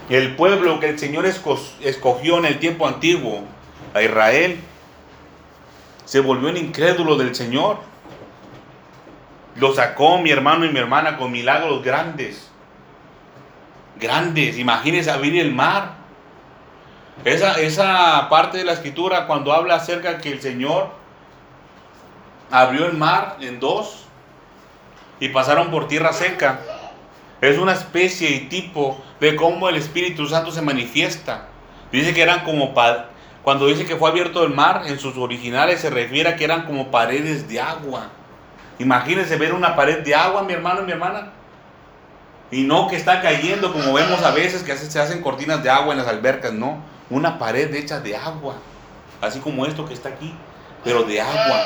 el 0.09 0.35
pueblo 0.35 0.79
que 0.79 0.89
el 0.89 0.99
Señor 0.99 1.25
escogió 1.25 2.37
en 2.39 2.45
el 2.45 2.59
tiempo 2.59 2.87
antiguo, 2.87 3.43
a 3.93 4.01
Israel, 4.01 4.59
se 6.05 6.19
volvió 6.19 6.49
un 6.49 6.57
incrédulo 6.57 7.17
del 7.17 7.35
Señor. 7.35 7.77
Lo 9.59 9.73
sacó 9.73 10.19
mi 10.19 10.31
hermano 10.31 10.65
y 10.65 10.69
mi 10.69 10.79
hermana 10.79 11.17
con 11.17 11.31
milagros 11.31 11.83
grandes. 11.83 12.49
Grandes. 13.99 14.57
Imagínense 14.57 15.11
abrir 15.11 15.37
el 15.39 15.53
mar. 15.53 15.95
Esa, 17.25 17.59
esa 17.59 18.29
parte 18.29 18.57
de 18.57 18.63
la 18.63 18.71
escritura 18.71 19.27
cuando 19.27 19.51
habla 19.51 19.75
acerca 19.75 20.19
que 20.19 20.31
el 20.31 20.41
Señor 20.41 20.89
abrió 22.49 22.85
el 22.85 22.93
mar 22.93 23.35
en 23.41 23.59
dos 23.59 24.05
y 25.19 25.27
pasaron 25.29 25.69
por 25.71 25.89
tierra 25.89 26.13
seca. 26.13 26.61
Es 27.41 27.57
una 27.57 27.73
especie 27.73 28.29
y 28.31 28.47
tipo 28.47 29.01
de 29.19 29.35
cómo 29.35 29.67
el 29.67 29.75
Espíritu 29.75 30.25
Santo 30.27 30.51
se 30.51 30.61
manifiesta. 30.61 31.47
Dice 31.91 32.13
que 32.13 32.21
eran 32.21 32.43
como, 32.43 32.73
cuando 33.43 33.67
dice 33.67 33.85
que 33.85 33.97
fue 33.97 34.09
abierto 34.09 34.43
el 34.43 34.53
mar, 34.53 34.83
en 34.85 34.99
sus 34.99 35.17
originales 35.17 35.81
se 35.81 35.89
refiere 35.89 36.29
a 36.29 36.35
que 36.37 36.45
eran 36.45 36.65
como 36.65 36.91
paredes 36.91 37.49
de 37.49 37.59
agua. 37.59 38.09
Imagínense 38.79 39.35
ver 39.37 39.53
una 39.53 39.75
pared 39.75 39.99
de 39.99 40.15
agua, 40.15 40.43
mi 40.43 40.53
hermano 40.53 40.81
y 40.81 40.85
mi 40.85 40.91
hermana. 40.93 41.31
Y 42.51 42.63
no 42.63 42.87
que 42.87 42.95
está 42.95 43.21
cayendo 43.21 43.71
como 43.71 43.93
vemos 43.93 44.23
a 44.23 44.31
veces 44.31 44.63
que 44.63 44.75
se 44.75 44.99
hacen 44.99 45.21
cortinas 45.21 45.61
de 45.61 45.69
agua 45.69 45.93
en 45.93 45.99
las 45.99 46.07
albercas, 46.07 46.53
no. 46.53 46.81
Una 47.09 47.37
pared 47.37 47.73
hecha 47.75 47.99
de 47.99 48.15
agua. 48.15 48.55
Así 49.21 49.39
como 49.39 49.65
esto 49.65 49.85
que 49.85 49.93
está 49.93 50.09
aquí, 50.09 50.33
pero 50.83 51.03
de 51.03 51.21
agua. 51.21 51.65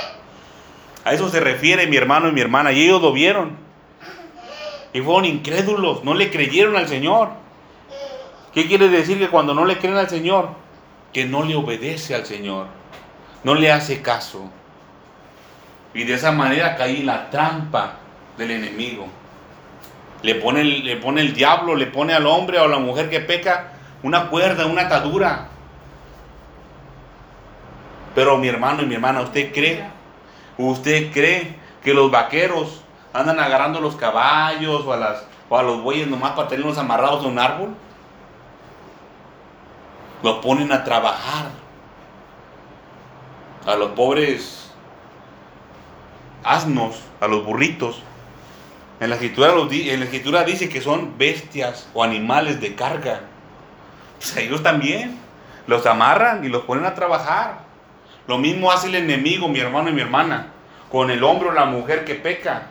A 1.06 1.14
eso 1.14 1.30
se 1.30 1.40
refiere 1.40 1.88
mi 1.88 1.98
hermano 1.98 2.30
y 2.30 2.32
mi 2.32 2.42
hermana. 2.42 2.72
Y 2.72 2.84
ellos 2.84 3.02
lo 3.02 3.14
vieron. 3.14 3.58
Y 4.92 5.02
fueron 5.02 5.26
incrédulos, 5.26 6.04
no 6.04 6.14
le 6.14 6.32
creyeron 6.32 6.76
al 6.76 6.88
Señor. 6.88 7.30
¿Qué 8.54 8.68
quiere 8.68 8.90
decir 8.90 9.18
que 9.18 9.30
cuando 9.30 9.54
no 9.54 9.66
le 9.66 9.78
creen 9.78 9.98
al 9.98 10.10
Señor? 10.10 10.50
Que 11.12 11.26
no 11.26 11.44
le 11.44 11.56
obedece 11.56 12.16
al 12.16 12.26
Señor. 12.26 12.68
no 13.44 13.56
le 13.56 13.72
hace 13.72 14.02
caso. 14.02 14.50
Y 15.94 16.04
de 16.06 16.14
esa 16.14 16.32
manera 16.32 16.76
caí 16.76 17.02
en 17.02 17.06
la 17.06 17.30
trampa 17.30 17.94
del 18.38 18.52
enemigo. 18.52 19.08
Le 20.22 20.36
pone, 20.36 20.64
le 20.64 20.98
pone 20.98 21.22
el 21.22 21.34
diablo, 21.34 21.76
le 21.76 21.88
pone 21.88 22.14
al 22.14 22.26
hombre 22.26 22.60
o 22.60 22.64
a 22.64 22.68
la 22.68 22.80
mujer 22.80 23.10
que 23.10 23.20
peca 23.20 23.74
una 24.02 24.30
cuerda, 24.30 24.66
una 24.66 24.84
atadura. 24.84 25.50
Pero 28.16 28.38
mi 28.38 28.48
hermano 28.48 28.84
y 28.84 28.86
mi 28.86 28.96
hermana, 28.96 29.22
¿usted 29.22 29.52
cree? 29.54 29.84
¿Usted 30.58 31.12
cree 31.12 31.56
que 31.84 31.94
los 31.94 32.10
vaqueros 32.12 32.82
andan 33.12 33.40
agarrando 33.40 33.80
los 33.80 33.96
caballos 33.96 34.86
o 34.86 34.94
a, 34.94 34.98
las, 34.98 35.26
o 35.50 35.58
a 35.58 35.64
los 35.64 35.82
bueyes 35.82 36.08
nomás 36.08 36.32
para 36.32 36.48
tenerlos 36.48 36.78
amarrados 36.78 37.24
a 37.24 37.28
un 37.28 37.40
árbol? 37.40 37.76
Los 40.22 40.38
ponen 40.38 40.72
a 40.72 40.84
trabajar. 40.84 41.48
A 43.66 43.76
los 43.76 43.92
pobres 43.92 44.73
asnos, 46.44 47.00
a 47.20 47.28
los 47.28 47.46
burritos. 47.46 48.02
En 49.00 49.10
la, 49.10 49.16
escritura, 49.16 50.44
dice 50.44 50.70
que 50.70 50.82
son 50.82 51.18
bestias 51.18 51.90
o 51.94 52.04
animales 52.04 52.62
de 52.62 52.76
carga. 52.76 53.22
Pues 54.18 54.38
ellos 54.38 54.64
también 54.64 55.18
los 55.68 55.86
amarran 55.86 56.46
y 56.46 56.50
los 56.50 56.64
ponen 56.64 56.86
a 56.86 56.96
trabajar. 56.96 57.60
Lo 58.28 58.38
mismo 58.38 58.72
hace 58.72 58.88
el 58.88 58.96
enemigo, 58.96 59.48
mi 59.50 59.60
hermano 59.60 59.90
y 59.90 59.94
mi 59.94 60.02
hermana, 60.02 60.48
con 60.90 61.12
el 61.12 61.24
hombre 61.24 61.50
o 61.50 61.52
la 61.52 61.66
mujer 61.66 62.06
que 62.06 62.16
peca. 62.16 62.68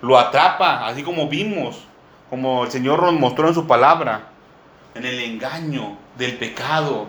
Lo 0.00 0.18
atrapa, 0.18 0.86
así 0.86 1.02
como 1.02 1.28
vimos, 1.28 1.84
como 2.30 2.64
el 2.64 2.70
Señor 2.70 3.02
nos 3.02 3.14
mostró 3.14 3.48
en 3.48 3.54
su 3.54 3.66
palabra, 3.66 4.28
en 4.94 5.04
el 5.04 5.18
engaño 5.20 5.96
del 6.16 6.36
pecado, 6.36 7.06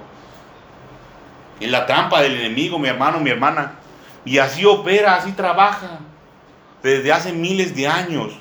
en 1.60 1.72
la 1.72 1.86
trampa 1.86 2.22
del 2.22 2.39
enemigo, 2.39 2.80
mi 2.80 2.88
hermano, 2.88 3.20
mi 3.20 3.30
hermana. 3.30 3.74
Y 4.26 4.39
así 4.39 4.65
opera, 4.65 5.15
así 5.15 5.32
trabaja, 5.34 5.99
desde 6.82 7.13
hace 7.13 7.32
miles 7.32 7.76
de 7.76 7.88
años. 7.88 8.34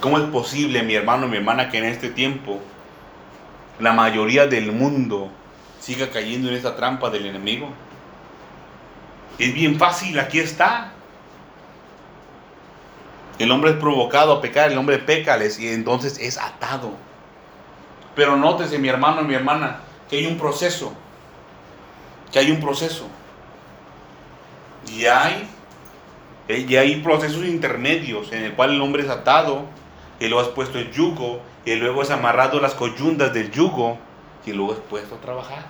¿Cómo 0.00 0.18
es 0.18 0.24
posible, 0.24 0.82
mi 0.82 0.94
hermano, 0.94 1.28
mi 1.28 1.36
hermana, 1.36 1.70
que 1.70 1.78
en 1.78 1.84
este 1.84 2.10
tiempo 2.10 2.60
la 3.78 3.92
mayoría 3.92 4.46
del 4.46 4.72
mundo 4.72 5.30
siga 5.80 6.10
cayendo 6.10 6.48
en 6.48 6.56
esta 6.56 6.76
trampa 6.76 7.08
del 7.10 7.26
enemigo? 7.26 7.70
Es 9.38 9.54
bien 9.54 9.78
fácil, 9.78 10.18
aquí 10.18 10.40
está. 10.40 10.92
El 13.38 13.52
hombre 13.52 13.70
es 13.70 13.76
provocado 13.76 14.32
a 14.32 14.40
pecar, 14.40 14.72
el 14.72 14.78
hombre 14.78 14.98
peca 14.98 15.38
y 15.58 15.68
entonces 15.68 16.18
es 16.18 16.36
atado. 16.38 16.92
Pero 18.16 18.36
nótese, 18.36 18.78
mi 18.78 18.88
hermano 18.88 19.20
y 19.20 19.24
mi 19.24 19.34
hermana, 19.34 19.78
que 20.10 20.18
hay 20.18 20.26
un 20.26 20.38
proceso. 20.38 20.92
Que 22.32 22.38
hay 22.38 22.50
un 22.50 22.60
proceso. 22.60 23.06
Y 24.92 25.06
hay, 25.06 25.48
y 26.48 26.76
hay 26.76 27.00
procesos 27.02 27.44
intermedios 27.44 28.32
en 28.32 28.44
el 28.44 28.54
cual 28.54 28.70
el 28.70 28.80
hombre 28.80 29.02
es 29.02 29.10
atado, 29.10 29.64
y 30.20 30.28
luego 30.28 30.42
es 30.42 30.48
puesto 30.54 30.78
el 30.78 30.90
yugo, 30.92 31.40
y 31.64 31.74
luego 31.74 32.02
es 32.02 32.10
amarrado 32.10 32.60
las 32.60 32.74
coyundas 32.74 33.32
del 33.32 33.50
yugo, 33.50 33.98
y 34.46 34.52
luego 34.52 34.72
es 34.72 34.78
puesto 34.78 35.16
a 35.16 35.20
trabajar. 35.20 35.66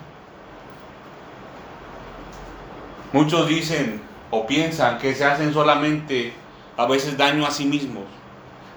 Muchos 3.11 3.47
dicen 3.47 4.01
o 4.31 4.45
piensan 4.45 4.99
que 4.99 5.15
se 5.15 5.25
hacen 5.25 5.51
solamente 5.53 6.33
a 6.77 6.85
veces 6.85 7.17
daño 7.17 7.45
a 7.45 7.51
sí 7.51 7.65
mismos 7.65 8.05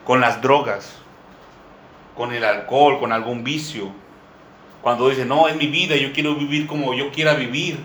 con 0.05 0.21
las 0.21 0.41
drogas, 0.41 0.97
con 2.17 2.33
el 2.33 2.43
alcohol, 2.43 2.99
con 2.99 3.13
algún 3.13 3.45
vicio. 3.45 3.93
Cuando 4.83 5.09
dicen, 5.09 5.29
no, 5.29 5.49
es 5.49 5.57
mi 5.57 5.69
vida, 5.69 5.97
yo 5.97 6.13
quiero 6.13 6.35
vivir 6.35 6.67
como 6.67 6.93
yo 6.93 7.13
quiera 7.13 7.35
vivir. 7.35 7.79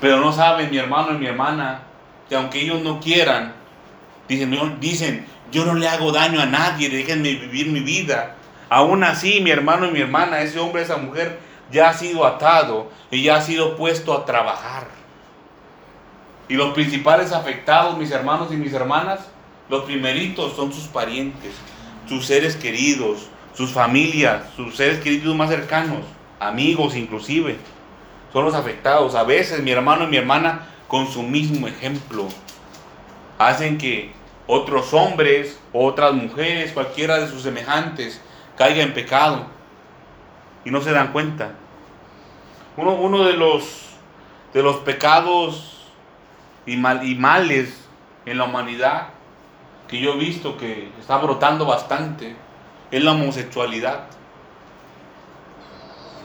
Pero 0.00 0.18
no 0.18 0.32
saben, 0.32 0.70
mi 0.70 0.78
hermano 0.78 1.14
y 1.14 1.18
mi 1.18 1.26
hermana, 1.26 1.82
que 2.28 2.34
aunque 2.34 2.60
ellos 2.62 2.82
no 2.82 2.98
quieran, 2.98 3.52
dicen, 4.26 4.80
dicen, 4.80 5.26
yo 5.52 5.66
no 5.66 5.74
le 5.74 5.86
hago 5.86 6.10
daño 6.10 6.40
a 6.40 6.46
nadie, 6.46 6.88
déjenme 6.88 7.34
vivir 7.34 7.68
mi 7.68 7.80
vida. 7.80 8.34
Aún 8.70 9.04
así, 9.04 9.40
mi 9.42 9.50
hermano 9.50 9.86
y 9.86 9.90
mi 9.90 10.00
hermana, 10.00 10.40
ese 10.40 10.58
hombre, 10.58 10.82
esa 10.82 10.96
mujer, 10.96 11.38
ya 11.70 11.90
ha 11.90 11.94
sido 11.94 12.26
atado 12.26 12.90
y 13.10 13.22
ya 13.22 13.36
ha 13.36 13.42
sido 13.42 13.76
puesto 13.76 14.14
a 14.14 14.24
trabajar. 14.24 14.86
Y 16.48 16.54
los 16.54 16.72
principales 16.72 17.32
afectados, 17.32 17.98
mis 17.98 18.10
hermanos 18.10 18.48
y 18.50 18.56
mis 18.56 18.72
hermanas, 18.72 19.20
los 19.68 19.84
primeritos 19.84 20.56
son 20.56 20.72
sus 20.72 20.84
parientes, 20.84 21.52
sus 22.08 22.26
seres 22.26 22.56
queridos, 22.56 23.28
sus 23.54 23.72
familias, 23.72 24.44
sus 24.56 24.76
seres 24.76 25.00
queridos 25.00 25.36
más 25.36 25.50
cercanos, 25.50 26.00
amigos 26.40 26.96
inclusive. 26.96 27.58
Son 28.32 28.44
los 28.44 28.54
afectados. 28.54 29.14
A 29.14 29.24
veces 29.24 29.62
mi 29.62 29.70
hermano 29.70 30.04
y 30.04 30.08
mi 30.08 30.16
hermana, 30.16 30.68
con 30.88 31.06
su 31.06 31.22
mismo 31.22 31.68
ejemplo, 31.68 32.26
hacen 33.38 33.78
que 33.78 34.12
otros 34.46 34.92
hombres, 34.94 35.60
otras 35.72 36.14
mujeres, 36.14 36.72
cualquiera 36.72 37.18
de 37.18 37.28
sus 37.28 37.42
semejantes, 37.42 38.20
caiga 38.56 38.82
en 38.82 38.94
pecado 38.94 39.46
y 40.64 40.70
no 40.70 40.80
se 40.80 40.92
dan 40.92 41.12
cuenta. 41.12 41.52
Uno, 42.76 42.94
uno 42.94 43.24
de, 43.24 43.34
los, 43.34 43.90
de 44.54 44.62
los 44.62 44.76
pecados 44.76 45.90
y, 46.64 46.76
mal, 46.76 47.06
y 47.06 47.14
males 47.14 47.86
en 48.24 48.38
la 48.38 48.44
humanidad 48.44 49.08
que 49.88 50.00
yo 50.00 50.14
he 50.14 50.16
visto 50.16 50.56
que 50.56 50.90
está 50.98 51.18
brotando 51.18 51.66
bastante 51.66 52.34
es 52.92 53.02
la 53.02 53.12
homosexualidad. 53.12 54.04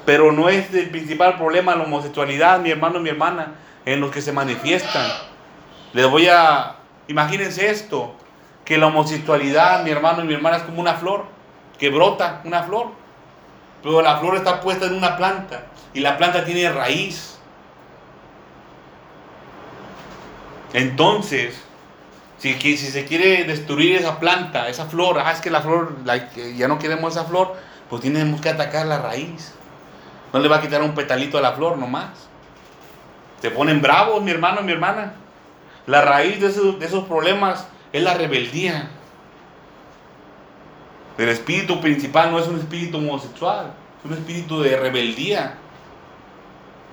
Pero 0.06 0.32
no 0.32 0.50
es 0.50 0.72
el 0.74 0.90
principal 0.90 1.38
problema 1.38 1.76
la 1.76 1.86
homosexualidad, 1.86 2.60
mi 2.60 2.70
hermano 2.70 3.00
y 3.00 3.02
mi 3.02 3.10
hermana, 3.10 3.56
en 3.86 4.02
los 4.02 4.12
que 4.12 4.22
se 4.22 4.32
manifiestan. 4.32 5.10
Les 5.94 6.08
voy 6.10 6.28
a, 6.28 6.76
imagínense 7.08 7.70
esto, 7.70 8.14
que 8.64 8.78
la 8.78 8.88
homosexualidad, 8.88 9.84
mi 9.84 9.90
hermano 9.90 10.24
y 10.24 10.28
mi 10.28 10.34
hermana, 10.34 10.58
es 10.58 10.64
como 10.64 10.82
una 10.82 10.96
flor, 10.96 11.26
que 11.80 11.90
brota 11.90 12.42
una 12.44 12.64
flor. 12.64 12.92
Pero 13.82 14.02
la 14.02 14.18
flor 14.18 14.36
está 14.36 14.60
puesta 14.62 14.86
en 14.88 14.96
una 14.96 15.16
planta 15.16 15.64
y 15.94 16.02
la 16.02 16.18
planta 16.18 16.44
tiene 16.44 16.70
raíz. 16.70 17.40
Entonces, 20.74 21.67
si, 22.38 22.54
si 22.54 22.78
se 22.78 23.06
quiere 23.06 23.44
destruir 23.46 23.96
esa 23.96 24.20
planta, 24.20 24.70
esa 24.70 24.86
flor, 24.86 25.20
ah, 25.20 25.32
es 25.32 25.42
que 25.42 25.50
la 25.50 25.62
flor, 25.62 25.98
ya 26.56 26.68
no 26.68 26.78
queremos 26.78 27.14
esa 27.14 27.26
flor, 27.26 27.56
pues 27.90 28.02
tenemos 28.02 28.42
que 28.42 28.50
atacar 28.50 28.86
la 28.86 29.00
raíz. 29.00 29.54
No 30.34 30.40
le 30.40 30.48
va 30.48 30.58
a 30.58 30.62
quitar 30.62 30.82
un 30.82 30.94
petalito 30.94 31.38
a 31.38 31.42
la 31.42 31.54
flor 31.54 31.78
nomás. 31.78 32.10
Se 33.42 33.50
ponen 33.50 33.82
bravos, 33.82 34.22
mi 34.22 34.32
hermano 34.32 34.62
mi 34.62 34.72
hermana. 34.72 35.14
La 35.86 36.02
raíz 36.02 36.42
de 36.42 36.48
esos, 36.48 36.80
de 36.80 36.86
esos 36.86 37.06
problemas 37.06 37.68
es 37.94 38.04
la 38.04 38.14
rebeldía. 38.14 38.90
El 41.18 41.30
espíritu 41.30 41.82
principal 41.82 42.32
no 42.32 42.40
es 42.40 42.48
un 42.48 42.60
espíritu 42.60 42.98
homosexual, 42.98 43.74
es 44.00 44.12
un 44.12 44.18
espíritu 44.18 44.62
de 44.62 44.78
rebeldía. 44.78 45.56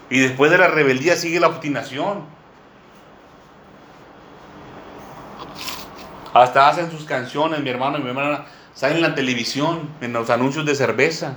Y 0.09 0.20
después 0.20 0.51
de 0.51 0.59
la 0.59 0.68
rebeldía 0.68 1.16
sigue 1.16 1.40
la 1.40 1.49
obstinación. 1.49 2.22
Hasta 6.35 6.68
hacen 6.68 6.91
sus 6.91 7.05
canciones, 7.05 7.61
mi 7.61 7.70
hermano 7.70 7.97
y 7.99 8.03
mi 8.03 8.09
hermana, 8.09 8.47
salen 8.74 8.97
en 8.97 9.03
la 9.03 9.14
televisión, 9.14 9.89
en 10.01 10.12
los 10.12 10.28
anuncios 10.30 10.66
de 10.66 10.74
cerveza. 10.74 11.37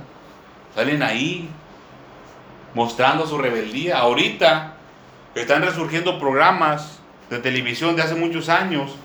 Salen 0.74 1.04
ahí, 1.04 1.48
mostrando 2.74 3.24
su 3.24 3.38
rebeldía. 3.38 3.98
Ahorita 3.98 4.74
están 5.36 5.62
resurgiendo 5.62 6.18
programas 6.18 6.98
de 7.30 7.38
televisión 7.38 7.94
de 7.94 8.02
hace 8.02 8.16
muchos 8.16 8.48
años, 8.48 8.96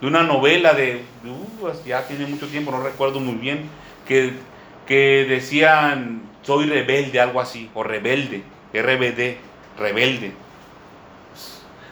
de 0.00 0.06
una 0.06 0.22
novela 0.22 0.74
de, 0.74 1.04
uh, 1.24 1.68
ya 1.84 2.06
tiene 2.06 2.26
mucho 2.26 2.46
tiempo, 2.46 2.70
no 2.70 2.82
recuerdo 2.82 3.18
muy 3.18 3.34
bien, 3.34 3.68
que, 4.06 4.34
que 4.86 5.26
decían 5.28 6.22
soy 6.42 6.66
rebelde, 6.66 7.18
algo 7.18 7.40
así, 7.40 7.68
o 7.74 7.82
rebelde, 7.82 8.44
RBD, 8.72 9.38
rebelde. 9.76 10.32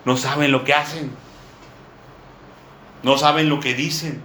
No 0.05 0.17
saben 0.17 0.53
lo 0.53 0.63
que 0.63 0.75
hacen, 0.75 1.11
no 3.05 3.17
saben 3.17 3.49
lo 3.49 3.61
que 3.61 3.75
dicen. 3.75 4.21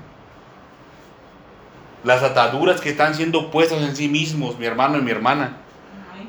Las 2.04 2.24
ataduras 2.24 2.82
que 2.82 2.90
están 2.90 3.14
siendo 3.14 3.52
puestas 3.52 3.82
en 3.82 3.96
sí 3.96 4.08
mismos, 4.08 4.58
mi 4.58 4.66
hermano 4.66 4.98
y 4.98 5.02
mi 5.02 5.12
hermana, 5.12 5.58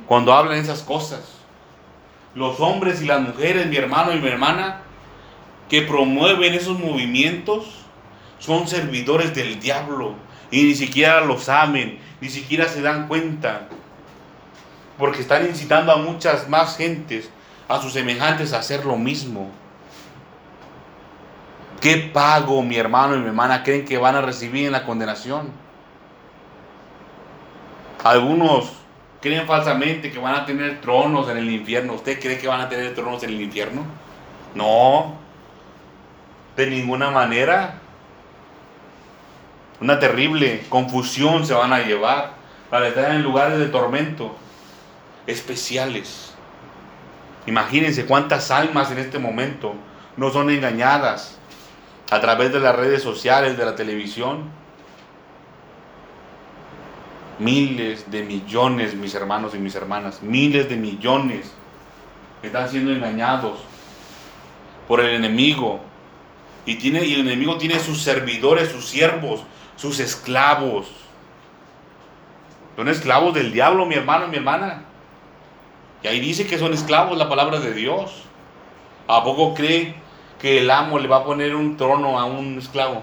cuando 0.06 0.34
hablan 0.34 0.58
esas 0.58 0.82
cosas. 0.82 1.38
Los 2.34 2.60
hombres 2.60 3.00
y 3.00 3.06
las 3.06 3.20
mujeres, 3.20 3.66
mi 3.66 3.76
hermano 3.76 4.12
y 4.12 4.20
mi 4.20 4.28
hermana, 4.28 4.82
que 5.68 5.82
promueven 5.82 6.54
esos 6.54 6.78
movimientos, 6.78 7.86
son 8.38 8.68
servidores 8.68 9.34
del 9.34 9.60
diablo 9.60 10.14
y 10.50 10.64
ni 10.64 10.74
siquiera 10.74 11.20
lo 11.20 11.38
saben, 11.38 11.98
ni 12.20 12.28
siquiera 12.28 12.68
se 12.68 12.82
dan 12.82 13.06
cuenta 13.06 13.68
porque 15.00 15.22
están 15.22 15.46
incitando 15.46 15.92
a 15.92 15.96
muchas 15.96 16.48
más 16.48 16.76
gentes, 16.76 17.30
a 17.68 17.80
sus 17.80 17.94
semejantes, 17.94 18.52
a 18.52 18.58
hacer 18.58 18.84
lo 18.84 18.96
mismo. 18.96 19.50
¿Qué 21.80 21.96
pago 22.12 22.62
mi 22.62 22.76
hermano 22.76 23.16
y 23.16 23.20
mi 23.20 23.26
hermana 23.26 23.62
creen 23.62 23.86
que 23.86 23.96
van 23.96 24.14
a 24.14 24.20
recibir 24.20 24.66
en 24.66 24.72
la 24.72 24.84
condenación? 24.84 25.50
Algunos 28.04 28.72
creen 29.22 29.46
falsamente 29.46 30.12
que 30.12 30.18
van 30.18 30.34
a 30.34 30.44
tener 30.44 30.82
tronos 30.82 31.28
en 31.30 31.38
el 31.38 31.50
infierno. 31.50 31.94
¿Usted 31.94 32.20
cree 32.20 32.38
que 32.38 32.48
van 32.48 32.60
a 32.60 32.68
tener 32.68 32.94
tronos 32.94 33.22
en 33.22 33.30
el 33.30 33.40
infierno? 33.40 33.84
No, 34.54 35.14
de 36.54 36.66
ninguna 36.66 37.10
manera. 37.10 37.78
Una 39.80 39.98
terrible 39.98 40.62
confusión 40.68 41.46
se 41.46 41.54
van 41.54 41.72
a 41.72 41.80
llevar 41.80 42.32
para 42.68 42.88
estar 42.88 43.10
en 43.12 43.22
lugares 43.22 43.58
de 43.58 43.66
tormento 43.66 44.36
especiales. 45.26 46.34
Imagínense 47.46 48.04
cuántas 48.04 48.50
almas 48.50 48.90
en 48.90 48.98
este 48.98 49.18
momento 49.18 49.74
no 50.18 50.30
son 50.30 50.50
engañadas 50.50 51.39
a 52.10 52.20
través 52.20 52.52
de 52.52 52.60
las 52.60 52.74
redes 52.74 53.02
sociales, 53.02 53.56
de 53.56 53.64
la 53.64 53.76
televisión. 53.76 54.50
Miles 57.38 58.10
de 58.10 58.22
millones, 58.24 58.94
mis 58.94 59.14
hermanos 59.14 59.54
y 59.54 59.58
mis 59.58 59.74
hermanas, 59.74 60.20
miles 60.22 60.68
de 60.68 60.76
millones 60.76 61.52
están 62.42 62.68
siendo 62.68 62.92
engañados 62.92 63.60
por 64.88 65.00
el 65.00 65.14
enemigo. 65.14 65.80
Y, 66.66 66.76
tiene, 66.76 67.04
y 67.04 67.14
el 67.14 67.20
enemigo 67.20 67.56
tiene 67.56 67.78
sus 67.78 68.02
servidores, 68.02 68.70
sus 68.70 68.86
siervos, 68.86 69.42
sus 69.76 70.00
esclavos. 70.00 70.88
Son 72.76 72.88
esclavos 72.88 73.34
del 73.34 73.52
diablo, 73.52 73.86
mi 73.86 73.94
hermano 73.94 74.26
y 74.26 74.30
mi 74.30 74.36
hermana. 74.36 74.82
Y 76.02 76.08
ahí 76.08 76.20
dice 76.20 76.46
que 76.46 76.58
son 76.58 76.74
esclavos 76.74 77.16
la 77.16 77.28
palabra 77.28 77.60
de 77.60 77.72
Dios. 77.72 78.24
¿A 79.06 79.24
poco 79.24 79.54
cree 79.54 79.94
que 80.40 80.58
el 80.58 80.70
amo 80.70 80.98
le 80.98 81.06
va 81.06 81.18
a 81.18 81.24
poner 81.24 81.54
un 81.54 81.76
trono 81.76 82.18
a 82.18 82.24
un 82.24 82.58
esclavo? 82.58 83.02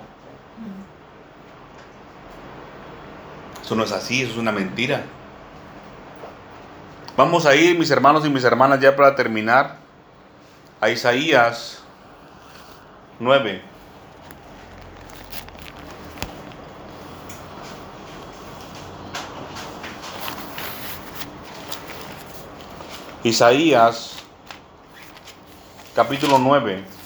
Eso 3.63 3.75
no 3.75 3.83
es 3.83 3.91
así, 3.91 4.21
eso 4.21 4.31
es 4.31 4.37
una 4.37 4.51
mentira. 4.51 5.03
Vamos 7.15 7.45
a 7.45 7.55
ir, 7.55 7.77
mis 7.77 7.91
hermanos 7.91 8.25
y 8.25 8.29
mis 8.29 8.43
hermanas, 8.43 8.79
ya 8.79 8.95
para 8.95 9.15
terminar, 9.15 9.77
a 10.79 10.89
Isaías 10.89 11.83
9. 13.19 13.61
Isaías 23.23 24.23
capítulo 25.93 26.37
9. 26.39 26.96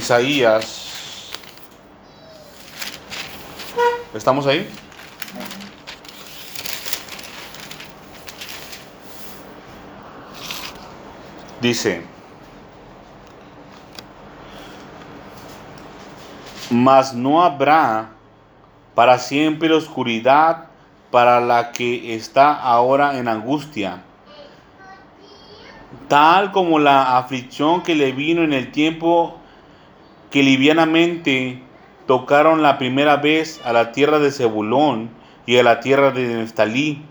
Isaías. 0.00 1.30
¿Estamos 4.14 4.46
ahí? 4.46 4.66
Dice, 11.60 12.02
mas 16.70 17.12
no 17.12 17.44
habrá 17.44 18.08
para 18.94 19.18
siempre 19.18 19.70
oscuridad 19.74 20.64
para 21.10 21.40
la 21.40 21.72
que 21.72 22.14
está 22.14 22.54
ahora 22.54 23.18
en 23.18 23.28
angustia, 23.28 24.02
tal 26.08 26.52
como 26.52 26.78
la 26.78 27.18
aflicción 27.18 27.82
que 27.82 27.94
le 27.94 28.12
vino 28.12 28.42
en 28.42 28.54
el 28.54 28.72
tiempo 28.72 29.39
que 30.30 30.42
livianamente 30.42 31.60
tocaron 32.06 32.62
la 32.62 32.78
primera 32.78 33.16
vez 33.16 33.60
a 33.64 33.72
la 33.72 33.92
tierra 33.92 34.18
de 34.18 34.30
Zebulón 34.30 35.10
y 35.46 35.58
a 35.58 35.62
la 35.62 35.80
tierra 35.80 36.10
de 36.10 36.26
Neftalí, 36.26 37.02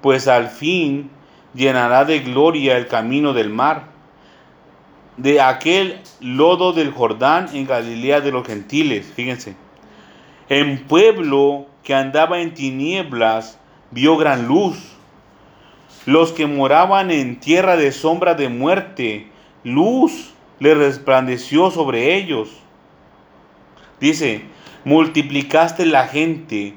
pues 0.00 0.28
al 0.28 0.48
fin 0.48 1.10
llenará 1.54 2.04
de 2.04 2.20
gloria 2.20 2.76
el 2.76 2.86
camino 2.86 3.32
del 3.32 3.50
mar, 3.50 3.84
de 5.16 5.40
aquel 5.40 6.00
lodo 6.20 6.72
del 6.72 6.92
Jordán 6.92 7.48
en 7.52 7.66
Galilea 7.66 8.20
de 8.20 8.32
los 8.32 8.46
gentiles, 8.46 9.12
fíjense. 9.14 9.56
En 10.48 10.84
pueblo 10.86 11.66
que 11.82 11.94
andaba 11.94 12.40
en 12.40 12.54
tinieblas 12.54 13.58
vio 13.90 14.16
gran 14.16 14.46
luz. 14.46 14.78
Los 16.06 16.32
que 16.32 16.46
moraban 16.46 17.10
en 17.10 17.38
tierra 17.40 17.76
de 17.76 17.92
sombra 17.92 18.34
de 18.34 18.48
muerte, 18.48 19.30
luz 19.64 20.32
le 20.60 20.74
resplandeció 20.74 21.70
sobre 21.70 22.14
ellos. 22.16 22.50
Dice, 23.98 24.42
multiplicaste 24.84 25.86
la 25.86 26.06
gente 26.06 26.74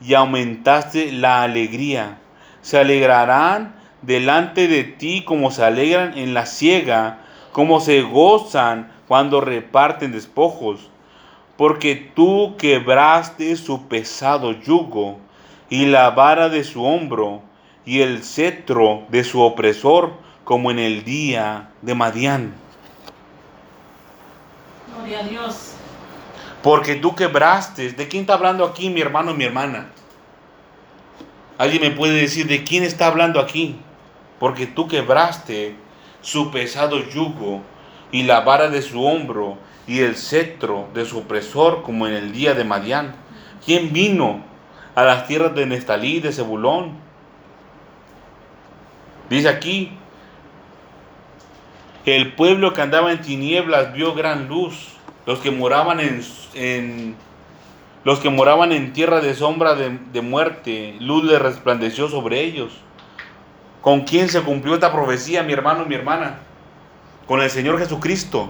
y 0.00 0.14
aumentaste 0.14 1.12
la 1.12 1.42
alegría. 1.42 2.18
Se 2.62 2.78
alegrarán 2.78 3.76
delante 4.02 4.68
de 4.68 4.84
ti 4.84 5.22
como 5.24 5.50
se 5.50 5.64
alegran 5.64 6.18
en 6.18 6.34
la 6.34 6.46
siega, 6.46 7.20
como 7.52 7.80
se 7.80 8.02
gozan 8.02 8.90
cuando 9.06 9.40
reparten 9.40 10.12
despojos. 10.12 10.90
Porque 11.56 11.94
tú 12.14 12.56
quebraste 12.58 13.56
su 13.56 13.86
pesado 13.86 14.52
yugo 14.52 15.18
y 15.70 15.86
la 15.86 16.10
vara 16.10 16.48
de 16.48 16.64
su 16.64 16.84
hombro 16.84 17.42
y 17.84 18.00
el 18.00 18.22
cetro 18.22 19.04
de 19.08 19.24
su 19.24 19.40
opresor, 19.40 20.12
como 20.44 20.70
en 20.70 20.78
el 20.78 21.04
día 21.04 21.70
de 21.82 21.94
Madián. 21.94 22.65
Porque 26.62 26.96
tú 26.96 27.14
quebraste. 27.14 27.92
¿De 27.92 28.08
quién 28.08 28.22
está 28.22 28.34
hablando 28.34 28.64
aquí 28.64 28.90
mi 28.90 29.00
hermano 29.00 29.30
y 29.32 29.34
mi 29.34 29.44
hermana? 29.44 29.90
¿Alguien 31.58 31.82
me 31.82 31.90
puede 31.90 32.14
decir 32.14 32.46
de 32.46 32.64
quién 32.64 32.82
está 32.82 33.06
hablando 33.06 33.40
aquí? 33.40 33.76
Porque 34.38 34.66
tú 34.66 34.88
quebraste 34.88 35.76
su 36.20 36.50
pesado 36.50 36.98
yugo 37.08 37.62
y 38.12 38.24
la 38.24 38.40
vara 38.40 38.68
de 38.68 38.82
su 38.82 39.02
hombro 39.04 39.56
y 39.86 40.00
el 40.00 40.16
cetro 40.16 40.88
de 40.92 41.04
su 41.04 41.18
opresor 41.18 41.82
como 41.82 42.06
en 42.06 42.14
el 42.14 42.32
día 42.32 42.54
de 42.54 42.64
Madián. 42.64 43.14
¿Quién 43.64 43.92
vino 43.92 44.42
a 44.94 45.04
las 45.04 45.26
tierras 45.26 45.54
de 45.54 45.66
Nestalí, 45.66 46.20
de 46.20 46.32
Zebulón? 46.32 46.98
Dice 49.30 49.48
aquí, 49.48 49.96
el 52.04 52.34
pueblo 52.34 52.72
que 52.72 52.82
andaba 52.82 53.10
en 53.12 53.20
tinieblas 53.20 53.92
vio 53.92 54.14
gran 54.14 54.46
luz. 54.46 54.95
Los 55.26 55.40
que 55.40 55.50
moraban 55.50 55.98
en, 56.00 57.16
los 58.04 58.20
que 58.20 58.30
moraban 58.30 58.70
en 58.72 58.92
tierra 58.92 59.20
de 59.20 59.34
sombra 59.34 59.74
de, 59.74 59.98
de 60.12 60.20
muerte, 60.20 60.96
luz 61.00 61.24
le 61.24 61.38
resplandeció 61.38 62.08
sobre 62.08 62.40
ellos. 62.42 62.72
¿Con 63.82 64.02
quién 64.02 64.28
se 64.28 64.40
cumplió 64.42 64.74
esta 64.74 64.92
profecía, 64.92 65.42
mi 65.42 65.52
hermano 65.52 65.84
mi 65.84 65.96
hermana? 65.96 66.38
Con 67.26 67.42
el 67.42 67.50
Señor 67.50 67.78
Jesucristo. 67.78 68.48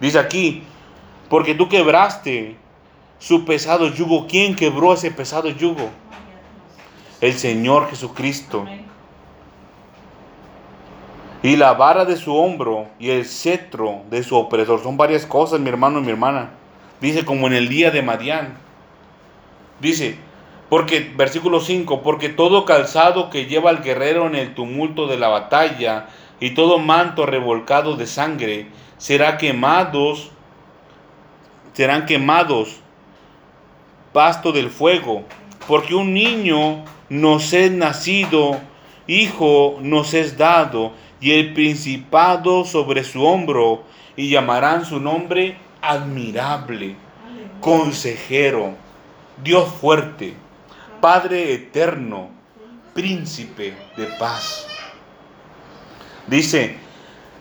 Dice 0.00 0.18
aquí, 0.18 0.62
porque 1.28 1.54
tú 1.54 1.68
quebraste 1.68 2.56
su 3.18 3.44
pesado 3.44 3.88
yugo. 3.88 4.26
¿Quién 4.28 4.54
quebró 4.54 4.92
ese 4.92 5.10
pesado 5.10 5.48
yugo? 5.48 5.90
El 7.20 7.34
Señor 7.34 7.88
Jesucristo 7.90 8.66
y 11.46 11.54
la 11.54 11.74
vara 11.74 12.04
de 12.04 12.16
su 12.16 12.34
hombro 12.34 12.88
y 12.98 13.10
el 13.10 13.24
cetro 13.24 14.02
de 14.10 14.24
su 14.24 14.34
opresor. 14.34 14.82
Son 14.82 14.96
varias 14.96 15.24
cosas, 15.24 15.60
mi 15.60 15.68
hermano 15.68 16.00
y 16.00 16.02
mi 16.02 16.10
hermana. 16.10 16.50
Dice 17.00 17.24
como 17.24 17.46
en 17.46 17.52
el 17.52 17.68
día 17.68 17.92
de 17.92 18.02
Madián. 18.02 18.58
Dice, 19.80 20.16
porque, 20.68 21.12
versículo 21.16 21.60
5, 21.60 22.02
porque 22.02 22.30
todo 22.30 22.64
calzado 22.64 23.30
que 23.30 23.46
lleva 23.46 23.70
al 23.70 23.84
guerrero 23.84 24.26
en 24.26 24.34
el 24.34 24.54
tumulto 24.56 25.06
de 25.06 25.18
la 25.18 25.28
batalla 25.28 26.08
y 26.40 26.50
todo 26.50 26.80
manto 26.80 27.26
revolcado 27.26 27.94
de 27.94 28.08
sangre 28.08 28.66
será 28.98 29.38
quemados, 29.38 30.32
serán 31.74 32.06
quemados 32.06 32.80
pasto 34.12 34.50
del 34.50 34.70
fuego, 34.70 35.22
porque 35.68 35.94
un 35.94 36.12
niño 36.12 36.82
nos 37.08 37.52
es 37.52 37.70
nacido, 37.70 38.58
hijo 39.06 39.78
nos 39.80 40.12
es 40.12 40.36
dado, 40.36 40.92
y 41.20 41.32
el 41.32 41.54
principado 41.54 42.64
sobre 42.64 43.04
su 43.04 43.24
hombro, 43.24 43.84
y 44.16 44.30
llamarán 44.30 44.84
su 44.84 44.98
nombre 44.98 45.58
admirable, 45.82 46.96
consejero, 47.60 48.74
Dios 49.42 49.68
fuerte, 49.80 50.34
Padre 51.00 51.52
eterno, 51.52 52.30
príncipe 52.94 53.74
de 53.96 54.06
paz. 54.18 54.66
Dice 56.26 56.76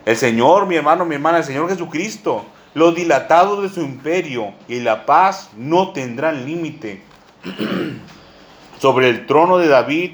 el 0.05 0.17
Señor, 0.17 0.67
mi 0.67 0.75
hermano, 0.75 1.05
mi 1.05 1.15
hermana, 1.15 1.39
el 1.39 1.43
Señor 1.45 1.69
Jesucristo, 1.69 2.45
lo 2.73 2.91
dilatado 2.91 3.61
de 3.61 3.69
su 3.69 3.81
imperio 3.81 4.53
y 4.67 4.81
la 4.81 5.05
paz 5.05 5.51
no 5.55 5.93
tendrán 5.93 6.45
límite. 6.45 7.01
sobre 8.79 9.09
el 9.09 9.25
trono 9.25 9.57
de 9.57 9.67
David 9.67 10.11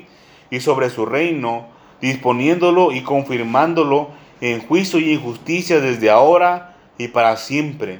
y 0.49 0.59
sobre 0.59 0.89
su 0.89 1.05
reino, 1.05 1.67
disponiéndolo 2.01 2.91
y 2.91 3.01
confirmándolo 3.01 4.09
en 4.41 4.61
juicio 4.61 4.99
y 4.99 5.13
en 5.13 5.21
justicia 5.21 5.79
desde 5.79 6.09
ahora 6.09 6.75
y 6.97 7.07
para 7.07 7.37
siempre. 7.37 7.99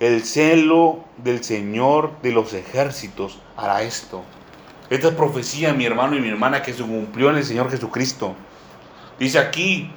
El 0.00 0.22
celo 0.24 1.04
del 1.16 1.42
Señor 1.42 2.20
de 2.22 2.32
los 2.32 2.52
ejércitos 2.52 3.40
hará 3.56 3.82
esto. 3.82 4.22
Esta 4.90 5.08
es 5.08 5.14
profecía, 5.14 5.74
mi 5.74 5.84
hermano 5.84 6.16
y 6.16 6.20
mi 6.20 6.28
hermana, 6.28 6.62
que 6.62 6.72
se 6.72 6.82
cumplió 6.82 7.30
en 7.30 7.36
el 7.36 7.44
Señor 7.44 7.70
Jesucristo. 7.70 8.34
Dice 9.18 9.38
aquí, 9.38 9.90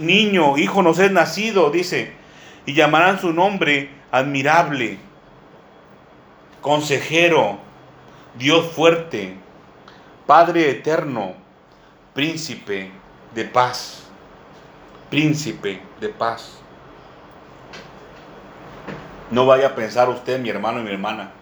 niño, 0.00 0.56
hijo 0.58 0.82
nos 0.82 0.98
es 0.98 1.12
nacido, 1.12 1.70
dice, 1.70 2.12
y 2.64 2.74
llamarán 2.74 3.20
su 3.20 3.32
nombre 3.32 3.90
admirable, 4.10 4.98
consejero, 6.60 7.58
Dios 8.38 8.72
fuerte, 8.72 9.36
Padre 10.26 10.70
eterno, 10.70 11.34
príncipe 12.16 12.90
de 13.34 13.44
paz, 13.44 14.04
príncipe 15.10 15.82
de 16.00 16.08
paz. 16.08 16.58
No 19.30 19.44
vaya 19.44 19.66
a 19.66 19.74
pensar 19.74 20.08
usted, 20.08 20.40
mi 20.40 20.48
hermano 20.48 20.80
y 20.80 20.84
mi 20.84 20.92
hermana, 20.92 21.32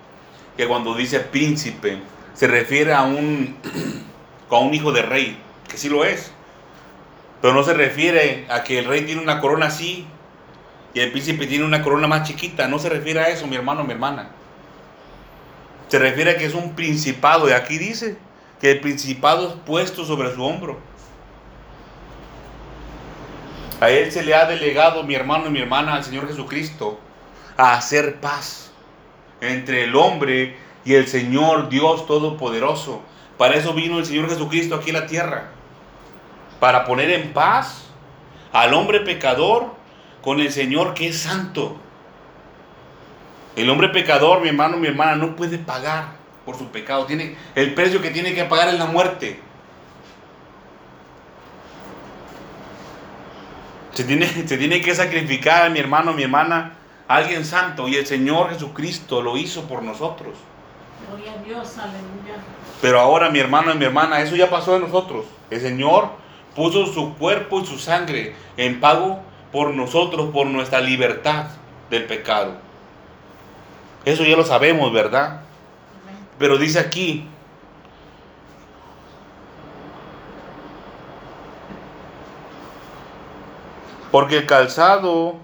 que 0.56 0.66
cuando 0.66 0.96
dice 0.96 1.20
príncipe 1.20 2.00
se 2.34 2.48
refiere 2.48 2.92
a 2.92 3.02
un, 3.02 3.56
a 4.50 4.58
un 4.58 4.74
hijo 4.74 4.90
de 4.90 5.02
rey, 5.02 5.38
que 5.68 5.78
sí 5.78 5.88
lo 5.88 6.04
es. 6.04 6.32
Pero 7.40 7.54
no 7.54 7.62
se 7.62 7.74
refiere 7.74 8.44
a 8.50 8.64
que 8.64 8.80
el 8.80 8.86
rey 8.86 9.02
tiene 9.02 9.22
una 9.22 9.40
corona 9.40 9.66
así 9.66 10.08
y 10.92 10.98
el 10.98 11.12
príncipe 11.12 11.46
tiene 11.46 11.64
una 11.64 11.82
corona 11.82 12.08
más 12.08 12.26
chiquita. 12.26 12.66
No 12.66 12.80
se 12.80 12.88
refiere 12.88 13.20
a 13.20 13.28
eso, 13.28 13.46
mi 13.46 13.54
hermano, 13.54 13.84
mi 13.84 13.92
hermana. 13.92 14.30
Se 15.86 16.00
refiere 16.00 16.32
a 16.32 16.36
que 16.36 16.46
es 16.46 16.54
un 16.54 16.74
principado. 16.74 17.48
Y 17.48 17.52
aquí 17.52 17.78
dice 17.78 18.16
que 18.64 18.70
el 18.70 18.80
principado 18.80 19.46
es 19.46 19.54
puesto 19.66 20.06
sobre 20.06 20.34
su 20.34 20.42
hombro. 20.42 20.78
A 23.78 23.90
él 23.90 24.10
se 24.10 24.22
le 24.22 24.34
ha 24.34 24.46
delegado, 24.46 25.02
mi 25.02 25.14
hermano 25.14 25.48
y 25.48 25.50
mi 25.50 25.60
hermana, 25.60 25.92
al 25.92 26.02
Señor 26.02 26.26
Jesucristo, 26.28 26.98
a 27.58 27.74
hacer 27.74 28.20
paz 28.22 28.72
entre 29.42 29.84
el 29.84 29.94
hombre 29.94 30.56
y 30.82 30.94
el 30.94 31.06
Señor 31.08 31.68
Dios 31.68 32.06
Todopoderoso. 32.06 33.02
Para 33.36 33.56
eso 33.56 33.74
vino 33.74 33.98
el 33.98 34.06
Señor 34.06 34.30
Jesucristo 34.30 34.76
aquí 34.76 34.92
a 34.92 35.00
la 35.00 35.06
tierra. 35.06 35.50
Para 36.58 36.86
poner 36.86 37.10
en 37.10 37.34
paz 37.34 37.84
al 38.54 38.72
hombre 38.72 39.00
pecador 39.00 39.74
con 40.22 40.40
el 40.40 40.50
Señor 40.50 40.94
que 40.94 41.08
es 41.08 41.18
santo. 41.18 41.76
El 43.56 43.68
hombre 43.68 43.90
pecador, 43.90 44.40
mi 44.40 44.48
hermano, 44.48 44.78
mi 44.78 44.86
hermana, 44.86 45.16
no 45.16 45.36
puede 45.36 45.58
pagar 45.58 46.23
por 46.44 46.56
su 46.56 46.68
pecado. 46.68 47.06
Tiene, 47.06 47.36
el 47.54 47.74
precio 47.74 48.00
que 48.00 48.10
tiene 48.10 48.34
que 48.34 48.44
pagar 48.44 48.68
es 48.68 48.78
la 48.78 48.86
muerte. 48.86 49.40
Se 53.92 54.04
tiene, 54.04 54.26
se 54.46 54.58
tiene 54.58 54.80
que 54.80 54.94
sacrificar, 54.94 55.70
mi 55.70 55.78
hermano, 55.78 56.12
mi 56.12 56.22
hermana, 56.22 56.74
a 57.08 57.16
alguien 57.16 57.44
santo. 57.44 57.88
Y 57.88 57.96
el 57.96 58.06
Señor 58.06 58.50
Jesucristo 58.50 59.22
lo 59.22 59.36
hizo 59.36 59.66
por 59.66 59.82
nosotros. 59.82 60.34
Gloria 61.08 61.32
a 61.32 61.42
Dios, 61.42 61.78
aleluya. 61.78 62.42
Pero 62.80 63.00
ahora, 63.00 63.30
mi 63.30 63.38
hermano 63.38 63.72
y 63.72 63.78
mi 63.78 63.84
hermana, 63.84 64.20
eso 64.20 64.36
ya 64.36 64.50
pasó 64.50 64.74
de 64.74 64.80
nosotros. 64.80 65.24
El 65.50 65.60
Señor 65.60 66.10
puso 66.54 66.86
su 66.86 67.14
cuerpo 67.14 67.60
y 67.60 67.66
su 67.66 67.78
sangre 67.78 68.34
en 68.56 68.80
pago 68.80 69.20
por 69.52 69.72
nosotros, 69.72 70.30
por 70.32 70.46
nuestra 70.46 70.80
libertad 70.80 71.46
del 71.88 72.06
pecado. 72.06 72.56
Eso 74.04 74.24
ya 74.24 74.36
lo 74.36 74.44
sabemos, 74.44 74.92
¿verdad? 74.92 75.43
Pero 76.38 76.58
dice 76.58 76.78
aquí, 76.78 77.28
porque 84.14 84.38
el 84.38 84.46
calzado, 84.46 85.36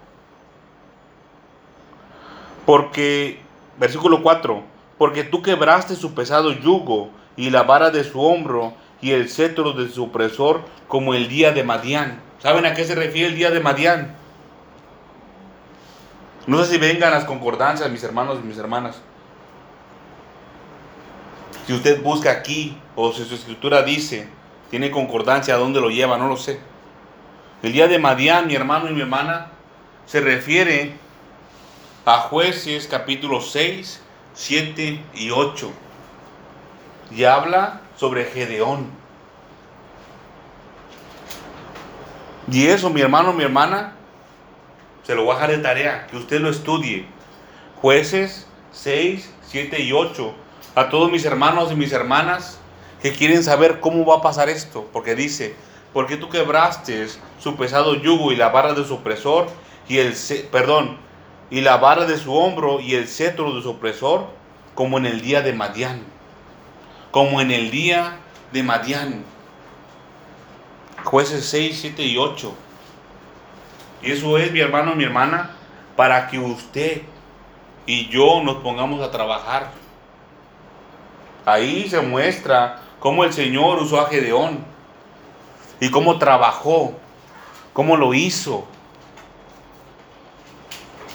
porque, 2.67 3.41
versículo 3.79 4.23
4, 4.23 4.63
porque 4.97 5.25
tú 5.25 5.43
quebraste 5.43 5.97
su 5.97 6.15
pesado 6.15 6.53
yugo 6.53 7.11
y 7.37 7.51
la 7.51 7.65
vara 7.65 7.91
de 7.91 8.05
su 8.05 8.21
hombro 8.21 8.75
y 9.01 9.11
el 9.11 9.29
cetro 9.29 9.73
de 9.73 9.89
su 9.89 10.05
opresor 10.05 10.61
como 10.87 11.15
el 11.15 11.29
día 11.29 11.53
de 11.53 11.65
Madián. 11.65 12.21
¿Saben 12.39 12.65
a 12.65 12.75
qué 12.75 12.85
se 12.85 12.95
refiere 12.95 13.29
el 13.29 13.35
día 13.35 13.51
de 13.51 13.61
Madián? 13.61 14.15
No 16.47 16.63
sé 16.63 16.73
si 16.73 16.79
vengan 16.79 17.11
las 17.13 17.25
concordancias, 17.25 17.91
mis 17.91 18.05
hermanos 18.05 18.39
y 18.43 18.47
mis 18.47 18.59
hermanas. 18.59 19.01
Si 21.71 21.77
usted 21.77 22.03
busca 22.03 22.33
aquí 22.33 22.77
o 22.97 23.13
si 23.13 23.25
su 23.25 23.37
escritura 23.37 23.85
dice, 23.85 24.27
tiene 24.71 24.91
concordancia, 24.91 25.55
¿a 25.55 25.59
dónde 25.59 25.81
lo 25.81 25.89
lleva? 25.89 26.19
No 26.19 26.27
lo 26.27 26.37
sé. 26.37 26.59
El 27.63 27.73
día 27.73 27.87
de 27.87 28.01
Madián, 28.01 28.49
mi 28.49 28.57
hermano 28.57 28.91
y 28.91 28.93
mi 28.93 29.03
hermana, 29.03 29.53
se 30.05 30.21
refiere 30.21 30.95
a 32.05 32.23
jueces 32.23 32.89
capítulo 32.89 33.41
6, 33.41 34.03
7 34.35 35.01
y 35.15 35.31
8. 35.31 35.71
Y 37.13 37.23
habla 37.23 37.83
sobre 37.97 38.25
Gedeón. 38.25 38.91
Y 42.51 42.67
eso, 42.67 42.91
mi 42.91 43.01
hermano, 43.01 43.33
mi 43.33 43.45
hermana, 43.45 43.93
se 45.05 45.15
lo 45.15 45.23
voy 45.23 45.31
a 45.31 45.35
dejar 45.35 45.51
de 45.53 45.59
tarea, 45.59 46.09
que 46.09 46.17
usted 46.17 46.41
lo 46.41 46.51
estudie. 46.51 47.07
Jueces 47.81 48.49
6, 48.73 49.33
7 49.45 49.81
y 49.81 49.93
8. 49.93 50.35
A 50.75 50.89
todos 50.89 51.11
mis 51.11 51.25
hermanos 51.25 51.73
y 51.73 51.75
mis 51.75 51.93
hermanas 51.93 52.59
que 53.03 53.13
quieren 53.13 53.43
saber 53.43 53.81
cómo 53.81 54.05
va 54.05 54.17
a 54.17 54.23
pasar 54.23 54.49
esto, 54.49 54.89
porque 54.93 55.15
dice, 55.15 55.55
porque 55.93 56.17
tú 56.17 56.29
quebraste 56.29 57.09
su 57.39 57.57
pesado 57.57 57.95
yugo 57.95 58.33
y 58.33 58.37
la 58.37 58.51
barra 58.51 58.75
de 58.75 58.85
su 58.85 58.95
opresor 58.95 59.49
y 59.89 59.99
el 59.99 60.15
perdón, 60.53 60.99
y 61.51 61.63
la 61.63 61.79
vara 61.79 62.07
de 62.07 62.17
su 62.17 62.33
hombro 62.33 62.81
y 62.81 62.95
el 62.95 63.09
cetro 63.09 63.55
de 63.55 63.63
su 63.63 63.71
opresor, 63.71 64.27
como 64.75 64.99
en 64.99 65.07
el 65.07 65.21
día 65.21 65.43
de 65.43 65.53
Madián. 65.53 66.05
Como 67.11 67.41
en 67.41 67.51
el 67.51 67.73
día 67.73 68.19
de 68.53 68.63
Madián. 68.63 69.25
Jueces 71.05 71.45
6, 71.47 71.79
7 71.81 72.03
y 72.05 72.17
8. 72.17 72.55
Y 74.03 74.13
eso 74.13 74.39
es, 74.39 74.53
mi 74.53 74.61
hermano, 74.61 74.95
mi 74.95 75.05
hermana, 75.05 75.51
para 75.97 76.29
que 76.29 76.39
usted 76.39 77.03
y 77.85 78.09
yo 78.09 78.43
nos 78.45 78.57
pongamos 78.59 79.03
a 79.03 79.11
trabajar. 79.11 79.73
Ahí 81.45 81.89
se 81.89 82.01
muestra 82.01 82.81
cómo 82.99 83.25
el 83.25 83.33
Señor 83.33 83.79
usó 83.79 84.01
a 84.01 84.09
Gedeón 84.09 84.65
y 85.81 85.91
cómo 85.91 86.19
trabajó, 86.19 86.93
cómo 87.73 87.97
lo 87.97 88.13
hizo, 88.13 88.65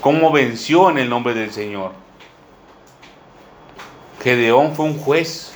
cómo 0.02 0.32
venció 0.32 0.90
en 0.90 0.98
el 0.98 1.10
nombre 1.10 1.34
del 1.34 1.52
Señor. 1.52 1.92
Gedeón 4.24 4.76
fue 4.76 4.86
un 4.86 4.98
juez, 4.98 5.54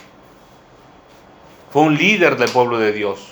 fue 1.71 1.81
un 1.81 1.97
líder 1.97 2.37
del 2.37 2.51
pueblo 2.51 2.77
de 2.77 2.91
Dios. 2.91 3.27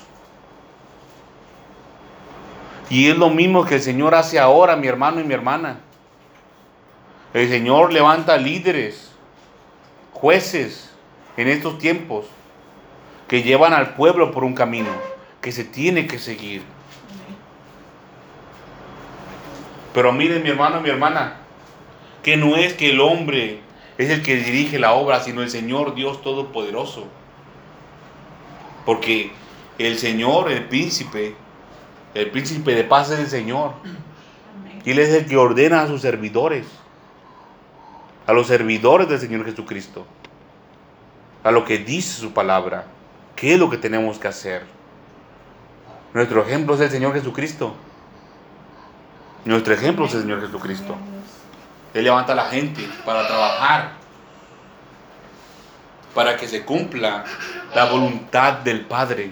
Y 2.89 3.09
es 3.09 3.17
lo 3.17 3.29
mismo 3.29 3.65
que 3.65 3.75
el 3.75 3.81
Señor 3.81 4.15
hace 4.15 4.39
ahora, 4.39 4.75
mi 4.75 4.87
hermano 4.87 5.19
y 5.19 5.23
mi 5.23 5.33
hermana. 5.33 5.81
El 7.33 7.49
Señor 7.49 7.93
levanta 7.93 8.37
líderes, 8.37 9.11
jueces 10.13 10.86
en 11.37 11.47
estos 11.47 11.77
tiempos 11.77 12.25
que 13.27 13.43
llevan 13.43 13.73
al 13.73 13.93
pueblo 13.93 14.31
por 14.31 14.43
un 14.43 14.53
camino 14.53 14.89
que 15.41 15.51
se 15.51 15.63
tiene 15.63 16.07
que 16.07 16.19
seguir. 16.19 16.63
Pero 19.93 20.11
miren 20.11 20.43
mi 20.43 20.49
hermano, 20.49 20.81
mi 20.81 20.89
hermana, 20.89 21.37
que 22.23 22.37
no 22.37 22.55
es 22.55 22.73
que 22.73 22.89
el 22.89 22.99
hombre 22.99 23.61
es 23.97 24.09
el 24.09 24.21
que 24.21 24.35
dirige 24.35 24.79
la 24.79 24.93
obra, 24.93 25.21
sino 25.21 25.41
el 25.41 25.49
Señor 25.49 25.95
Dios 25.95 26.21
Todopoderoso. 26.21 27.07
Porque 28.85 29.31
el 29.77 29.97
Señor, 29.97 30.51
el 30.51 30.65
príncipe, 30.65 31.35
el 32.13 32.31
príncipe 32.31 32.75
de 32.75 32.83
paz 32.83 33.11
es 33.11 33.19
el 33.19 33.27
Señor. 33.27 33.73
Y 34.85 34.91
Él 34.91 34.99
es 34.99 35.09
el 35.09 35.25
que 35.25 35.37
ordena 35.37 35.81
a 35.81 35.87
sus 35.87 36.01
servidores, 36.01 36.65
a 38.25 38.33
los 38.33 38.47
servidores 38.47 39.09
del 39.09 39.19
Señor 39.19 39.45
Jesucristo, 39.45 40.05
a 41.43 41.51
lo 41.51 41.65
que 41.65 41.77
dice 41.77 42.19
su 42.19 42.33
palabra, 42.33 42.85
qué 43.35 43.53
es 43.53 43.59
lo 43.59 43.69
que 43.69 43.77
tenemos 43.77 44.17
que 44.17 44.27
hacer. 44.27 44.65
Nuestro 46.13 46.41
ejemplo 46.41 46.75
es 46.75 46.81
el 46.81 46.89
Señor 46.89 47.13
Jesucristo. 47.13 47.75
Nuestro 49.45 49.73
ejemplo 49.73 50.05
es 50.05 50.13
el 50.13 50.21
Señor 50.21 50.41
Jesucristo. 50.41 50.95
Él 51.93 52.03
levanta 52.03 52.33
a 52.33 52.35
la 52.35 52.45
gente 52.45 52.87
para 53.05 53.27
trabajar, 53.27 53.91
para 56.13 56.35
que 56.35 56.47
se 56.47 56.65
cumpla 56.65 57.23
la 57.73 57.85
voluntad 57.85 58.53
del 58.59 58.81
Padre. 58.81 59.31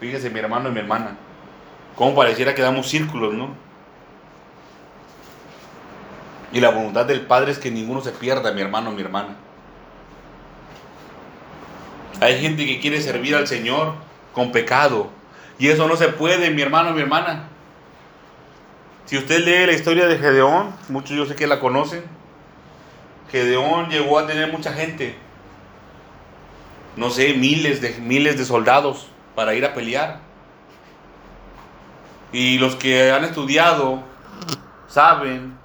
Fíjese, 0.00 0.30
mi 0.30 0.40
hermano 0.40 0.68
y 0.68 0.72
mi 0.72 0.80
hermana, 0.80 1.16
como 1.94 2.14
pareciera 2.14 2.54
que 2.54 2.62
damos 2.62 2.88
círculos, 2.88 3.34
¿no? 3.34 3.50
Y 6.52 6.60
la 6.60 6.70
voluntad 6.70 7.06
del 7.06 7.22
Padre 7.22 7.52
es 7.52 7.58
que 7.58 7.70
ninguno 7.70 8.00
se 8.00 8.12
pierda, 8.12 8.52
mi 8.52 8.62
hermano, 8.62 8.90
mi 8.92 9.02
hermana. 9.02 9.36
Hay 12.20 12.40
gente 12.40 12.64
que 12.64 12.80
quiere 12.80 13.00
servir 13.02 13.34
al 13.34 13.46
Señor 13.46 13.94
con 14.32 14.52
pecado, 14.52 15.10
Y 15.58 15.68
eso 15.68 15.88
no 15.88 15.96
se 15.96 16.08
puede, 16.08 16.50
mi 16.50 16.60
hermano, 16.60 16.92
mi 16.92 17.00
hermana. 17.00 17.48
Si 19.06 19.16
usted 19.16 19.42
lee 19.42 19.64
la 19.64 19.72
historia 19.72 20.06
de 20.06 20.18
Gedeón, 20.18 20.74
muchos 20.90 21.16
yo 21.16 21.24
sé 21.24 21.34
que 21.34 21.46
la 21.46 21.60
conocen. 21.60 22.04
Gedeón 23.32 23.88
llegó 23.88 24.18
a 24.18 24.26
tener 24.26 24.52
mucha 24.52 24.74
gente. 24.74 25.14
No 26.96 27.08
sé, 27.08 27.32
miles 27.32 27.80
de 27.80 27.94
miles 28.00 28.36
de 28.36 28.44
soldados 28.44 29.06
para 29.34 29.54
ir 29.54 29.64
a 29.64 29.72
pelear. 29.72 30.20
Y 32.32 32.58
los 32.58 32.76
que 32.76 33.10
han 33.10 33.24
estudiado 33.24 34.02
saben 34.88 35.56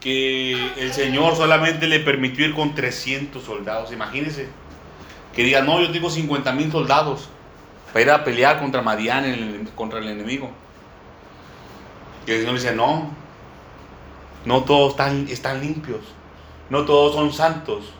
que 0.00 0.52
el 0.78 0.94
Señor 0.94 1.36
solamente 1.36 1.86
le 1.86 2.00
permitió 2.00 2.46
ir 2.46 2.54
con 2.54 2.74
300 2.74 3.42
soldados. 3.42 3.92
Imagínense 3.92 4.48
que 5.34 5.42
diga, 5.42 5.62
no, 5.62 5.80
yo 5.80 5.90
tengo 5.90 6.10
50 6.10 6.52
mil 6.52 6.70
soldados 6.70 7.28
para 7.92 8.02
ir 8.02 8.10
a 8.10 8.24
pelear 8.24 8.60
contra 8.60 8.82
Madián, 8.82 9.68
contra 9.74 9.98
el 9.98 10.08
enemigo. 10.08 10.50
Y 12.26 12.30
el 12.30 12.40
Señor 12.40 12.54
dice, 12.54 12.74
no, 12.74 13.10
no 14.44 14.64
todos 14.64 14.92
están, 14.92 15.26
están 15.28 15.60
limpios, 15.60 16.00
no 16.70 16.84
todos 16.84 17.14
son 17.14 17.32
santos. 17.32 17.92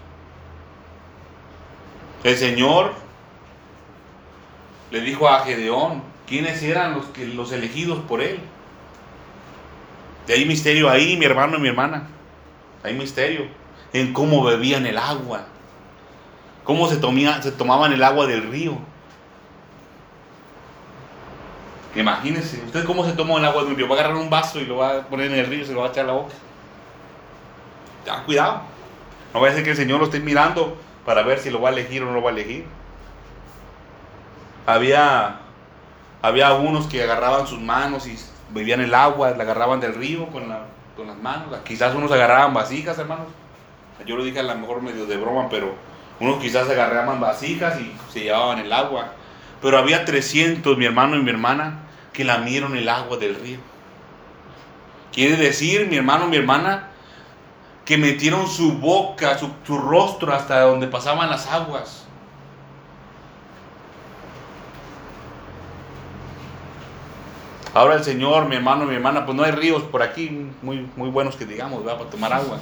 El 2.22 2.36
Señor 2.36 2.94
le 4.90 5.00
dijo 5.00 5.28
a 5.28 5.40
Gedeón 5.40 6.02
quiénes 6.26 6.62
eran 6.62 6.94
los, 6.94 7.06
que, 7.06 7.26
los 7.26 7.52
elegidos 7.52 7.98
por 8.00 8.22
él. 8.22 8.38
De 10.26 10.34
ahí 10.34 10.46
misterio 10.46 10.88
ahí, 10.88 11.16
mi 11.16 11.26
hermano 11.26 11.58
y 11.58 11.60
mi 11.60 11.68
hermana. 11.68 12.08
Hay 12.82 12.94
misterio 12.94 13.46
en 13.92 14.12
cómo 14.12 14.42
bebían 14.42 14.86
el 14.86 14.98
agua, 14.98 15.46
cómo 16.64 16.88
se, 16.88 17.00
se 17.42 17.52
tomaban 17.52 17.92
el 17.92 18.02
agua 18.02 18.26
del 18.26 18.50
río. 18.50 18.78
Imagínense, 21.94 22.60
usted 22.64 22.84
cómo 22.84 23.04
se 23.04 23.12
toma 23.12 23.36
el 23.36 23.44
agua 23.44 23.64
del 23.64 23.76
río. 23.76 23.88
Va 23.88 23.96
a 23.96 24.00
agarrar 24.00 24.16
un 24.16 24.28
vaso 24.28 24.58
y 24.58 24.64
lo 24.64 24.78
va 24.78 24.98
a 24.98 25.02
poner 25.02 25.30
en 25.30 25.38
el 25.38 25.46
río 25.46 25.62
y 25.62 25.66
se 25.66 25.72
lo 25.72 25.80
va 25.80 25.86
a 25.86 25.90
echar 25.90 26.04
a 26.04 26.08
la 26.08 26.12
boca. 26.14 26.34
Ten 28.04 28.14
cuidado. 28.24 28.62
No 29.32 29.40
vaya 29.40 29.52
a 29.52 29.56
ser 29.56 29.64
que 29.64 29.70
el 29.70 29.76
Señor 29.76 30.00
lo 30.00 30.06
esté 30.06 30.18
mirando 30.18 30.76
para 31.04 31.22
ver 31.22 31.38
si 31.38 31.50
lo 31.50 31.60
va 31.60 31.68
a 31.68 31.72
elegir 31.72 32.02
o 32.02 32.06
no 32.06 32.12
lo 32.12 32.22
va 32.22 32.30
a 32.30 32.32
elegir. 32.32 32.64
Había, 34.66 35.40
había 36.22 36.48
algunos 36.48 36.86
que 36.86 37.02
agarraban 37.02 37.46
sus 37.46 37.60
manos 37.60 38.06
y 38.06 38.18
bebían 38.50 38.80
el 38.80 38.94
agua, 38.94 39.30
la 39.30 39.42
agarraban 39.44 39.80
del 39.80 39.94
río 39.94 40.26
con, 40.28 40.44
con 40.96 41.06
las 41.06 41.16
manos. 41.18 41.56
Quizás 41.64 41.94
unos 41.94 42.10
agarraban 42.10 42.54
vasijas, 42.54 42.98
hermanos. 42.98 43.26
Yo 44.04 44.16
lo 44.16 44.24
dije 44.24 44.40
a 44.40 44.42
lo 44.42 44.54
mejor 44.56 44.82
medio 44.82 45.06
de 45.06 45.16
broma, 45.16 45.48
pero 45.48 45.74
unos 46.20 46.40
quizás 46.40 46.68
agarraban 46.68 47.20
vasijas 47.20 47.80
y 47.80 47.92
se 48.12 48.20
llevaban 48.20 48.58
el 48.58 48.72
agua. 48.72 49.12
Pero 49.60 49.78
había 49.78 50.04
300, 50.04 50.76
mi 50.76 50.84
hermano 50.84 51.16
y 51.16 51.22
mi 51.22 51.30
hermana, 51.30 51.80
que 52.12 52.24
lamieron 52.24 52.76
el 52.76 52.88
agua 52.88 53.16
del 53.16 53.34
río. 53.34 53.58
Quiere 55.12 55.36
decir, 55.36 55.86
mi 55.88 55.96
hermano, 55.96 56.26
mi 56.26 56.36
hermana, 56.36 56.88
que 57.84 57.98
metieron 57.98 58.48
su 58.48 58.78
boca, 58.78 59.38
su, 59.38 59.78
rostro 59.78 60.32
hasta 60.34 60.60
donde 60.62 60.86
pasaban 60.86 61.30
las 61.30 61.46
aguas. 61.46 62.04
Ahora 67.74 67.96
el 67.96 68.04
Señor, 68.04 68.48
mi 68.48 68.54
hermano, 68.56 68.84
mi 68.84 68.94
hermana, 68.94 69.26
pues 69.26 69.36
no 69.36 69.42
hay 69.42 69.50
ríos 69.50 69.82
por 69.82 70.02
aquí 70.02 70.48
muy, 70.62 70.88
muy 70.96 71.10
buenos 71.10 71.34
que 71.34 71.44
digamos, 71.44 71.82
para 71.82 71.98
tomar 72.08 72.32
agua. 72.32 72.58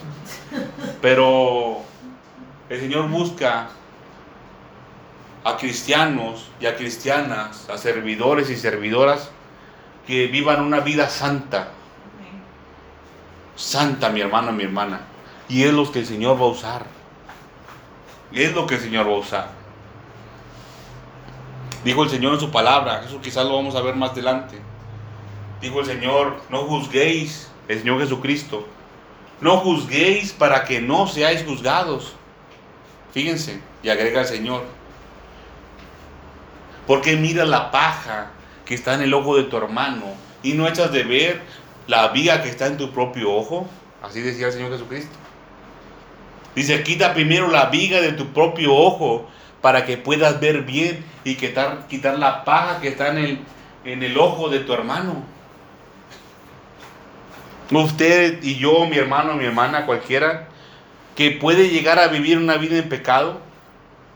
Pero 1.03 1.83
el 2.73 2.81
Señor 2.81 3.07
busca 3.11 3.69
a 5.45 5.57
cristianos 5.59 6.49
y 6.59 6.65
a 6.65 6.75
cristianas, 6.75 7.69
a 7.69 7.77
servidores 7.77 8.49
y 8.49 8.57
servidoras 8.57 9.31
que 10.07 10.27
vivan 10.29 10.63
una 10.63 10.81
vida 10.81 11.11
santa. 11.11 11.69
Santa, 13.57 14.09
mi 14.09 14.23
hermano, 14.23 14.53
mi 14.53 14.65
hermana. 14.65 15.03
Y 15.51 15.65
es 15.65 15.73
lo 15.75 15.93
que 15.93 15.99
el 15.99 16.07
Señor 16.07 16.41
va 16.41 16.47
a 16.47 16.49
usar. 16.49 16.87
Es 18.33 18.55
lo 18.55 18.67
que 18.67 18.77
el 18.77 18.81
Señor 18.81 19.07
va 19.07 19.17
a 19.17 19.19
usar. 19.19 19.49
Dijo 21.85 22.05
el 22.05 22.09
Señor 22.09 22.33
en 22.33 22.41
su 22.41 22.51
palabra, 22.51 23.03
eso 23.05 23.21
quizás 23.21 23.45
lo 23.45 23.57
vamos 23.57 23.75
a 23.75 23.83
ver 23.83 23.97
más 23.97 24.13
adelante. 24.13 24.59
Dijo 25.61 25.81
el 25.81 25.87
Señor, 25.87 26.41
no 26.49 26.61
juzguéis, 26.61 27.51
el 27.69 27.81
Señor 27.81 28.01
Jesucristo. 28.01 28.67
No 29.43 29.59
juzguéis 29.59 30.33
para 30.33 30.65
que 30.65 30.81
no 30.81 31.07
seáis 31.07 31.45
juzgados. 31.45 32.15
Fíjense, 33.13 33.61
y 33.83 33.89
agrega 33.89 34.23
el 34.23 34.27
Señor. 34.27 34.65
Porque 36.87 37.17
mira 37.17 37.45
la 37.45 37.71
paja 37.71 38.31
que 38.65 38.75
está 38.75 38.95
en 38.95 39.03
el 39.03 39.15
ojo 39.15 39.37
de 39.37 39.45
tu 39.45 39.57
hermano 39.57 40.07
y 40.43 40.55
no 40.55 40.67
echas 40.67 40.93
de 40.93 41.05
ver 41.05 41.43
la 41.87 42.09
viga 42.09 42.43
que 42.43 42.49
está 42.49 42.67
en 42.67 42.77
tu 42.77 42.91
propio 42.91 43.33
ojo. 43.33 43.69
Así 44.03 44.21
decía 44.21 44.47
el 44.47 44.53
Señor 44.53 44.73
Jesucristo. 44.73 45.15
Dice, 46.55 46.83
quita 46.83 47.15
primero 47.15 47.49
la 47.49 47.67
viga 47.67 48.01
de 48.01 48.13
tu 48.13 48.33
propio 48.33 48.75
ojo 48.75 49.29
para 49.61 49.87
que 49.87 49.97
puedas 49.97 50.41
ver 50.41 50.63
bien 50.63 51.05
y 51.25 51.37
quitar, 51.37 51.87
quitar 51.89 52.19
la 52.19 52.45
paja 52.45 52.81
que 52.81 52.89
está 52.89 53.09
en 53.09 53.19
el, 53.19 53.39
en 53.85 54.03
el 54.03 54.19
ojo 54.19 54.49
de 54.49 54.61
tu 54.61 54.73
hermano. 54.73 55.23
Usted 57.71 58.43
y 58.43 58.57
yo, 58.57 58.87
mi 58.87 58.99
hermano, 58.99 59.35
mi 59.35 59.47
hermana, 59.47 59.87
cualquiera, 59.87 60.49
que 61.17 61.33
puede 61.33 61.69
llegar 61.69 61.99
a 61.99 62.09
vivir 62.09 62.39
una 62.39 62.57
vida 62.57 62.79
en 62.79 62.89
pecado, 62.89 63.41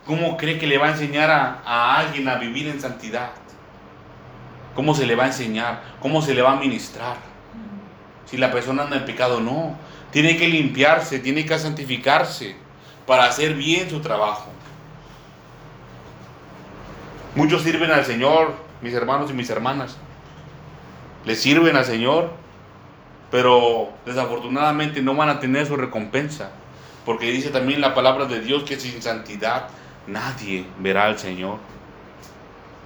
¿cómo 0.06 0.36
cree 0.36 0.58
que 0.58 0.66
le 0.66 0.78
va 0.78 0.86
a 0.86 0.90
enseñar 0.92 1.30
a, 1.30 1.62
a 1.64 1.98
alguien 1.98 2.28
a 2.28 2.36
vivir 2.36 2.68
en 2.68 2.80
santidad? 2.80 3.30
¿Cómo 4.74 4.94
se 4.94 5.06
le 5.06 5.14
va 5.14 5.24
a 5.24 5.28
enseñar? 5.28 5.82
¿Cómo 6.00 6.22
se 6.22 6.34
le 6.34 6.42
va 6.42 6.52
a 6.52 6.56
ministrar? 6.56 7.16
Si 8.26 8.36
la 8.36 8.50
persona 8.50 8.82
anda 8.82 8.96
en 8.96 9.04
pecado, 9.04 9.40
no 9.40 9.76
tiene 10.16 10.36
que 10.36 10.48
limpiarse, 10.48 11.18
tiene 11.18 11.44
que 11.44 11.58
santificarse 11.58 12.56
para 13.06 13.24
hacer 13.24 13.54
bien 13.54 13.90
su 13.90 14.00
trabajo. 14.00 14.46
Muchos 17.34 17.62
sirven 17.62 17.90
al 17.90 18.04
Señor, 18.04 18.54
mis 18.80 18.94
hermanos 18.94 19.30
y 19.30 19.34
mis 19.34 19.50
hermanas. 19.50 19.98
Le 21.26 21.36
sirven 21.36 21.76
al 21.76 21.84
Señor, 21.84 22.30
pero 23.30 23.90
desafortunadamente 24.06 25.02
no 25.02 25.14
van 25.14 25.28
a 25.28 25.38
tener 25.38 25.66
su 25.66 25.76
recompensa. 25.76 26.50
Porque 27.06 27.30
dice 27.30 27.48
también 27.48 27.80
la 27.80 27.94
palabra 27.94 28.26
de 28.26 28.40
Dios 28.40 28.64
que 28.64 28.78
sin 28.78 29.00
santidad 29.00 29.68
nadie 30.06 30.66
verá 30.78 31.06
al 31.06 31.18
Señor. 31.18 31.58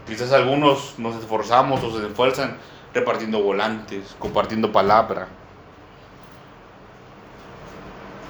Quizás 0.06 0.32
algunos 0.32 0.96
nos 0.98 1.16
esforzamos 1.16 1.82
o 1.82 1.98
se 1.98 2.06
esfuerzan 2.06 2.56
repartiendo 2.94 3.42
volantes, 3.42 4.14
compartiendo 4.18 4.70
palabra, 4.70 5.26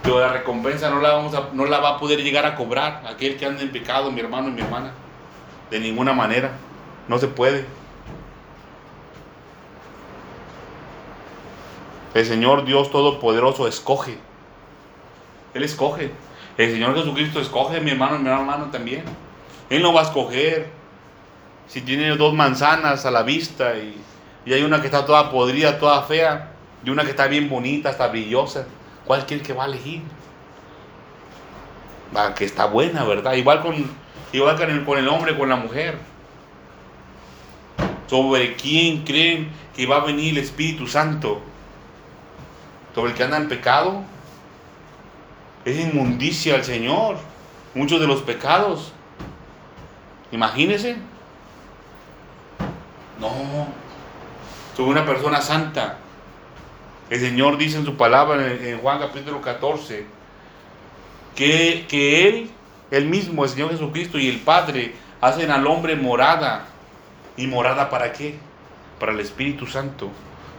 pero 0.03 0.18
la 0.18 0.28
recompensa 0.32 0.91
no 0.91 1.01
la, 1.01 1.12
vamos 1.12 1.34
a, 1.34 1.51
no 1.53 1.66
la 1.66 1.78
va 1.78 1.91
a 1.91 1.99
poder 1.99 2.22
llegar 2.22 2.47
a 2.47 2.55
cobrar 2.57 3.03
aquel 3.07 3.36
que 3.36 3.47
anda 3.47 3.62
en 3.62 3.70
pecado, 3.70 4.11
mi 4.11 4.20
hermano 4.20 4.49
y 4.49 4.53
mi 4.53 4.61
hermana. 4.62 4.93
De 5.70 5.78
ninguna 5.78 6.12
manera. 6.12 6.53
No 7.07 7.18
se 7.18 7.28
puede. 7.28 7.66
El 12.14 12.24
Señor 12.24 12.64
Dios 12.64 12.91
Todopoderoso 12.91 13.68
escoge. 13.68 14.18
Él 15.55 15.63
escoge. 15.63 16.11
El 16.57 16.73
Señor 16.73 16.95
Jesucristo 16.95 17.41
escoge, 17.41 17.81
mi 17.81 17.91
hermano 17.91 18.17
y 18.17 18.19
mi 18.21 18.29
hermano 18.29 18.67
también. 18.67 19.05
Él 19.69 19.83
no 19.83 19.93
va 19.93 20.01
a 20.01 20.05
escoger. 20.05 20.69
Si 21.67 21.81
tiene 21.83 22.17
dos 22.17 22.35
manzanas 22.35 23.07
a 23.07 23.11
la 23.11 23.23
vista 23.23 23.77
y, 23.77 23.97
y 24.45 24.53
hay 24.53 24.63
una 24.63 24.81
que 24.81 24.87
está 24.87 25.07
toda 25.07 25.31
podrida, 25.31 25.79
toda 25.79 26.03
fea, 26.03 26.53
y 26.85 26.91
una 26.91 27.05
que 27.05 27.11
está 27.11 27.27
bien 27.27 27.49
bonita, 27.49 27.91
está 27.91 28.09
brillosa. 28.09 28.67
¿Cuál 29.05 29.27
cree 29.27 29.43
que 29.43 29.53
va 29.53 29.65
a 29.65 29.67
elegir? 29.67 30.03
Va, 32.17 32.35
que 32.35 32.45
está 32.45 32.67
buena, 32.67 33.05
¿verdad? 33.05 33.35
Igual 33.35 33.61
con, 33.61 33.75
igual 34.33 34.57
con 34.57 34.71
el, 34.71 34.85
con 34.85 34.99
el 34.99 35.09
hombre, 35.09 35.37
con 35.37 35.49
la 35.49 35.57
mujer. 35.57 35.99
¿Sobre 38.07 38.57
quién 38.57 39.05
creen 39.05 39.51
que 39.77 39.87
va 39.87 39.97
a 39.97 40.05
venir 40.05 40.37
el 40.37 40.45
Espíritu 40.45 40.87
Santo? 40.89 41.41
¿Sobre 42.95 43.13
el 43.13 43.17
que 43.17 43.23
anda 43.23 43.37
en 43.37 43.49
pecado? 43.49 44.03
Es 45.65 45.79
inmundicia 45.79 46.55
al 46.55 46.65
Señor. 46.65 47.17
Muchos 47.75 48.01
de 48.01 48.07
los 48.07 48.23
pecados. 48.23 48.93
Imagínense. 50.33 50.97
No. 53.19 53.31
Sobre 54.77 54.91
una 54.91 55.05
persona 55.05 55.41
santa. 55.41 55.99
El 57.11 57.21
Señor 57.21 57.59
dice 57.59 57.79
en 57.79 57.85
su 57.85 57.97
palabra 57.97 58.53
en, 58.53 58.79
Juan 58.79 59.01
capítulo 59.01 59.41
14 59.41 60.07
que, 61.35 61.85
que 61.89 62.29
Él, 62.29 62.51
Él 62.93 63.07
mismo, 63.07 63.43
el 63.43 63.51
Señor 63.51 63.71
Jesucristo 63.71 64.17
y 64.17 64.29
el 64.29 64.39
Padre 64.39 64.95
hacen 65.21 65.51
al 65.51 65.67
hombre 65.67 65.97
morada. 65.97 66.67
¿Y 67.37 67.47
morada 67.47 67.91
para 67.91 68.13
qué? 68.13 68.39
Para 68.99 69.13
el 69.13 69.21
Espíritu 69.21 69.67
Santo, 69.67 70.11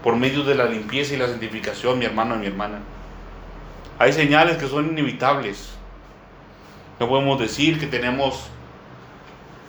por 0.03 0.15
medio 0.15 0.43
de 0.43 0.55
la 0.55 0.65
limpieza 0.65 1.13
y 1.13 1.17
la 1.17 1.27
santificación, 1.27 1.99
mi 1.99 2.05
hermano 2.05 2.35
y 2.35 2.39
mi 2.39 2.47
hermana. 2.47 2.79
Hay 4.01 4.13
señales 4.13 4.57
que 4.57 4.67
son 4.67 4.87
inevitables. 4.87 5.69
No 6.99 7.07
podemos 7.07 7.39
decir 7.39 7.79
que 7.79 7.85
tenemos 7.85 8.47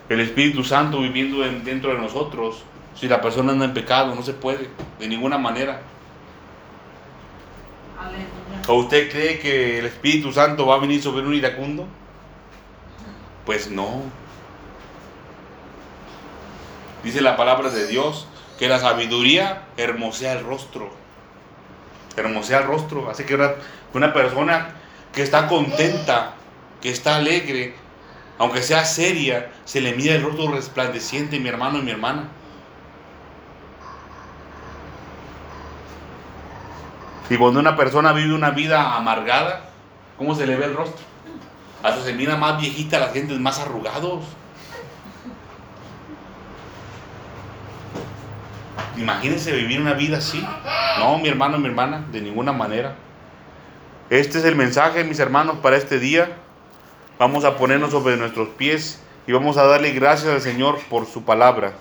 el 0.09 0.21
Espíritu 0.21 0.65
Santo 0.65 1.01
viviendo 1.01 1.41
dentro 1.41 1.93
de 1.93 1.99
nosotros 1.99 2.63
si 2.95 3.09
la 3.09 3.21
persona 3.21 3.53
anda 3.53 3.67
en 3.67 3.75
pecado, 3.75 4.15
no 4.15 4.23
se 4.23 4.33
puede, 4.33 4.71
de 4.99 5.07
ninguna 5.07 5.37
manera. 5.37 5.83
Aleluya. 8.01 8.63
¿O 8.69 8.77
usted 8.77 9.11
cree 9.11 9.39
que 9.39 9.81
el 9.81 9.85
Espíritu 9.85 10.33
Santo 10.33 10.65
va 10.65 10.77
a 10.77 10.79
venir 10.79 11.03
sobre 11.03 11.27
un 11.27 11.35
iracundo? 11.35 11.87
Pues 13.45 13.71
no. 13.71 14.01
Dice 17.05 17.21
la 17.21 17.37
palabra 17.37 17.69
de 17.69 17.87
Dios 17.87 18.27
que 18.59 18.71
la 18.71 18.79
sabiduría 18.79 19.65
hermosea 19.77 20.33
el 20.33 20.43
rostro. 20.43 21.02
Hermosea 22.17 22.61
el 22.61 22.67
rostro. 22.67 23.11
Así 23.11 23.25
que 23.25 23.35
una, 23.95 24.13
persona 24.13 24.75
que 25.13 25.23
está 25.23 25.49
contenta, 25.49 26.35
que 26.81 26.91
está 26.91 27.17
alegre, 27.17 27.75
aunque 28.39 28.63
sea 28.63 28.85
seria, 28.85 29.53
se 29.65 29.81
le 29.81 29.95
mira 29.95 30.15
el 30.15 30.23
rostro 30.23 30.53
resplandeciente, 30.53 31.39
mi 31.39 31.49
hermano 31.49 31.79
y 31.79 31.83
mi 31.83 31.91
hermana. 31.91 32.29
Y 37.31 37.37
cuando 37.37 37.61
una 37.61 37.77
persona 37.77 38.13
vive 38.13 38.35
una 38.35 38.51
vida 38.51 38.95
amargada, 38.97 39.71
¿cómo 40.19 40.35
se 40.35 40.47
le 40.47 40.57
ve 40.57 40.67
el 40.67 40.75
rostro? 40.75 41.01
Hasta 41.83 42.03
se 42.03 42.13
mira 42.13 42.37
más 42.37 42.61
viejita 42.61 42.99
la 42.99 43.09
gente, 43.09 43.35
más 43.39 43.59
arrugados. 43.59 44.25
Imagínense 48.97 49.53
vivir 49.53 49.81
una 49.81 49.95
vida 49.95 50.19
así. 50.19 50.45
No, 50.99 51.19
mi 51.19 51.29
hermano, 51.29 51.59
mi 51.59 51.69
hermana, 51.69 52.05
de 52.13 52.21
ninguna 52.21 52.53
manera. 52.53 52.95
Este 54.11 54.39
es 54.39 54.45
el 54.45 54.57
mensaje, 54.57 55.05
mis 55.05 55.19
hermanos, 55.19 55.57
para 55.63 55.77
este 55.77 55.99
día. 55.99 56.37
Vamos 57.19 57.45
a 57.45 57.57
ponernos 57.57 57.91
sobre 57.91 58.17
nuestros 58.17 58.49
pies 58.49 59.03
y 59.27 59.33
vamos 59.33 59.57
a 59.57 59.65
darle 59.65 59.93
gracias 59.93 60.33
al 60.33 60.41
Señor 60.41 60.79
por 60.91 61.07
su 61.07 61.25
palabra. 61.25 61.73